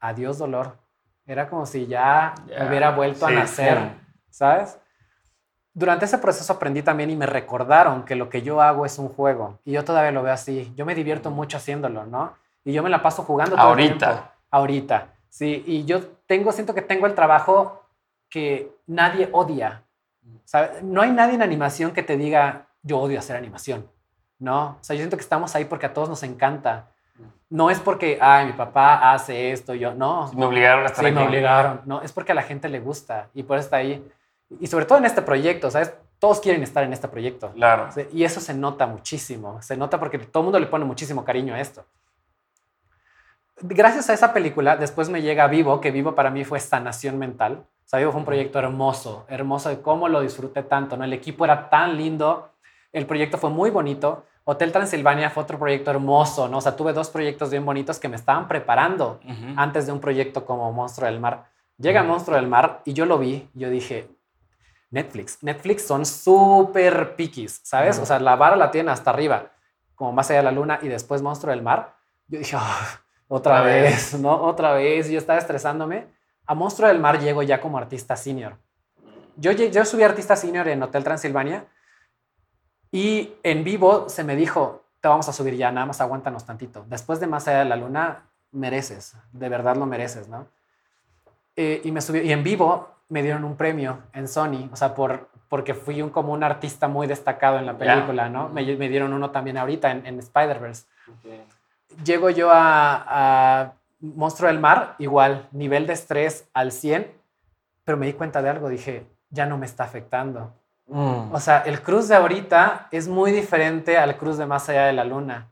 [0.01, 0.79] adiós dolor.
[1.27, 2.35] Era como si ya
[2.67, 3.79] hubiera vuelto a nacer,
[4.31, 4.79] ¿sabes?
[5.79, 9.09] Durante ese proceso aprendí también y me recordaron que lo que yo hago es un
[9.09, 10.73] juego y yo todavía lo veo así.
[10.77, 12.33] Yo me divierto mucho haciéndolo, ¿no?
[12.65, 13.93] Y yo me la paso jugando todo Ahorita.
[13.93, 14.31] el tiempo.
[14.51, 15.07] Ahorita.
[15.29, 17.85] Sí, y yo tengo, siento que tengo el trabajo
[18.29, 19.83] que nadie odia.
[20.45, 20.83] ¿sabes?
[20.83, 23.87] No hay nadie en animación que te diga, yo odio hacer animación.
[24.41, 26.87] No, o sea, yo siento que estamos ahí porque a todos nos encanta.
[27.51, 30.31] No es porque, ay, mi papá hace esto, yo, no.
[30.35, 31.15] Me obligaron a estar Sí, aquí.
[31.21, 31.83] me obligaron.
[31.87, 34.05] No, es porque a la gente le gusta y por eso está ahí.
[34.61, 35.95] Y sobre todo en este proyecto, ¿sabes?
[36.19, 37.53] Todos quieren estar en este proyecto.
[37.53, 37.89] Claro.
[38.13, 39.61] Y eso se nota muchísimo.
[39.63, 41.85] Se nota porque todo el mundo le pone muchísimo cariño a esto.
[43.61, 47.65] Gracias a esa película, después me llega Vivo, que Vivo para mí fue sanación mental.
[47.85, 51.05] O sea, Vivo fue un proyecto hermoso, hermoso de cómo lo disfruté tanto, ¿no?
[51.05, 52.51] El equipo era tan lindo,
[52.93, 54.25] el proyecto fue muy bonito.
[54.45, 56.59] Hotel Transilvania fue otro proyecto hermoso, ¿no?
[56.59, 59.55] O sea, tuve dos proyectos bien bonitos que me estaban preparando Ujú.
[59.57, 61.47] antes de un proyecto como Monstruo del Mar.
[61.79, 64.09] Llega Monstruo del Mar y yo lo vi, yo dije,
[64.91, 67.97] Netflix, Netflix son súper piquis, ¿sabes?
[67.97, 68.05] Ujú.
[68.05, 69.53] O sea, la vara la tienen hasta arriba,
[69.95, 71.97] como más allá de la luna y después Monstruo del Mar.
[72.27, 74.43] Yo dije, "Ah, otra vez, ¿no?
[74.43, 75.09] Otra vez.
[75.11, 76.07] Yo estaba estresándome.
[76.47, 78.57] A Monstruo del Mar llego ya como artista senior.
[79.37, 81.67] Yo, yo subí artista senior en Hotel Transilvania
[82.91, 86.85] y en vivo se me dijo, te vamos a subir ya, nada más aguántanos tantito.
[86.89, 90.49] Después de Más allá de la luna, mereces, de verdad lo mereces, ¿no?
[91.55, 94.95] Eh, y me subió, y en vivo me dieron un premio en Sony, o sea,
[94.95, 98.49] por, porque fui un, como un artista muy destacado en la película, ¿no?
[98.49, 100.87] Me, me dieron uno también ahorita en, en Spider-Verse.
[102.05, 107.11] Llego yo a, a Monstruo del Mar, igual, nivel de estrés al 100,
[107.85, 110.53] pero me di cuenta de algo, dije, ya no me está afectando.
[110.87, 111.33] Mm.
[111.33, 114.93] O sea, el cruz de ahorita es muy diferente al cruz de más allá de
[114.93, 115.49] la luna.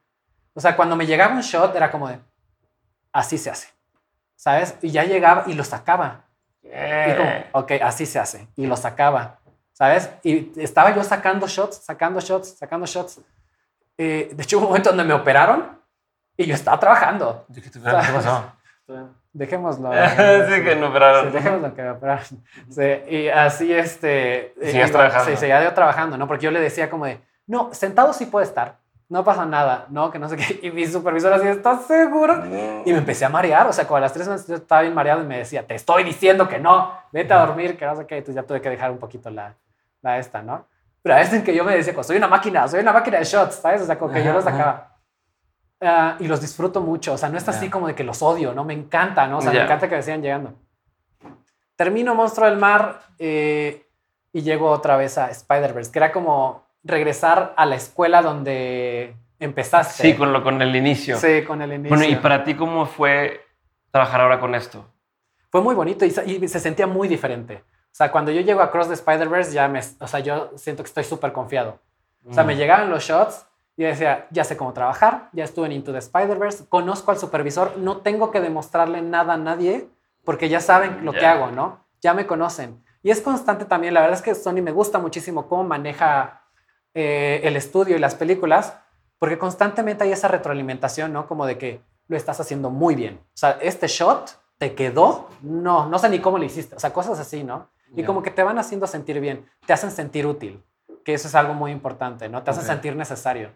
[0.54, 2.18] O sea, cuando me llegaba un shot era como de,
[3.12, 3.68] así se hace,
[4.34, 4.76] ¿sabes?
[4.82, 6.26] Y ya llegaba y lo sacaba.
[6.66, 7.46] Y como, Eh.
[7.52, 8.48] ok, así se hace.
[8.56, 9.38] Y lo sacaba,
[9.72, 10.10] ¿sabes?
[10.22, 13.20] Y estaba yo sacando shots, sacando shots, sacando shots.
[13.98, 15.78] Eh, de hecho, hubo un momento donde me operaron
[16.36, 17.46] y yo estaba trabajando.
[17.54, 18.52] ¿Qué qué pasó?
[19.32, 19.90] Dejémoslo.
[20.48, 21.26] sí, que no operaron.
[21.26, 22.24] Sí, dejémoslo que me operaron.
[22.70, 24.54] Sí, y así, este...
[24.62, 25.30] Iba- trabajando.
[25.30, 26.26] Sí, seguía yo trabajando, ¿no?
[26.26, 28.78] Porque yo le decía como de, no, sentado sí puede estar.
[29.09, 30.11] No pasa nada, ¿no?
[30.11, 30.59] Que no sé qué.
[30.66, 32.44] Y mi supervisor así, ¿estás seguro?
[32.84, 34.94] Y me empecé a marear, o sea, como a las tres meses yo estaba bien
[34.94, 38.07] mareado y me decía, te estoy diciendo que no, vete a dormir, que no sé
[38.07, 38.16] qué.
[38.18, 39.54] Entonces ya tuve que dejar un poquito la,
[40.02, 40.66] la esta, ¿no?
[41.02, 43.18] Pero a veces en que yo me decía, pues soy una máquina, soy una máquina
[43.18, 43.82] de shots, ¿sabes?
[43.82, 44.96] O sea, como que yo los sacaba.
[45.80, 48.52] Ah, y los disfruto mucho, o sea, no es así como de que los odio,
[48.54, 48.64] ¿no?
[48.64, 49.38] Me encanta, ¿no?
[49.38, 49.61] O sea, Ya.
[49.61, 50.54] me encanta que me sigan llegando.
[51.76, 53.86] Termino Monstruo del Mar eh,
[54.32, 60.03] y llego otra vez a Spider-Verse, que era como regresar a la escuela donde empezaste.
[60.03, 61.16] Sí, con, lo, con el inicio.
[61.18, 61.97] Sí, con el inicio.
[61.97, 63.43] Bueno, ¿y para ti cómo fue
[63.91, 64.84] trabajar ahora con esto?
[65.51, 67.62] Fue muy bonito y, se- y se sentía muy diferente.
[67.66, 70.82] O sea, cuando yo llego a Cross the Spider-Verse, ya me, o sea, yo siento
[70.82, 71.78] que estoy súper confiado.
[72.28, 72.47] O sea, Mm.
[72.47, 75.93] me llegaban los shots y yo decía, ya sé cómo trabajar, ya estuve en Into
[75.93, 79.87] the Spider-Verse, conozco al supervisor, no tengo que demostrarle nada a nadie
[80.24, 81.32] porque ya saben lo que Ya.
[81.32, 81.84] hago, ¿no?
[82.03, 82.82] Ya me conocen.
[83.03, 86.43] Y es constante también, la verdad es que Sony me gusta muchísimo cómo maneja
[86.99, 88.74] eh, el estudio y las películas,
[89.18, 91.26] porque constantemente hay esa retroalimentación, ¿no?
[91.28, 93.20] Como de que lo estás haciendo muy bien.
[93.22, 96.92] O sea, este shot te quedó, no, no sé ni cómo lo hiciste, o sea,
[96.92, 97.68] cosas así, ¿no?
[97.94, 98.07] Y Ya.
[98.07, 100.62] como que te van haciendo sentir bien, te hacen sentir útil,
[101.05, 102.42] que eso es algo muy importante, ¿no?
[102.42, 102.68] Te hacen Ok.
[102.70, 103.51] sentir necesario.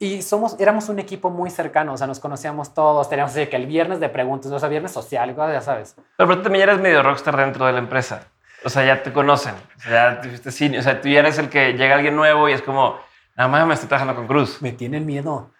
[0.00, 3.56] Y somos, éramos un equipo muy cercano, o sea, nos conocíamos todos, teníamos así que
[3.56, 5.94] el viernes de preguntas, o sea, viernes social, ya sabes.
[6.16, 8.26] Pero, pero tú también eres medio rockstar dentro de la empresa.
[8.64, 9.54] O sea, ya te conocen.
[9.76, 10.78] O sea, ya tú fuiste cine.
[10.78, 12.98] O sea, tú ya eres el que llega alguien nuevo y es como,
[13.36, 14.60] nada más me estoy trabajando con Cruz.
[14.60, 15.50] Me tienen miedo,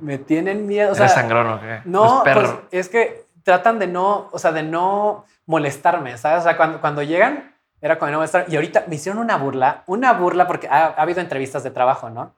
[0.00, 1.80] me tienen miedo, o sea, ¿Eres sangrón o qué?
[1.84, 6.40] No, ¿Eres pues es que tratan de no, o sea, de no molestarme, ¿sabes?
[6.40, 8.46] O sea, cuando, cuando llegan, era cuando no molestar.
[8.48, 12.10] Y ahorita me hicieron una burla, una burla porque ha, ha habido entrevistas de trabajo,
[12.10, 12.34] ¿no?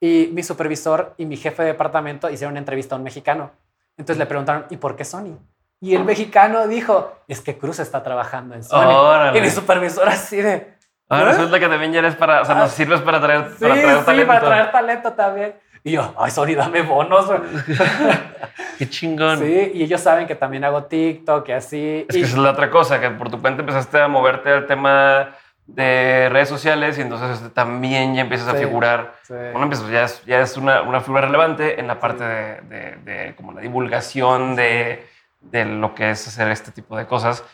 [0.00, 3.52] Y mi supervisor y mi jefe de departamento hicieron una entrevista a un mexicano.
[3.96, 5.38] Entonces le preguntaron, ¿y por qué Sony?
[5.84, 8.86] Y el mexicano dijo, es que Cruz está trabajando en Sony.
[8.86, 9.38] Órale.
[9.38, 10.72] Y mi supervisor así de...
[11.10, 11.34] Ahora ¿eh?
[11.34, 12.74] resulta que también ya eres para, o sea, nos Ah.
[12.74, 14.26] sirves para traer, Sí, para traer sí, talento.
[14.26, 15.54] para traer talento también.
[15.82, 17.26] Y yo, ay, Sony, dame bonos.
[17.26, 17.40] güey".
[18.78, 19.38] Qué chingón.
[19.38, 22.06] Sí, y ellos saben que también hago TikTok y así.
[22.08, 24.50] Es y, que esa es la otra cosa, que por tu cuenta empezaste a moverte
[24.50, 29.14] al tema de redes sociales y entonces este, también ya empiezas a Sí, figurar.
[29.22, 29.34] sí.
[29.34, 32.96] Bueno, empiezas, ya es, ya es una, una figura relevante en la parte de, de-
[33.04, 35.06] de como la divulgación de,
[35.50, 37.44] de lo que es hacer este tipo de cosas.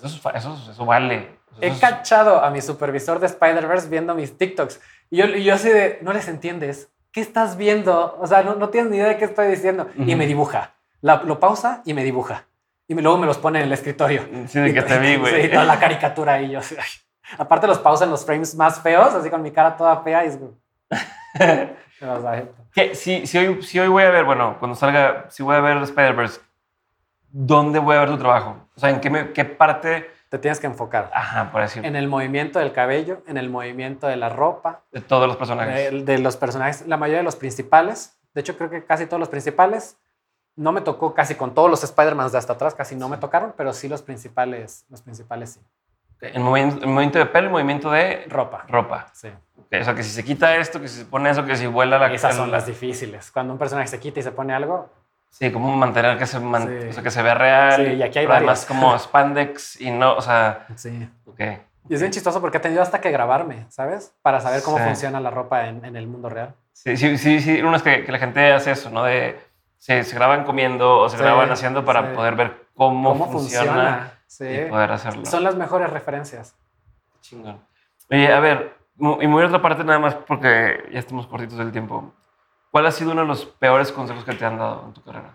[0.00, 1.38] Pues Eso, eso, eso vale.
[1.60, 4.80] He Eso cachado a mi supervisor de Spider-Verse viendo mis TikToks.
[5.10, 6.88] Y yo, y yo así de, no les entiendes.
[7.12, 8.16] ¿Qué estás viendo?
[8.20, 9.88] O sea, no, no tienes ni idea de qué estoy diciendo.
[9.96, 10.74] Y me dibuja.
[11.00, 12.44] La- lo pausa y me dibuja.
[12.86, 14.22] Y me- luego me los pone en el escritorio.
[14.46, 15.42] Sí, de Y que te vi, güey.
[15.42, 16.50] Sí, toda la caricatura ahí.
[16.50, 16.76] Yo, así.
[17.38, 20.24] Aparte los pausa en los frames más feos, así con mi cara toda fea.
[20.24, 20.38] Y es
[22.72, 25.60] Que si, si, hoy, si hoy voy a ver, bueno, cuando salga, si voy a
[25.60, 26.40] ver Spider-Verse,
[27.30, 28.56] ¿dónde voy a ver tu trabajo?
[28.76, 30.10] O sea, ¿en qué, me- qué parte?
[30.30, 34.06] te tienes que enfocar Ajá, por decir, en el movimiento del cabello, en el movimiento
[34.06, 35.90] de la ropa, de todos los personajes.
[35.90, 38.16] de, de los personajes, la mayoría de los principales.
[38.32, 39.98] De hecho, creo que casi todos los principales.
[40.54, 43.54] No me tocó casi con todos los Spider-Man de hasta atrás, casi no me tocaron,
[43.56, 45.60] pero sí los principales, los principales sí.
[46.20, 48.64] El, movimiento, el movimiento de pelo, el movimiento de Ropa.
[48.68, 49.06] ropa.
[49.12, 49.30] Sí.
[49.56, 51.98] O sea, que si se quita esto, que si se pone eso, que si vuela
[51.98, 52.12] la...
[52.12, 53.32] Esas son la- las difíciles.
[53.32, 54.90] Cuando un personaje se quita y se pone algo,
[55.30, 56.88] Sí, como mantener que se, man- Sí.
[56.88, 57.76] o sea, que se vea real.
[57.86, 58.66] Sí, y aquí hay además varias.
[58.66, 61.08] como spandex y no, o sea, sí.
[61.26, 61.40] ok.
[61.88, 64.14] Y es bien chistoso porque he tenido hasta que grabarme, ¿sabes?
[64.22, 64.84] Para saber cómo Sí.
[64.84, 66.54] funciona la ropa en, en el mundo real.
[66.72, 69.04] Sí, sí, sí, sí, uno es que, que la gente hace eso, ¿no?
[69.04, 69.38] De,
[69.78, 74.66] se, se graban comiendo o se graban haciendo para poder ver cómo, ¿Cómo funciona, funciona?
[74.66, 75.24] Y poder hacerlo.
[75.26, 76.54] Son las mejores referencias.
[77.22, 77.60] Chingón.
[78.10, 78.74] Oye, a ver,
[79.20, 82.12] y muy otra parte nada más porque ya estamos cortitos del tiempo.
[82.70, 85.34] ¿Cuál ha sido uno de los peores consejos que te han dado en tu carrera?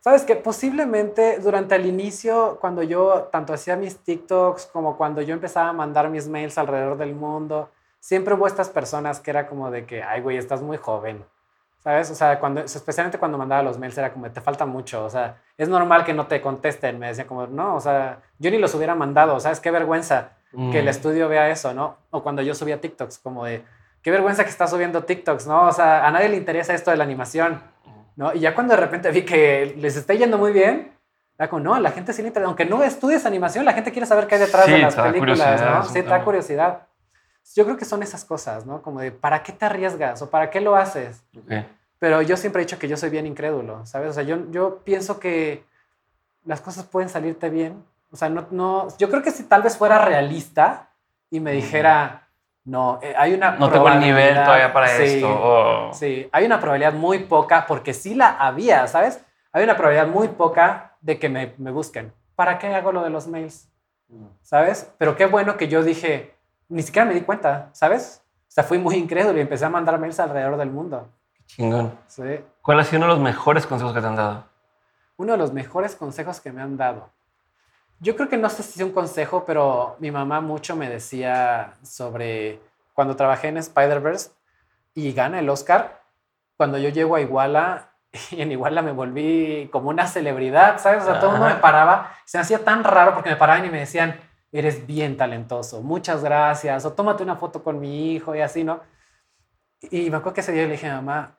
[0.00, 5.34] Sabes que posiblemente durante el inicio, cuando yo tanto hacía mis TikToks como cuando yo
[5.34, 9.70] empezaba a mandar mis mails alrededor del mundo, siempre hubo estas personas que era como
[9.70, 11.24] de que, ay, güey, estás muy joven.
[11.78, 12.10] ¿Sabes?
[12.10, 15.04] O sea, cuando, especialmente cuando mandaba los mails era como, te falta mucho.
[15.04, 16.98] O sea, es normal que no te contesten.
[16.98, 19.38] Me decía como, no, o sea, yo ni los hubiera mandado.
[19.40, 19.60] ¿Sabes?
[19.60, 20.88] Qué vergüenza que el Mm.
[20.88, 21.96] estudio vea eso, ¿no?
[22.10, 23.64] O cuando yo subía TikToks, como de,
[24.08, 25.66] qué vergüenza que estás subiendo TikToks, ¿no?
[25.66, 27.60] O sea, a nadie le interesa esto de la animación.
[28.16, 28.32] ¿no?
[28.32, 30.96] Y ya cuando de repente vi que les está yendo muy bien,
[31.38, 32.46] era como, no, la gente sí le interesa.
[32.46, 35.60] Aunque no estudies animación, la gente quiere saber qué hay detrás Sí, de las películas,
[35.60, 35.84] ¿no?
[35.84, 36.86] Sí, te da curiosidad.
[37.54, 38.80] Yo creo que son esas cosas, ¿no?
[38.80, 40.22] Como de, ¿para qué te arriesgas?
[40.22, 41.22] ¿O para qué lo haces?
[41.36, 41.66] Ok.
[41.98, 44.08] Pero yo siempre he dicho que yo soy bien incrédulo, ¿sabes?
[44.08, 45.64] O sea, yo, yo pienso que
[46.46, 47.84] las cosas pueden salirte bien.
[48.10, 50.88] O sea, no, no, yo creo que si tal vez fuera realista
[51.28, 52.27] y me dijera,
[52.68, 55.90] no, eh, hay una No tengo el nivel todavía para Sí, esto.
[55.94, 59.24] Sí, hay una probabilidad muy poca, porque sí la había, ¿sabes?
[59.52, 62.12] Hay una probabilidad muy poca de que me, me busquen.
[62.36, 63.70] ¿Para qué hago lo de los mails?
[64.42, 64.92] ¿Sabes?
[64.98, 66.34] Pero qué bueno que yo dije,
[66.68, 68.22] ni siquiera me di cuenta, ¿sabes?
[68.42, 71.08] O sea, fui muy incrédulo y empecé a mandar mails alrededor del mundo.
[71.46, 71.98] Chingón.
[72.06, 72.40] Sí.
[72.60, 74.44] ¿Cuál ha sido uno de los mejores consejos que te han dado?
[75.16, 77.08] Uno de los mejores consejos que me han dado.
[78.00, 81.74] Yo creo que no sé si es un consejo, pero mi mamá mucho me decía
[81.82, 82.60] sobre
[82.94, 84.30] cuando trabajé en Spider-Verse
[84.94, 86.02] y gana el Oscar,
[86.56, 87.92] cuando yo llego a Iguala
[88.30, 91.02] y en Iguala me volví como una celebridad, ¿sabes?
[91.02, 93.66] O sea, todo el mundo me paraba, se me hacía tan raro porque me paraban
[93.66, 94.20] y me decían,
[94.52, 98.80] eres bien talentoso, muchas gracias, o tómate una foto con mi hijo y así, ¿no?
[99.80, 101.38] Y me acuerdo que ese día le dije a mamá,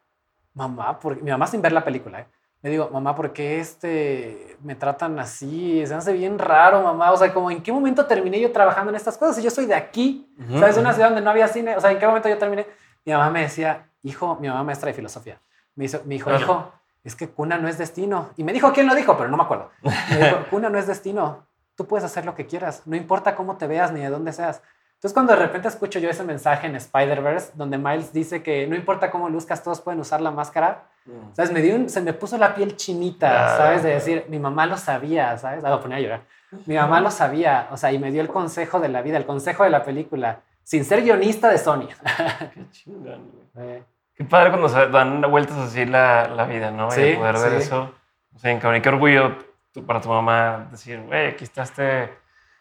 [0.53, 2.28] mamá, porque mi mamá sin ver la película, ¿eh?
[2.62, 5.86] Le digo, mamá, ¿por qué este, me tratan así?
[5.86, 7.12] Se hace bien raro, mamá.
[7.12, 9.38] O sea, como en qué momento terminé yo trabajando en estas cosas.
[9.38, 10.76] Si yo soy de aquí, Ujú, ¿sabes?
[10.76, 11.78] De una ciudad donde no había cine.
[11.78, 12.68] O sea, ¿en qué momento yo terminé?
[13.05, 15.39] Mi mamá me decía, hijo, mi mamá maestra de filosofía.
[15.76, 16.74] Me, hizo, me dijo, hijo,
[17.05, 18.32] es que cuna no es destino.
[18.36, 19.70] Y me dijo quién lo dijo, pero no me acuerdo.
[19.82, 21.47] Me dijo, cuna no es destino.
[21.76, 22.81] Tú puedes hacer lo que quieras.
[22.86, 24.61] No importa cómo te veas ni de dónde seas.
[24.99, 28.76] Entonces, cuando de repente escucho yo ese mensaje en Spider-Verse, donde Miles dice que no
[28.76, 31.34] importa cómo luzcas, todos pueden usar la máscara, Mm.
[31.34, 31.51] ¿Sabes?
[31.51, 33.57] Me dio un- se me puso la piel chinita.
[33.57, 33.81] ¿sabes?
[33.81, 35.63] De decir, mi mamá lo sabía, ¿sabes?
[35.63, 36.21] Ah, lo ponía a llorar.
[36.67, 39.26] Mi mamá lo sabía, o sea, y me dio el consejo de la vida, el
[39.26, 41.88] consejo de la película, sin ser guionista de Sony.
[42.53, 43.81] Qué chingón, güey.
[44.13, 46.91] Qué padre cuando se dan vueltas así la, la vida, ¿no?
[46.91, 47.57] Sí, y poder ver sí.
[47.67, 47.91] eso.
[48.35, 49.35] O sea, cabrón, qué orgullo
[49.73, 52.09] tú- para tu mamá decir, güey, aquí está este,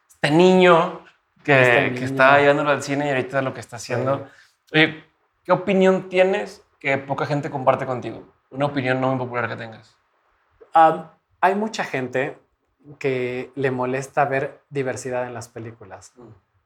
[0.06, 1.00] este niño
[1.44, 4.28] que, que está llevándolo al cine y ahorita lo que está haciendo.
[4.72, 5.04] Oye,
[5.44, 8.22] ¿qué opinión tienes que poca gente comparte contigo?
[8.50, 9.96] Una opinión no muy popular que tengas.
[10.74, 11.04] um,
[11.40, 12.38] hay mucha gente
[12.98, 16.12] que le molesta ver diversidad en las películas.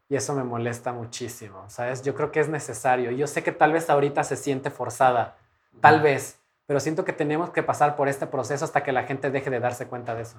[0.08, 2.02] Y eso me molesta muchísimo, ¿sabes?
[2.02, 3.10] Yo creo que es necesario.
[3.10, 5.36] Yo sé que tal vez ahorita se siente forzada,
[5.80, 9.30] tal vez, pero siento que tenemos que pasar por este proceso hasta que la gente
[9.30, 10.36] deje de darse cuenta de eso.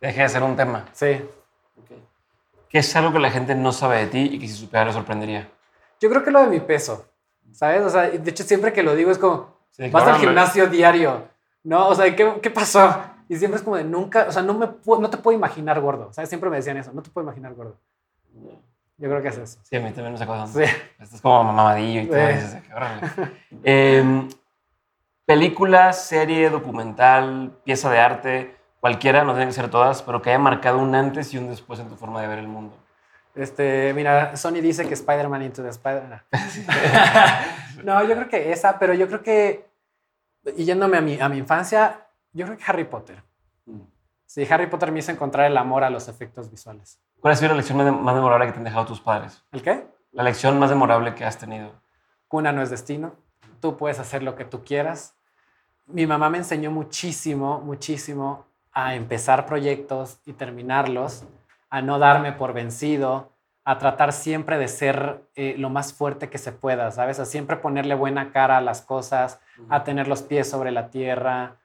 [0.00, 0.84] Deje de ser un tema.
[0.92, 1.28] Sí,
[2.72, 4.94] ¿Qué es algo que la gente no sabe de ti y que si supiera le
[4.94, 5.46] sorprendería?
[6.00, 7.04] Yo creo que lo de mi peso,
[7.52, 7.82] ¿sabes?
[7.82, 11.28] O sea, de hecho siempre que lo digo es como, Sí, vas al gimnasio diario,
[11.64, 11.88] ¿no?
[11.88, 12.94] O sea, ¿qué, qué pasó?
[13.28, 16.14] Y siempre es como de nunca, o sea, no, me, no te puedo imaginar gordo,
[16.14, 16.30] ¿sabes?
[16.30, 17.76] Siempre me decían eso, no te puedo imaginar gordo.
[18.96, 19.58] Yo creo que es eso.
[19.64, 20.62] Sí, a mí también me sacó Sí.
[20.98, 22.18] Esto es como mamadillo y todo.
[22.18, 22.58] Sí.
[23.64, 24.28] Em,
[25.26, 30.40] película, serie, documental, pieza de arte, cualquiera, no tienen que ser todas, pero que haya
[30.40, 32.76] marcado un antes y un después en tu forma de ver el mundo.
[33.32, 36.20] Este, mira, Sony dice que Spider-Man Into the Spider-Man.
[37.84, 39.70] no, yo creo que esa, pero yo creo que,
[40.56, 43.22] y yéndome a mi, a mi infancia, yo creo que Harry Potter.
[44.26, 46.98] Sí, Harry Potter me hizo encontrar el amor a los efectos visuales.
[47.20, 49.44] ¿Cuál ha sido la lección más más memorable que te han dejado tus padres?
[49.52, 49.86] ¿El qué?
[50.10, 51.72] La lección más memorable que has tenido.
[52.26, 53.14] Cuna no es destino.
[53.60, 55.14] Tú puedes hacer lo que tú quieras.
[55.86, 61.24] Mi mamá me enseñó muchísimo, muchísimo a empezar proyectos y terminarlos,
[61.70, 63.32] a no darme por vencido,
[63.64, 67.20] a tratar siempre de ser eh, lo más fuerte que se pueda, ¿sabes?
[67.20, 71.56] A siempre ponerle buena cara a las cosas, a tener los pies sobre la tierra.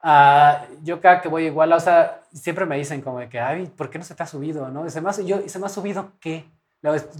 [0.00, 3.66] a- yo cada que voy igual, o sea, siempre me dicen como de que, ay,
[3.66, 4.68] ¿por qué no se te ha subido?
[4.68, 4.86] ¿No?
[4.86, 6.44] Y se me ha, yo, ¿y se me ha subido qué?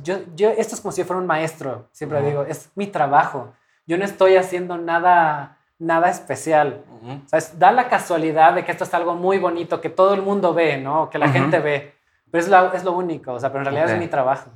[0.02, 2.28] Yo, yo, esto es como si yo fuera un maestro, siempre Ujú.
[2.28, 3.52] digo, es mi trabajo.
[3.86, 6.82] Yo no estoy haciendo nada, nada especial.
[7.02, 7.20] Ujú.
[7.26, 7.58] ¿Sabes?
[7.58, 10.76] Da la casualidad de que esto es algo muy bonito, que todo el mundo ve,
[10.78, 11.10] ¿no?
[11.10, 11.94] Que la gente ve.
[12.30, 14.50] Pero es, la- es lo único, o sea, pero en realidad es mi trabajo.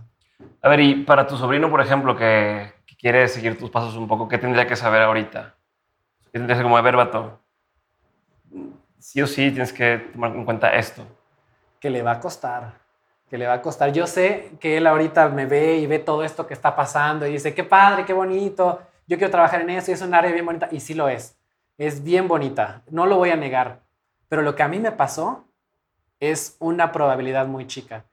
[0.62, 4.06] A ver, y para tu sobrino, por ejemplo, que, que quiere seguir tus pasos un
[4.08, 5.54] poco, ¿qué tendría que saber ahorita?
[6.24, 7.38] ¿Qué tendría que como, ver, vato?
[8.98, 11.02] Sí o sí tienes que tomar en cuenta esto.
[11.80, 12.72] Que le va a costar,
[13.28, 13.92] que le va a costar.
[13.92, 17.32] Yo sé que él ahorita me ve y ve todo esto que está pasando y
[17.32, 20.46] dice, qué padre, qué bonito, yo quiero trabajar en eso y es un área bien
[20.46, 20.68] bonita.
[20.70, 21.36] Y sí lo es,
[21.78, 23.80] es bien bonita, no lo voy a negar.
[24.28, 25.44] Pero lo que a mí me pasó
[26.20, 28.04] es una probabilidad muy chica.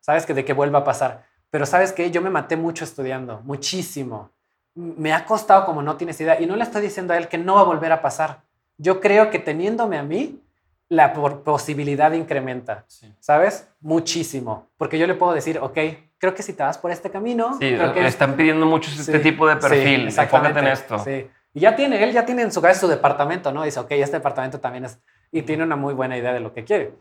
[0.00, 0.26] ¿Sabes?
[0.26, 1.24] Que de que vuelva a pasar.
[1.50, 2.10] Pero ¿sabes qué?
[2.10, 4.30] Yo me maté mucho estudiando, muchísimo.
[4.74, 6.38] Me ha costado como no tienes idea.
[6.40, 8.42] Y no le estoy diciendo a él que no va a volver a pasar.
[8.76, 10.42] Yo creo que teniéndome a mí,
[10.88, 12.84] la posibilidad incrementa.
[12.86, 13.14] Sí.
[13.20, 13.68] ¿Sabes?
[13.80, 14.66] Muchísimo.
[14.76, 15.78] Porque yo le puedo decir, ok,
[16.24, 18.64] creo que si te vas por este camino, Sí, creo que le es- están pidiendo
[18.66, 20.06] mucho este Sí, tipo de sí, perfil.
[20.08, 20.98] exactamente, Enfócate en esto.
[21.00, 21.30] Sí.
[21.54, 23.62] Y ya tiene, él ya tiene en su cabeza su departamento, ¿no?
[23.62, 24.98] Dice, ok, este departamento también es...
[25.30, 26.94] Y tiene una muy buena idea de lo que quiere.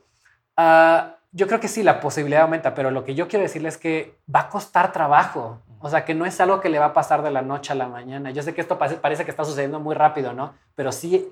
[0.58, 3.78] Ah, yo creo que sí, la posibilidad aumenta, pero lo que yo quiero decirle es
[3.78, 5.60] que va a costar trabajo.
[5.80, 7.76] O sea, que no es algo que le va a pasar de la noche a
[7.76, 8.30] la mañana.
[8.32, 10.54] Yo sé que esto parece, parece que está sucediendo muy rápido, ¿no?
[10.76, 11.28] Pero sí,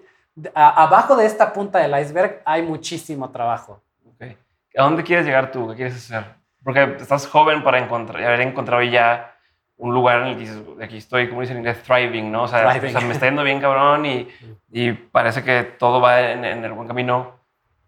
[0.56, 3.82] a- abajo de esta punta del iceberg hay muchísimo trabajo.
[4.08, 4.36] Ok.
[4.78, 5.70] ¿A dónde quieres llegar tú?
[5.70, 6.26] ¿Qué quieres hacer?
[6.64, 9.36] Porque estás joven para encontrar, haber encontrado ya
[9.78, 12.44] un lugar en el que dices, aquí estoy, como dicen en inglés, thriving, ¿no?
[12.44, 12.96] O sea, Thriving.
[12.96, 14.28] o sea, me está yendo bien cabrón y,
[14.72, 17.40] y parece que todo va en, en el buen camino.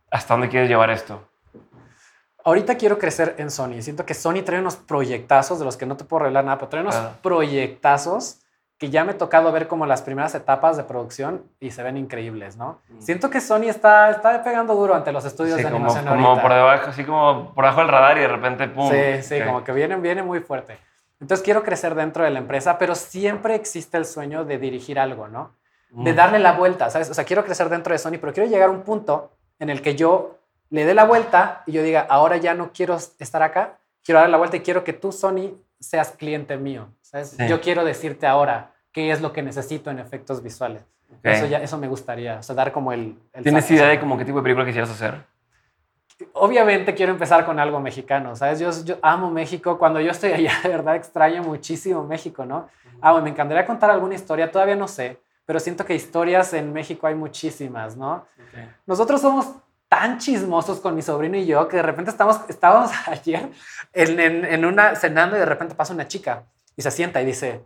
[0.10, 1.28] ¿Hasta dónde quieres llevar esto?
[2.46, 3.82] Ahorita quiero crecer en Sony.
[3.82, 6.70] Siento que Sony trae unos proyectazos de los que no te puedo revelar nada, pero
[6.70, 7.14] trae unos Ah.
[7.22, 8.42] proyectazos
[8.84, 11.96] que ya me he tocado ver como las primeras etapas de producción y se ven
[11.96, 12.82] increíbles, ¿no?
[12.90, 13.00] Mm.
[13.00, 16.28] Siento que Sony está, está pegando duro ante los estudios Sí, de como, animación como
[16.28, 16.42] ahorita.
[16.42, 18.92] por debajo, así como por debajo del radar y de repente, ¡pum!
[18.92, 19.46] Sí, sí, Ok.
[19.48, 20.78] como que viene, viene muy fuerte.
[21.22, 25.30] Entonces quiero crecer dentro de la empresa, pero siempre existe el sueño de dirigir algo,
[25.30, 25.56] ¿no?
[25.90, 26.16] de Mm.
[26.18, 27.10] darle la vuelta, ¿sabes?
[27.10, 29.82] O sea, quiero crecer dentro de Sony, pero quiero llegar a un punto en el
[29.82, 30.40] que yo
[30.72, 34.30] le dé la vuelta y yo diga, ahora ya no quiero estar acá, quiero dar
[34.30, 37.30] la vuelta y quiero que tú, Sony, seas cliente mío, ¿sabes?
[37.38, 37.48] Sí.
[37.48, 40.84] Yo quiero decirte ahora qué es lo que necesito en efectos visuales.
[41.12, 41.26] Ok.
[41.26, 43.18] Eso, ya, eso me gustaría, o sea, dar como el...
[43.34, 45.26] el ¿Tienes idea de como qué tipo de película quisieras hacer?
[46.34, 48.60] Obviamente quiero empezar con algo mexicano, ¿sabes?
[48.60, 52.70] Yo, yo amo México, cuando yo estoy allá, de verdad extraño muchísimo México, ¿no?
[53.02, 56.72] Ah, bueno, me encantaría contar alguna historia, todavía no sé, pero siento que historias en
[56.72, 58.26] México hay muchísimas, ¿no?
[58.86, 59.48] Nosotros somos
[59.90, 63.50] tan chismosos con mi sobrino y yo que de repente estamos, estábamos ayer
[63.92, 66.46] en, en, en una cenando y de repente pasa una chica
[66.76, 67.66] y se sienta y dice,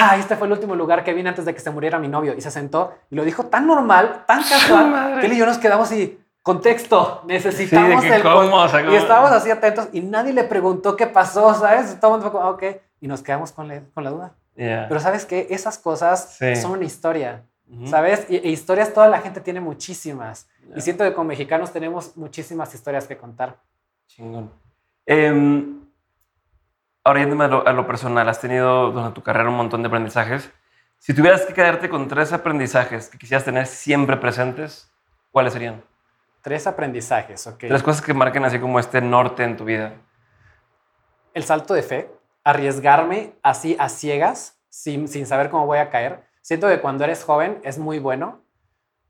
[0.00, 2.34] ah, este fue el último lugar que vine antes de que se muriera mi novio.
[2.36, 5.58] Y se sentó y lo dijo tan normal, tan casual, que él y yo nos
[5.58, 8.22] quedamos y, contexto, necesitamos Sí, que el...
[8.22, 11.96] cómo, o sea, Y cómo- estábamos así atentos y nadie le preguntó qué pasó, ¿sabes?
[12.00, 12.62] Fue como, "Ah, ok,
[13.00, 14.32] y nos quedamos con la, con la duda.
[14.56, 14.86] Yeah.
[14.88, 15.46] Pero ¿sabes qué?
[15.50, 16.56] Esas cosas Sí.
[16.56, 17.44] son una historia.
[17.86, 18.26] ¿Sabes?
[18.28, 20.48] Y, e historias toda la gente tiene muchísimas.
[20.68, 20.78] Ya.
[20.78, 23.58] Y siento que con mexicanos tenemos muchísimas historias que contar.
[24.08, 24.50] Chingón.
[25.06, 25.79] Em,
[27.04, 29.88] ahora yéndome a lo, a lo personal, has tenido durante tu carrera un montón de
[29.88, 30.50] aprendizajes.
[30.98, 34.92] Si tuvieras que quedarte con tres aprendizajes que quisieras tener siempre presentes,
[35.30, 35.82] ¿cuáles serían?
[36.42, 37.58] Tres aprendizajes, ¿ok?
[37.58, 39.94] Tres cosas que marquen así como este norte en tu vida.
[41.32, 42.10] El salto de fe,
[42.44, 46.24] arriesgarme así a ciegas, sin, sin saber cómo voy a caer.
[46.42, 48.40] Siento que cuando eres joven es muy bueno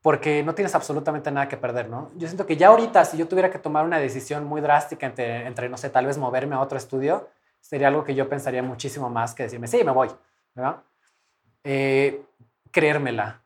[0.02, 2.10] porque no tienes absolutamente nada que perder, ¿no?
[2.16, 5.46] Yo siento que ya ahorita, si yo tuviera que tomar una decisión muy drástica entre,
[5.46, 7.28] entre no sé, tal vez moverme a otro estudio,
[7.60, 10.08] sería algo que yo pensaría muchísimo más que decirme, sí, me voy.
[11.64, 12.22] Eh,
[12.70, 13.42] creérmela.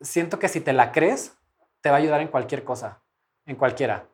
[0.00, 1.36] Siento que si te la crees,
[1.80, 3.00] te va a ayudar en cualquier cosa,
[3.46, 4.04] en cualquiera.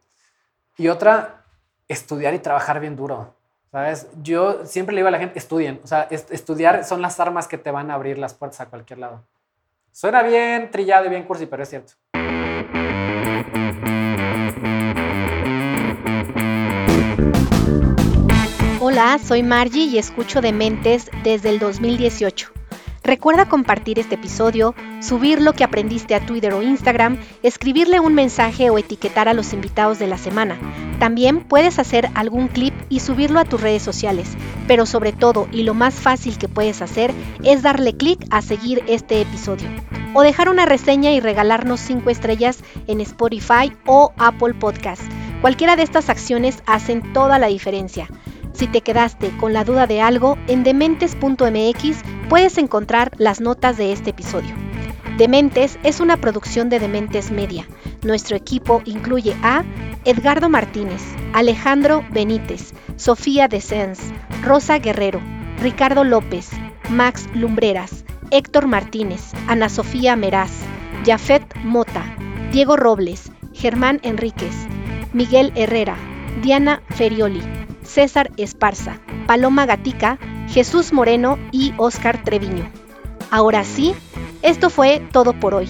[0.77, 1.45] Y otra,
[1.89, 3.35] estudiar y trabajar bien duro.
[3.71, 4.07] ¿Sabes?
[4.23, 5.81] Yo siempre le digo a la gente, estudien.
[5.83, 9.01] O sea, estudiar son las armas que te van a abrir las puertas a cualquier
[9.01, 9.25] lado.
[9.91, 11.95] Suena bien trillado y bien cursi, pero es cierto.
[19.23, 22.51] Soy Margie y escucho Dementes desde el 2018.
[23.03, 28.71] Recuerda compartir este episodio, subir lo que aprendiste a Twitter o Instagram, escribirle un mensaje
[28.71, 30.59] o etiquetar a los invitados de la semana.
[30.99, 34.37] También puedes hacer algún clip y subirlo a tus redes sociales,
[34.67, 37.13] pero sobre todo y lo más fácil que puedes hacer
[37.45, 39.69] es darle clic a seguir este episodio
[40.15, 45.03] o dejar una reseña y regalarnos 5 estrellas en Spotify o Apple Podcast.
[45.43, 48.09] Cualquiera de estas acciones hacen toda la diferencia.
[48.55, 53.93] Si te quedaste con la duda de algo, en dementes.mx puedes encontrar las notas de
[53.93, 54.55] este episodio.
[55.19, 57.67] Dementes es una producción de Dementes Media.
[58.03, 59.65] Nuestro equipo incluye a
[60.05, 61.03] Edgardo Martínez,
[61.33, 64.01] Alejandro Benítez, Sofía Desens,
[64.43, 65.21] Rosa Guerrero,
[65.61, 66.51] Ricardo López,
[66.91, 70.53] Max Lumbreras, Héctor Martínez, Ana Sofía Meraz,
[71.05, 72.05] Jafet Mota,
[72.53, 74.55] Diego Robles, Germán Enríquez,
[75.13, 75.97] Miguel Herrera,
[76.43, 77.43] Diana Ferioli,
[77.85, 82.71] César Esparza, Paloma Gatica, Jesús Moreno y Óscar Treviño.
[83.31, 83.95] Ahora sí,
[84.43, 85.69] esto fue todo por hoy.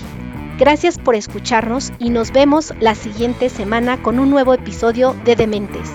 [0.59, 5.91] Gracias por escucharnos y nos vemos la siguiente semana con un nuevo episodio de Dementes.